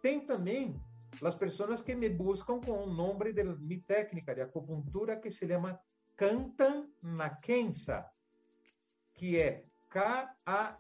Tem 0.03 0.21
também 0.25 0.81
as 1.23 1.35
pessoas 1.35 1.83
que 1.83 1.95
me 1.95 2.09
buscam 2.09 2.61
com 2.61 2.85
o 2.85 2.87
nome 2.87 3.33
de 3.33 3.45
minha 3.45 3.83
técnica 3.87 4.35
de 4.35 4.41
acupuntura 4.41 5.17
que 5.17 5.31
se 5.31 5.47
chama 5.47 5.79
Cantan 6.17 6.89
Nakensa, 7.03 8.09
que 9.15 9.39
é 9.39 9.65
K-A-N-T-A-N 9.89 10.79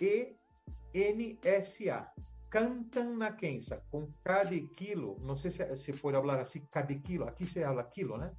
N-A-K-E-N-S-A. 0.00 2.12
Cantan 2.50 3.18
Nakensa, 3.18 3.84
com 3.90 4.10
K 4.24 4.44
de 4.44 4.68
quilo, 4.68 5.18
não 5.20 5.36
sei 5.36 5.50
se 5.50 5.76
se 5.76 5.92
pode 5.92 6.16
falar 6.16 6.40
assim, 6.40 6.66
de 6.86 6.98
quilo, 7.00 7.28
aqui 7.28 7.44
se 7.44 7.62
fala 7.62 7.84
quilo, 7.84 8.16
né? 8.16 8.34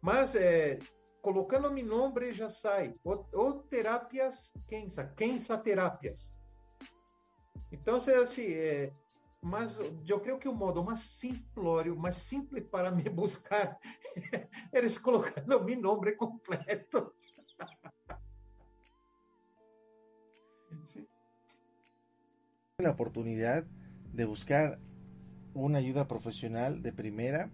Mas 0.00 0.36
é, 0.36 0.78
colocando 1.20 1.72
meu 1.72 1.84
nome 1.84 2.30
já 2.30 2.48
sai. 2.48 2.94
O, 3.02 3.12
o 3.12 3.54
terapias 3.64 4.52
Kensa, 4.68 5.04
Kensa 5.16 5.58
terapias. 5.58 6.32
Então, 7.72 7.96
assim, 7.96 8.54
é, 8.54 8.92
mas 9.42 9.76
eu 10.08 10.20
creio 10.20 10.38
que 10.38 10.48
o 10.48 10.54
modo 10.54 10.84
mais 10.84 11.00
simplório, 11.00 11.96
mais 11.96 12.16
simples 12.16 12.64
para 12.68 12.92
me 12.92 13.02
buscar, 13.10 13.80
era 14.72 15.00
colocando 15.00 15.64
meu 15.64 15.80
nome 15.80 16.12
completo. 16.12 17.12
Sí. 20.86 21.06
La 22.78 22.90
oportunidad 22.90 23.64
de 24.12 24.24
buscar 24.24 24.78
una 25.54 25.78
ayuda 25.78 26.06
profesional 26.06 26.82
de 26.82 26.92
primera. 26.92 27.50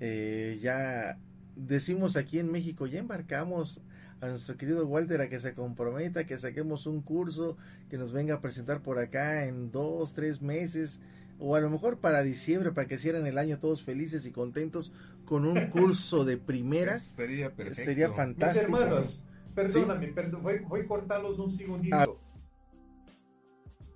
Eh, 0.00 0.58
ya 0.60 1.18
decimos 1.56 2.16
aquí 2.16 2.38
en 2.38 2.50
México, 2.50 2.86
ya 2.86 2.98
embarcamos 2.98 3.82
a 4.20 4.28
nuestro 4.28 4.56
querido 4.56 4.86
Walter 4.86 5.20
a 5.20 5.28
que 5.28 5.40
se 5.40 5.54
comprometa, 5.54 6.26
que 6.26 6.38
saquemos 6.38 6.86
un 6.86 7.02
curso, 7.02 7.56
que 7.88 7.98
nos 7.98 8.12
venga 8.12 8.34
a 8.34 8.40
presentar 8.40 8.82
por 8.82 8.98
acá 8.98 9.46
en 9.46 9.70
dos, 9.70 10.14
tres 10.14 10.42
meses, 10.42 11.00
o 11.38 11.56
a 11.56 11.60
lo 11.60 11.70
mejor 11.70 11.98
para 11.98 12.22
diciembre, 12.22 12.72
para 12.72 12.86
que 12.86 12.98
cierren 12.98 13.26
el 13.26 13.38
año 13.38 13.58
todos 13.58 13.82
felices 13.82 14.26
y 14.26 14.32
contentos 14.32 14.92
con 15.24 15.46
un 15.46 15.68
curso 15.68 16.24
de 16.24 16.36
primera. 16.36 16.98
sería 16.98 17.54
perfecto. 17.54 17.82
Sería 17.82 18.12
fantástico. 18.12 18.72
Mis 18.72 18.80
hermanos, 18.80 19.22
perdóname, 19.54 20.06
¿Sí? 20.06 20.12
perdón, 20.12 20.42
voy, 20.42 20.58
voy, 20.60 20.80
a 20.80 20.86
cortarlos 20.86 21.38
un 21.38 21.50
segundito. 21.50 21.96
Ah. 21.96 22.29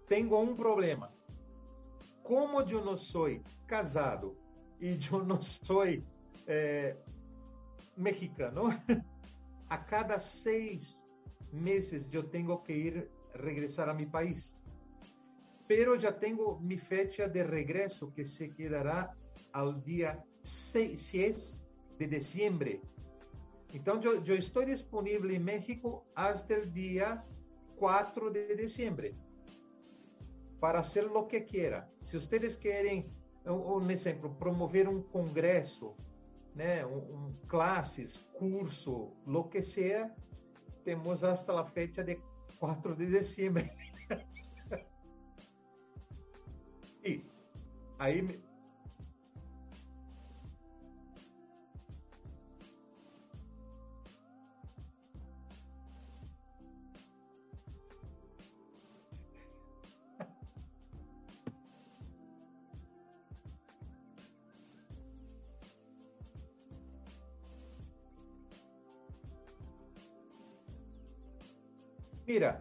Tengo 0.06 0.38
un 0.38 0.54
problema. 0.56 1.10
Como 2.22 2.64
yo 2.64 2.84
no 2.84 2.96
soy 2.96 3.42
casado 3.66 4.36
y 4.78 4.96
yo 4.98 5.22
no 5.22 5.42
soy 5.42 6.04
eh, 6.46 6.96
mexicano, 7.96 8.70
a 9.68 9.86
cada 9.86 10.20
seis 10.20 11.06
meses 11.52 12.06
eu 12.12 12.22
tenho 12.24 12.62
que 12.62 12.72
ir 12.72 13.10
regressar 13.34 13.88
a 13.88 13.94
meu 13.94 14.08
país. 14.10 14.54
Pero 15.66 15.98
já 15.98 16.12
tenho 16.12 16.58
mi 16.60 16.76
fecha 16.76 17.26
de 17.26 17.42
regresso 17.42 18.12
que 18.12 18.24
se 18.24 18.48
quedará 18.50 19.14
ao 19.52 19.72
dia 19.72 20.22
6 20.42 21.62
de 21.98 22.06
dezembro. 22.06 22.80
Então, 23.72 23.98
eu, 24.02 24.22
eu 24.22 24.36
estou 24.36 24.64
disponível 24.64 25.30
em 25.30 25.38
México 25.38 26.04
até 26.14 26.58
o 26.58 26.66
dia 26.66 27.24
4 27.76 28.30
de 28.30 28.54
dezembro 28.54 29.23
para 30.64 30.82
fazer 30.82 31.04
o 31.04 31.24
que 31.24 31.42
quiera. 31.42 31.86
Se 32.00 32.18
vocês 32.18 32.56
querem, 32.56 33.12
um 33.44 33.90
exemplo, 33.90 34.34
promover 34.36 34.88
um 34.88 35.02
congresso 35.02 35.94
né, 36.54 36.86
um, 36.86 37.00
um, 37.00 37.34
classes, 37.46 38.16
curso, 38.32 39.12
lo 39.26 39.44
que 39.44 39.62
sea, 39.62 40.10
temos 40.82 41.22
hasta 41.22 41.60
a 41.60 41.66
fecha 41.66 42.02
de 42.02 42.18
4 42.58 42.96
de 42.96 43.04
dezembro. 43.04 43.62
e 47.04 47.22
aí 47.98 48.40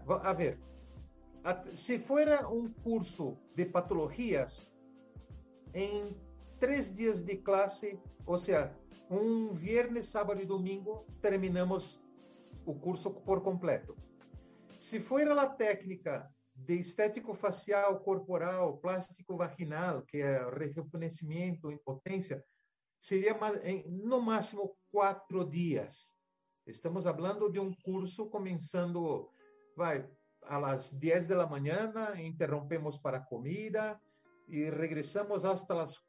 a 0.08 0.34
ver, 0.34 0.60
se 1.74 2.00
fuera 2.00 2.48
un 2.48 2.74
curso 2.74 3.38
de 3.56 3.66
patologías, 3.66 4.70
en 5.74 6.16
tres 6.60 6.94
días 6.96 7.26
de 7.26 7.42
clase, 7.42 8.00
o 8.26 8.38
sea, 8.38 8.74
un 9.10 9.60
viernes, 9.60 10.08
sábado 10.08 10.42
y 10.42 10.46
domingo, 10.46 11.06
terminamos 11.22 12.02
o 12.66 12.80
curso 12.80 13.14
por 13.14 13.44
completo. 13.44 13.96
Se 14.78 15.00
fuera 15.00 15.34
la 15.34 15.56
técnica 15.56 16.32
de 16.54 16.80
estético 16.80 17.34
facial, 17.34 18.02
corporal, 18.04 18.80
plástico 18.80 19.36
vaginal, 19.36 20.06
que 20.06 20.22
é 20.22 20.50
rejuvenescimento, 20.52 21.72
impotência, 21.72 22.44
seria 23.00 23.38
no 23.88 24.22
máximo 24.22 24.78
quatro 24.92 25.44
dias. 25.44 26.16
Estamos 26.66 27.04
falando 27.04 27.50
de 27.50 27.60
um 27.60 27.74
curso 27.84 28.30
começando 28.30 29.33
vai 29.76 30.08
a 30.48 30.60
las 30.60 31.00
10 31.00 31.28
de 31.28 31.36
la 31.36 31.48
mañana, 31.48 32.20
interrompemos 32.22 33.00
para 33.00 33.26
comida 33.26 34.02
y 34.48 34.70
regresamos 34.70 35.46
hasta 35.46 35.74
las 35.74 36.04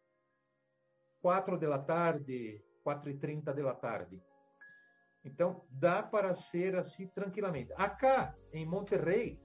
4 1.21 1.59
de 1.59 1.69
la 1.69 1.85
tarde, 1.85 2.65
4 2.83 3.11
e 3.11 3.15
30 3.15 3.53
de 3.53 3.63
la 3.63 3.75
tarde. 3.75 4.23
Então, 5.25 5.65
dá 5.71 6.03
para 6.03 6.35
ser 6.35 6.77
assim 6.77 7.07
tranquilamente. 7.09 7.73
Acá, 7.77 8.37
em 8.53 8.67
Monterrey, 8.67 9.41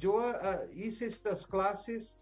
eu 0.00 0.18
uh, 0.18 0.70
hice 0.72 1.06
estas 1.06 1.44
classes 1.44 2.16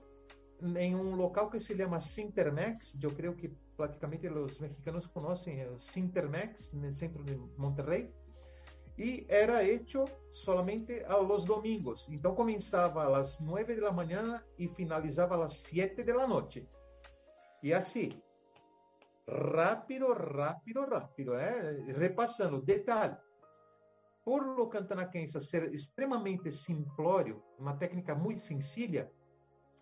em 0.76 0.96
um 0.96 1.14
local 1.14 1.50
que 1.50 1.60
se 1.60 1.76
chama 1.76 2.00
Sintermex. 2.00 2.96
Eu 3.02 3.14
creio 3.14 3.34
que 3.34 3.48
praticamente 3.76 4.26
os 4.28 4.58
mexicanos 4.58 5.06
conhecem 5.06 5.68
o 5.68 5.78
Sintermex, 5.78 6.72
no 6.72 6.90
centro 6.92 7.22
de 7.22 7.36
Monterrey 7.58 8.10
e 8.98 9.24
era 9.28 9.62
hecho 9.62 10.04
solamente 10.32 11.04
a 11.04 11.16
los 11.16 11.44
domingos. 11.44 12.08
Então 12.10 12.34
começava 12.34 13.16
às 13.16 13.38
nove 13.38 13.76
da 13.80 13.92
manhã 13.92 14.42
e 14.58 14.68
finalizava 14.68 15.42
às 15.44 15.54
sete 15.54 16.02
da 16.02 16.26
noite. 16.26 16.68
E 17.62 17.72
assim, 17.72 18.10
rápido, 19.28 20.12
rápido, 20.12 20.80
rápido, 20.82 21.34
eh? 21.34 21.92
repassando. 21.96 22.60
Detalhe, 22.60 23.16
por 24.24 24.44
lo 24.44 24.68
cantanaquense 24.68 25.40
ser 25.40 25.72
extremamente 25.72 26.50
simplório, 26.50 27.42
uma 27.58 27.76
técnica 27.76 28.14
muito 28.14 28.40
sencilla, 28.40 29.10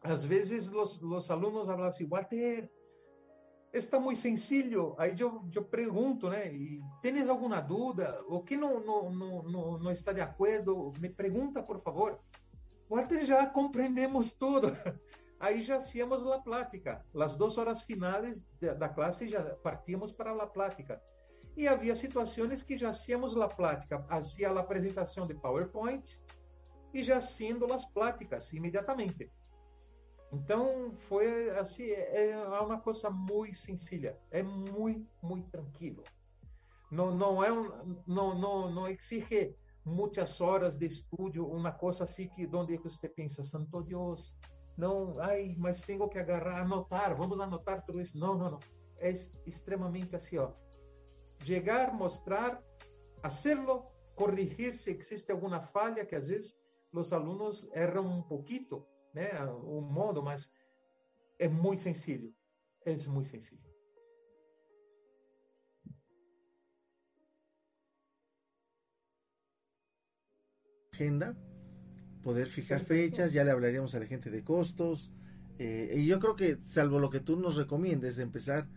às 0.03 0.25
vezes 0.25 0.71
os, 0.73 1.03
os 1.03 1.31
alunos 1.31 1.67
falam 1.67 1.87
assim, 1.87 2.07
Walter, 2.07 2.71
está 3.79 3.99
muy 3.99 4.17
sencillo. 4.17 4.95
Aí 4.99 5.15
eu, 5.19 5.43
eu 5.55 5.65
pergunto, 5.65 6.29
né? 6.29 6.51
Tens 7.03 7.29
alguma 7.29 7.61
dúvida? 7.61 8.23
O 8.29 8.43
que 8.43 8.57
não, 8.57 8.81
não, 8.81 9.13
não, 9.13 9.79
não, 9.79 9.91
está 9.91 10.13
de 10.13 10.21
acordo? 10.21 10.93
Me 10.99 11.09
pergunta, 11.09 11.63
por 11.63 11.81
favor. 11.81 12.21
Walter, 12.89 13.25
já 13.25 13.47
compreendemos 13.47 14.33
tudo. 14.33 14.69
Aí 15.39 15.63
já 15.63 15.77
hacíamos 15.77 16.27
a 16.27 16.39
plática. 16.39 17.05
As 17.15 17.37
duas 17.37 17.59
horas 17.59 17.83
finais 17.83 18.45
da 18.79 18.89
classe 18.89 19.29
já 19.29 19.43
partíamos 19.57 20.13
para 20.13 20.33
a 20.33 20.47
plática. 20.47 21.01
E 21.57 21.67
havia 21.67 21.95
situações 21.95 22.63
que 22.63 22.77
já 22.77 22.91
hacíamos 22.91 23.37
a 23.37 23.49
plática, 23.49 24.05
hacía 24.09 24.51
a 24.51 24.61
apresentação 24.61 25.27
de 25.27 25.35
PowerPoint 25.35 26.19
e 26.93 27.03
já 27.03 27.21
sendo 27.21 27.71
as 27.73 27.85
pláticas 27.85 28.53
imediatamente. 28.53 29.31
Então 30.33 30.93
foi 30.99 31.51
assim, 31.51 31.85
é, 31.85 32.31
é 32.31 32.61
uma 32.61 32.81
coisa 32.81 33.09
muito 33.11 33.57
sencilla, 33.57 34.19
é 34.31 34.43
muito, 34.43 35.09
muito 35.23 35.49
tranquilo. 35.51 36.03
Não, 36.91 37.15
não 37.15 37.43
é 37.43 37.53
um, 37.53 37.97
não, 38.07 38.39
não, 38.39 38.71
não 38.71 38.89
exige 38.89 39.55
muitas 39.85 40.41
horas 40.41 40.77
de 40.79 40.87
estudo, 40.87 41.47
uma 41.47 41.73
coisa 41.73 42.05
assim 42.05 42.29
que 42.29 42.47
onde 42.53 42.77
você 42.77 43.09
pensa, 43.09 43.43
Santo 43.45 43.83
Deus, 43.83 44.35
não, 44.77 45.19
ai, 45.21 45.55
mas 45.57 45.81
tenho 45.81 46.09
que 46.09 46.19
agarrar, 46.19 46.61
anotar, 46.61 47.17
vamos 47.17 47.41
anotar 47.41 47.83
tudo 47.85 48.01
isso. 48.01 48.19
Não, 48.19 48.37
não, 48.37 48.51
não. 48.53 48.61
É 48.99 49.11
extremamente 49.47 50.15
assim, 50.15 50.37
ó. 50.37 50.51
Chegar, 51.43 51.95
mostrar, 51.95 52.63
hacerlo, 53.23 53.87
corrigir 54.15 54.75
se 54.75 54.91
existe 54.91 55.33
alguma 55.33 55.63
falha, 55.63 56.05
que 56.05 56.15
às 56.15 56.27
vezes 56.27 56.59
os 56.93 57.13
alunos 57.13 57.69
erram 57.73 58.07
um 58.07 58.23
pouquito, 58.23 58.87
né, 59.17 59.31
o 59.65 59.81
modo, 59.81 60.23
mas 60.23 60.53
é 61.39 61.49
muito 61.49 61.81
sencillo. 61.81 62.35
É 62.85 62.95
muito 63.09 63.31
sencillo. 63.31 63.63
Agenda 70.93 71.37
poder 72.23 72.47
fijar 72.47 72.85
fechas, 72.85 73.33
ya 73.33 73.43
le 73.45 73.53
hablaríamos 73.53 73.95
a 73.95 74.01
la 74.01 74.07
gente 74.07 74.31
de 74.31 74.45
costos. 74.45 75.11
Eh, 75.59 75.95
y 75.97 76.07
yo 76.07 76.19
creo 76.19 76.37
que, 76.37 76.59
salvo 76.63 76.99
lo 76.99 77.09
que 77.09 77.21
tú 77.21 77.37
nos 77.37 77.57
recomiendes, 77.57 78.19
empezar 78.19 78.69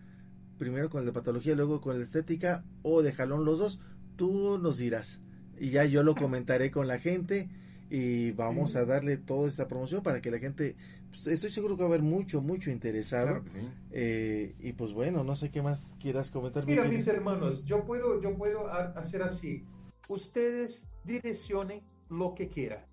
primero 0.57 0.89
con 0.89 1.01
el 1.01 1.05
de 1.05 1.13
patología, 1.13 1.55
luego 1.55 1.81
con 1.81 1.93
el 1.93 1.99
de 1.99 2.05
estética, 2.05 2.63
o 2.81 3.01
de 3.01 3.11
jalón 3.11 3.43
los 3.43 3.59
dos, 3.59 3.79
tú 4.15 4.57
nos 4.57 4.77
dirás. 4.77 5.21
Y 5.57 5.71
ya 5.71 5.83
yo 5.83 6.03
lo 6.03 6.15
comentaré 6.15 6.71
con 6.71 6.87
la 6.87 6.99
gente 6.99 7.49
y 7.89 8.31
vamos 8.31 8.75
a 8.75 8.85
darle 8.85 9.17
toda 9.17 9.47
esta 9.47 9.67
promoción 9.67 10.03
para 10.03 10.21
que 10.21 10.29
la 10.29 10.37
gente, 10.37 10.75
pues, 11.09 11.27
estoy 11.27 11.49
seguro 11.49 11.75
que 11.75 11.83
va 11.83 11.89
a 11.89 11.91
haber 11.93 12.03
mucho, 12.03 12.41
mucho 12.41 12.69
interesado. 12.69 13.43
Eh, 13.91 14.55
y 14.59 14.73
pues 14.73 14.93
bueno, 14.93 15.23
no 15.23 15.35
sé 15.35 15.49
qué 15.49 15.61
más 15.61 15.95
quieras 15.99 16.29
comentar. 16.29 16.65
Mira, 16.65 16.83
mis 16.83 17.07
hermanos, 17.07 17.65
yo 17.65 17.83
puedo, 17.85 18.21
yo 18.21 18.35
puedo 18.37 18.67
hacer 18.67 19.23
así. 19.23 19.65
Ustedes 20.07 20.87
direccionen 21.03 21.81
lo 22.09 22.35
que 22.35 22.47
quieran. 22.47 22.85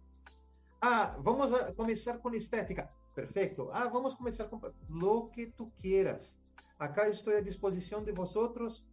Ah, 0.80 1.16
vamos 1.22 1.52
a 1.52 1.74
comenzar 1.74 2.20
con 2.20 2.34
estética. 2.34 2.90
Perfecto. 3.14 3.70
Ah, 3.72 3.90
vamos 3.92 4.14
a 4.14 4.16
comenzar 4.18 4.48
con 4.48 4.60
lo 4.88 5.30
que 5.34 5.46
tú 5.46 5.72
quieras. 5.80 6.38
Acá 6.78 7.06
estoy 7.06 7.34
a 7.34 7.40
disposición 7.40 8.04
de 8.04 8.12
vosotros 8.12 8.86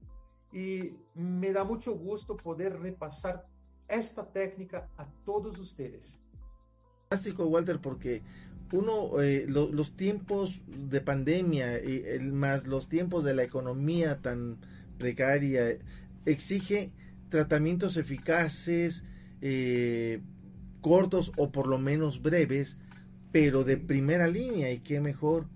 y 0.53 0.95
me 1.15 1.51
da 1.51 1.63
mucho 1.63 1.93
gusto 1.93 2.37
poder 2.37 2.79
repasar 2.79 3.45
esta 3.93 4.25
técnica 4.31 4.89
a 4.97 5.05
todos 5.25 5.59
ustedes. 5.59 6.21
Fantástico, 7.09 7.45
Walter, 7.45 7.79
porque 7.79 8.21
uno, 8.71 9.21
eh, 9.21 9.45
lo, 9.47 9.71
los 9.71 9.95
tiempos 9.95 10.61
de 10.67 11.01
pandemia 11.01 11.83
y 11.83 12.03
el, 12.05 12.33
más 12.33 12.65
los 12.65 12.89
tiempos 12.89 13.23
de 13.23 13.35
la 13.35 13.43
economía 13.43 14.21
tan 14.21 14.57
precaria 14.97 15.77
exige 16.25 16.91
tratamientos 17.29 17.97
eficaces, 17.97 19.05
eh, 19.41 20.21
cortos 20.81 21.31
o 21.37 21.51
por 21.51 21.67
lo 21.67 21.77
menos 21.77 22.21
breves, 22.21 22.77
pero 23.31 23.63
de 23.63 23.77
primera 23.77 24.27
línea 24.27 24.71
y 24.71 24.79
qué 24.79 24.99
mejor 24.99 25.47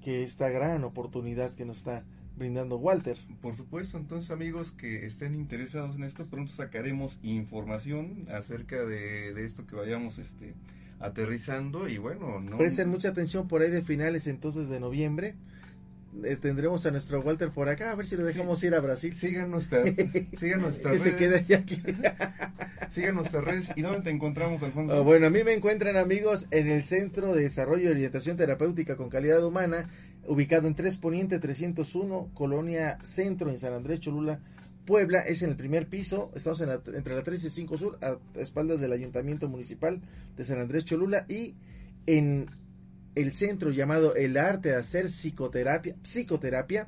que 0.00 0.22
esta 0.22 0.48
gran 0.48 0.84
oportunidad 0.84 1.54
que 1.54 1.64
nos 1.64 1.78
está 1.78 2.04
brindando 2.40 2.76
Walter. 2.78 3.18
Por 3.40 3.54
supuesto, 3.54 3.98
entonces 3.98 4.30
amigos 4.30 4.72
que 4.72 5.06
estén 5.06 5.34
interesados 5.34 5.94
en 5.96 6.04
esto, 6.04 6.26
pronto 6.26 6.50
sacaremos 6.50 7.20
información 7.22 8.26
acerca 8.34 8.84
de, 8.84 9.34
de 9.34 9.44
esto 9.44 9.66
que 9.66 9.76
vayamos 9.76 10.18
este 10.18 10.54
aterrizando 11.00 11.88
y 11.88 11.98
bueno, 11.98 12.40
no 12.40 12.58
presten 12.58 12.88
mucha 12.88 13.08
atención 13.08 13.48
por 13.48 13.62
ahí 13.62 13.70
de 13.70 13.82
finales 13.82 14.26
entonces 14.26 14.68
de 14.68 14.80
noviembre. 14.80 15.34
Eh, 16.24 16.36
tendremos 16.36 16.84
a 16.86 16.90
nuestro 16.90 17.20
Walter 17.20 17.50
por 17.50 17.68
acá, 17.68 17.92
a 17.92 17.94
ver 17.94 18.04
si 18.06 18.16
lo 18.16 18.24
dejamos 18.24 18.62
ir 18.64 18.74
a 18.74 18.80
Brasil. 18.80 19.12
Sigan 19.12 19.50
nuestras, 19.50 19.94
sigan 20.36 20.60
nuestras 20.60 20.92
redes. 21.00 21.02
se 21.02 21.16
quede 21.16 21.54
aquí. 21.54 21.80
sigan 22.90 23.14
nuestras 23.14 23.44
redes. 23.44 23.72
¿Y 23.76 23.82
dónde 23.82 24.00
te 24.02 24.10
encontramos, 24.10 24.62
Alfonso? 24.62 25.00
Oh, 25.00 25.04
bueno, 25.04 25.26
a 25.26 25.30
mí 25.30 25.44
me 25.44 25.54
encuentran 25.54 25.96
amigos 25.96 26.48
en 26.50 26.66
el 26.66 26.84
Centro 26.84 27.32
de 27.34 27.42
Desarrollo 27.42 27.84
y 27.84 27.92
Orientación 27.92 28.36
Terapéutica 28.36 28.96
con 28.96 29.08
Calidad 29.08 29.44
Humana, 29.44 29.88
ubicado 30.30 30.68
en 30.68 30.76
Tres 30.76 30.96
Poniente 30.96 31.40
301, 31.40 32.30
Colonia 32.34 32.98
Centro, 33.02 33.50
en 33.50 33.58
San 33.58 33.72
Andrés 33.72 33.98
Cholula, 33.98 34.38
Puebla. 34.86 35.18
Es 35.22 35.42
en 35.42 35.50
el 35.50 35.56
primer 35.56 35.88
piso, 35.88 36.30
estamos 36.36 36.60
en 36.60 36.68
la, 36.68 36.80
entre 36.94 37.16
la 37.16 37.24
3 37.24 37.42
y 37.42 37.50
5 37.50 37.78
Sur, 37.78 37.98
a 38.00 38.16
espaldas 38.38 38.80
del 38.80 38.92
Ayuntamiento 38.92 39.48
Municipal 39.48 40.00
de 40.36 40.44
San 40.44 40.60
Andrés 40.60 40.84
Cholula 40.84 41.26
y 41.28 41.56
en 42.06 42.46
el 43.16 43.32
centro 43.32 43.70
llamado 43.70 44.14
El 44.14 44.36
Arte 44.36 44.68
de 44.68 44.76
Hacer 44.76 45.06
Psicoterapia, 45.06 45.96
Psicoterapia 46.04 46.86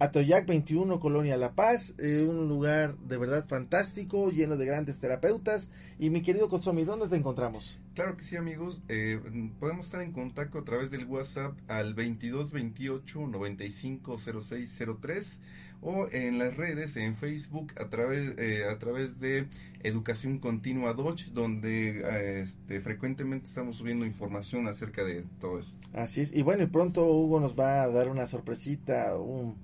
Atoyac 0.00 0.46
21, 0.46 1.00
Colonia 1.00 1.36
La 1.36 1.54
Paz, 1.54 1.96
eh, 1.98 2.22
un 2.22 2.48
lugar 2.48 2.96
de 2.98 3.16
verdad 3.16 3.48
fantástico, 3.48 4.30
lleno 4.30 4.56
de 4.56 4.66
grandes 4.66 5.00
terapeutas. 5.00 5.72
Y 5.98 6.10
mi 6.10 6.22
querido 6.22 6.48
Kotsomi, 6.48 6.84
¿dónde 6.84 7.08
te 7.08 7.16
encontramos? 7.16 7.80
Claro 7.94 8.16
que 8.16 8.22
sí, 8.22 8.36
amigos. 8.36 8.80
Eh, 8.88 9.20
podemos 9.58 9.86
estar 9.86 10.00
en 10.02 10.12
contacto 10.12 10.60
a 10.60 10.64
través 10.64 10.92
del 10.92 11.06
WhatsApp 11.06 11.58
al 11.68 11.96
2228 11.96 13.26
950603 13.26 15.40
o 15.80 16.08
en 16.10 16.38
las 16.38 16.56
redes, 16.56 16.96
en 16.96 17.14
Facebook, 17.14 17.72
a 17.80 17.88
través, 17.88 18.36
eh, 18.38 18.64
a 18.68 18.78
través 18.78 19.20
de 19.20 19.46
Educación 19.82 20.38
Continua 20.38 20.92
Dodge, 20.92 21.30
donde 21.32 22.00
eh, 22.00 22.40
este, 22.40 22.80
frecuentemente 22.80 23.46
estamos 23.46 23.76
subiendo 23.76 24.04
información 24.04 24.66
acerca 24.66 25.04
de 25.04 25.24
todo 25.40 25.60
eso. 25.60 25.72
Así 25.92 26.20
es. 26.20 26.34
Y 26.34 26.42
bueno, 26.42 26.64
y 26.64 26.66
pronto 26.66 27.06
Hugo 27.06 27.40
nos 27.40 27.58
va 27.58 27.82
a 27.82 27.88
dar 27.88 28.08
una 28.08 28.26
sorpresita, 28.26 29.16
un 29.16 29.56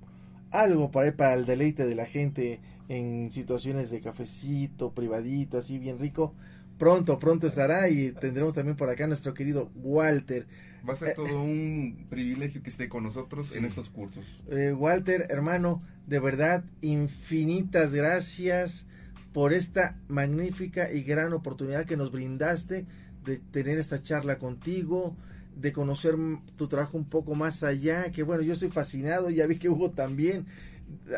algo 0.61 0.91
para, 0.91 1.15
para 1.15 1.33
el 1.33 1.45
deleite 1.45 1.85
de 1.85 1.95
la 1.95 2.05
gente 2.05 2.59
en 2.87 3.31
situaciones 3.31 3.89
de 3.89 4.01
cafecito, 4.01 4.93
privadito, 4.93 5.57
así 5.57 5.79
bien 5.79 5.99
rico. 5.99 6.33
Pronto, 6.77 7.17
pronto 7.19 7.47
estará 7.47 7.87
y 7.89 8.11
tendremos 8.11 8.53
también 8.53 8.75
por 8.75 8.89
acá 8.89 9.07
nuestro 9.07 9.33
querido 9.33 9.71
Walter. 9.75 10.45
Va 10.87 10.93
a 10.93 10.97
ser 10.97 11.15
todo 11.15 11.41
un 11.41 12.05
privilegio 12.09 12.61
que 12.61 12.69
esté 12.69 12.89
con 12.89 13.03
nosotros 13.03 13.55
en 13.55 13.65
estos 13.65 13.89
cursos. 13.89 14.43
Eh, 14.49 14.73
Walter, 14.73 15.25
hermano, 15.29 15.81
de 16.05 16.19
verdad, 16.19 16.63
infinitas 16.81 17.93
gracias 17.93 18.87
por 19.33 19.53
esta 19.53 19.97
magnífica 20.07 20.91
y 20.91 21.03
gran 21.03 21.33
oportunidad 21.33 21.85
que 21.85 21.97
nos 21.97 22.11
brindaste 22.11 22.85
de 23.23 23.37
tener 23.39 23.77
esta 23.77 24.03
charla 24.03 24.37
contigo, 24.37 25.15
de 25.55 25.71
conocer 25.71 26.15
tu 26.57 26.67
trabajo 26.67 26.97
un 26.97 27.05
poco 27.05 27.33
más 27.33 27.63
allá, 27.63 28.11
que 28.11 28.23
bueno, 28.23 28.43
yo 28.43 28.53
estoy 28.53 28.69
fascinado, 28.69 29.29
ya 29.29 29.47
vi 29.47 29.57
que 29.57 29.69
Hugo 29.69 29.91
también. 29.91 30.47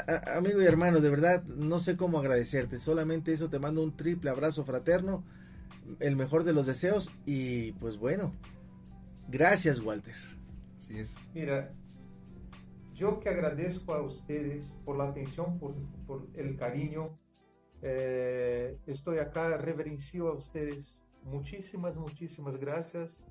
A, 0.08 0.38
amigo 0.38 0.62
y 0.62 0.66
hermano, 0.66 1.00
de 1.02 1.10
verdad, 1.10 1.44
no 1.44 1.80
sé 1.80 1.98
cómo 1.98 2.20
agradecerte, 2.20 2.78
solamente 2.78 3.34
eso 3.34 3.50
te 3.50 3.60
mando 3.60 3.84
un 3.84 3.96
triple 3.96 4.30
abrazo 4.30 4.64
fraterno, 4.64 5.24
el 6.00 6.16
mejor 6.16 6.44
de 6.44 6.54
los 6.54 6.68
deseos 6.68 7.12
y 7.26 7.72
pues 7.74 7.98
bueno, 7.98 8.34
gracias 9.28 9.80
Walter. 9.80 10.16
Así 10.78 11.00
es. 11.00 11.16
Mira, 11.34 11.74
yo 12.94 13.20
que 13.20 13.30
agradezco 13.30 13.94
a 13.94 14.02
ustedes 14.02 14.76
por 14.86 14.98
la 14.98 15.06
atención, 15.06 15.58
por, 15.60 15.76
por 16.06 16.28
el 16.36 16.56
cariño, 16.56 17.18
eh, 17.82 18.78
estoy 18.86 19.18
acá, 19.18 19.58
reverencio 19.58 20.28
a 20.30 20.34
ustedes, 20.34 21.04
muchísimas, 21.24 21.96
muchísimas 21.96 22.58
gracias 22.58 23.22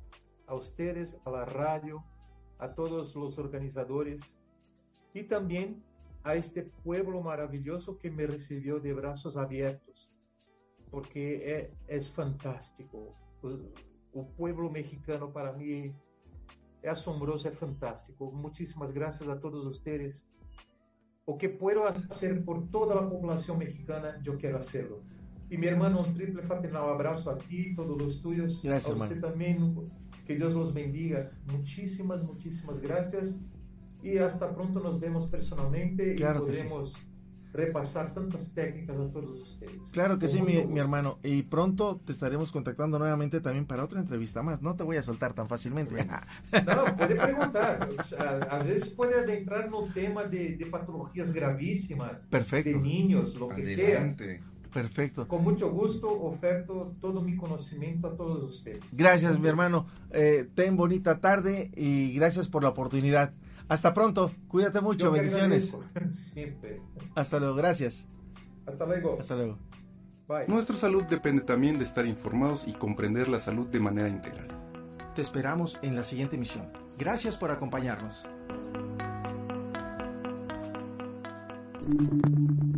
a 0.47 0.55
ustedes, 0.55 1.19
a 1.25 1.31
la 1.31 1.45
radio, 1.45 2.05
a 2.59 2.75
todos 2.75 3.15
los 3.17 3.39
organizadores 3.39 4.39
y 5.13 5.25
también 5.25 5.83
a 6.25 6.35
este 6.35 6.63
pueblo 6.63 7.23
maravilloso 7.23 7.99
que 7.99 8.11
me 8.11 8.27
recibió 8.27 8.81
de 8.81 8.93
brazos 8.93 9.37
abiertos, 9.37 10.13
porque 10.91 11.71
es, 11.89 12.07
es 12.07 12.11
fantástico. 12.11 13.15
El, 13.43 13.73
el, 14.15 14.27
pueblo 14.37 14.71
mexicano 14.71 15.33
para 15.33 15.53
mí 15.53 15.95
es 16.83 16.91
asombroso, 16.91 17.49
es 17.49 17.57
fantástico. 17.57 18.31
Muchísimas 18.33 18.93
gracias 18.93 19.29
a 19.29 19.39
todos 19.39 19.65
ustedes. 19.67 20.27
O 21.27 21.37
que 21.39 21.49
puedo 21.49 21.87
hacer 21.87 22.45
por 22.45 22.71
toda 22.71 22.95
la 22.95 23.09
población 23.09 23.59
mexicana, 23.59 24.21
yo 24.23 24.37
quiero 24.39 24.59
hacerlo. 24.59 25.03
Y 25.49 25.59
mi 25.59 25.67
hermano, 25.69 26.01
un 26.01 26.15
triple 26.15 26.43
fraternal 26.43 26.89
abrazo 26.89 27.31
a 27.31 27.39
ti, 27.39 27.75
todos 27.75 28.01
los 28.01 28.21
tuyos, 28.21 28.61
gracias, 28.63 28.91
a 28.91 28.95
usted 28.95 29.17
hermano. 29.17 29.29
también. 29.29 29.91
Que 30.27 30.37
Deus 30.37 30.55
los 30.55 30.75
bendiga. 30.75 31.31
Muchísimas, 31.47 32.23
muchísimas 32.23 32.81
gracias. 32.81 33.39
y 34.03 34.19
hasta 34.19 34.55
pronto 34.55 34.79
nos 34.81 35.01
vemos 35.01 35.27
personalmente 35.27 36.15
Claro 36.15 36.43
y 36.45 36.47
que 36.49 36.55
sí. 36.55 36.63
podemos 36.69 36.97
repasar 37.53 38.13
tantas 38.13 38.53
técnicas 38.53 38.97
a 38.99 39.11
todos 39.11 39.41
ustedes. 39.41 39.91
Claro 39.93 40.19
que 40.19 40.27
Con 40.27 40.35
sí, 40.37 40.43
mi, 40.43 40.67
mi 40.67 40.79
hermano. 40.79 41.17
Y 41.23 41.43
pronto 41.45 41.97
te 42.05 42.13
estaremos 42.13 42.53
contactando 42.53 42.99
nuevamente 42.99 43.41
también 43.41 43.65
para 43.67 43.83
otra 43.85 43.99
entrevista 44.01 44.43
más. 44.43 44.61
No 44.61 44.77
te 44.77 44.83
voy 44.85 44.99
a 44.99 45.03
soltar 45.03 45.33
tan 45.33 45.49
fácilmente. 45.49 46.05
Não, 46.05 46.95
pode 46.97 47.15
perguntar. 47.15 47.89
Às 48.51 48.67
vezes 48.67 48.89
pode 48.91 49.15
adentrar 49.15 49.71
no 49.71 49.87
tema 49.89 50.25
de, 50.25 50.57
de 50.57 50.67
patologias 50.67 51.33
gravíssimas, 51.33 52.21
de 52.23 52.29
Perfecto, 52.29 52.79
niños, 52.79 53.35
lo 53.37 53.49
que 53.49 53.65
sea. 53.65 54.15
Perfecto. 54.77 55.27
Com 55.27 55.39
muito 55.39 55.71
gusto 55.71 56.07
oferto 56.07 56.95
todo 57.01 57.23
mi 57.23 57.35
conocimiento 57.35 58.09
a 58.09 58.15
todos 58.15 58.45
ustedes. 58.45 58.85
Gracias, 58.93 59.39
mi 59.39 59.49
hermano. 59.49 59.87
Eh, 60.11 60.51
ten 60.55 60.77
bonita 60.77 61.19
tarde 61.19 61.71
y 61.75 62.13
gracias 62.13 62.51
por 62.51 62.63
la 62.63 62.69
oportunidad. 62.69 63.33
Hasta 63.69 63.95
pronto. 63.95 64.33
Cuídate 64.49 64.83
mucho. 64.83 65.07
Yo 65.07 65.13
Bendiciones. 65.13 65.75
Siempre. 66.11 66.83
Hasta 67.15 67.41
luego. 67.41 67.55
Gracias. 67.55 68.07
Hasta 68.67 68.85
luego. 68.85 69.17
Hasta 69.19 69.35
luego. 69.37 69.59
Bye. 70.29 70.47
Nuestra 70.47 70.77
salud 70.77 71.05
depende 71.05 71.41
también 71.41 71.79
de 71.79 71.85
estar 71.85 72.05
informados 72.05 72.69
y 72.69 72.75
comprender 72.75 73.31
la 73.31 73.41
salud 73.41 73.67
de 73.69 73.81
manera 73.81 74.11
integral. 74.11 74.49
Te 75.15 75.23
esperamos 75.23 75.79
en 75.81 75.97
la 75.97 76.05
siguiente 76.05 76.37
emisión. 76.37 76.71
Gracias 76.99 77.39
por 77.39 77.51
acompañarnos. 77.51 78.27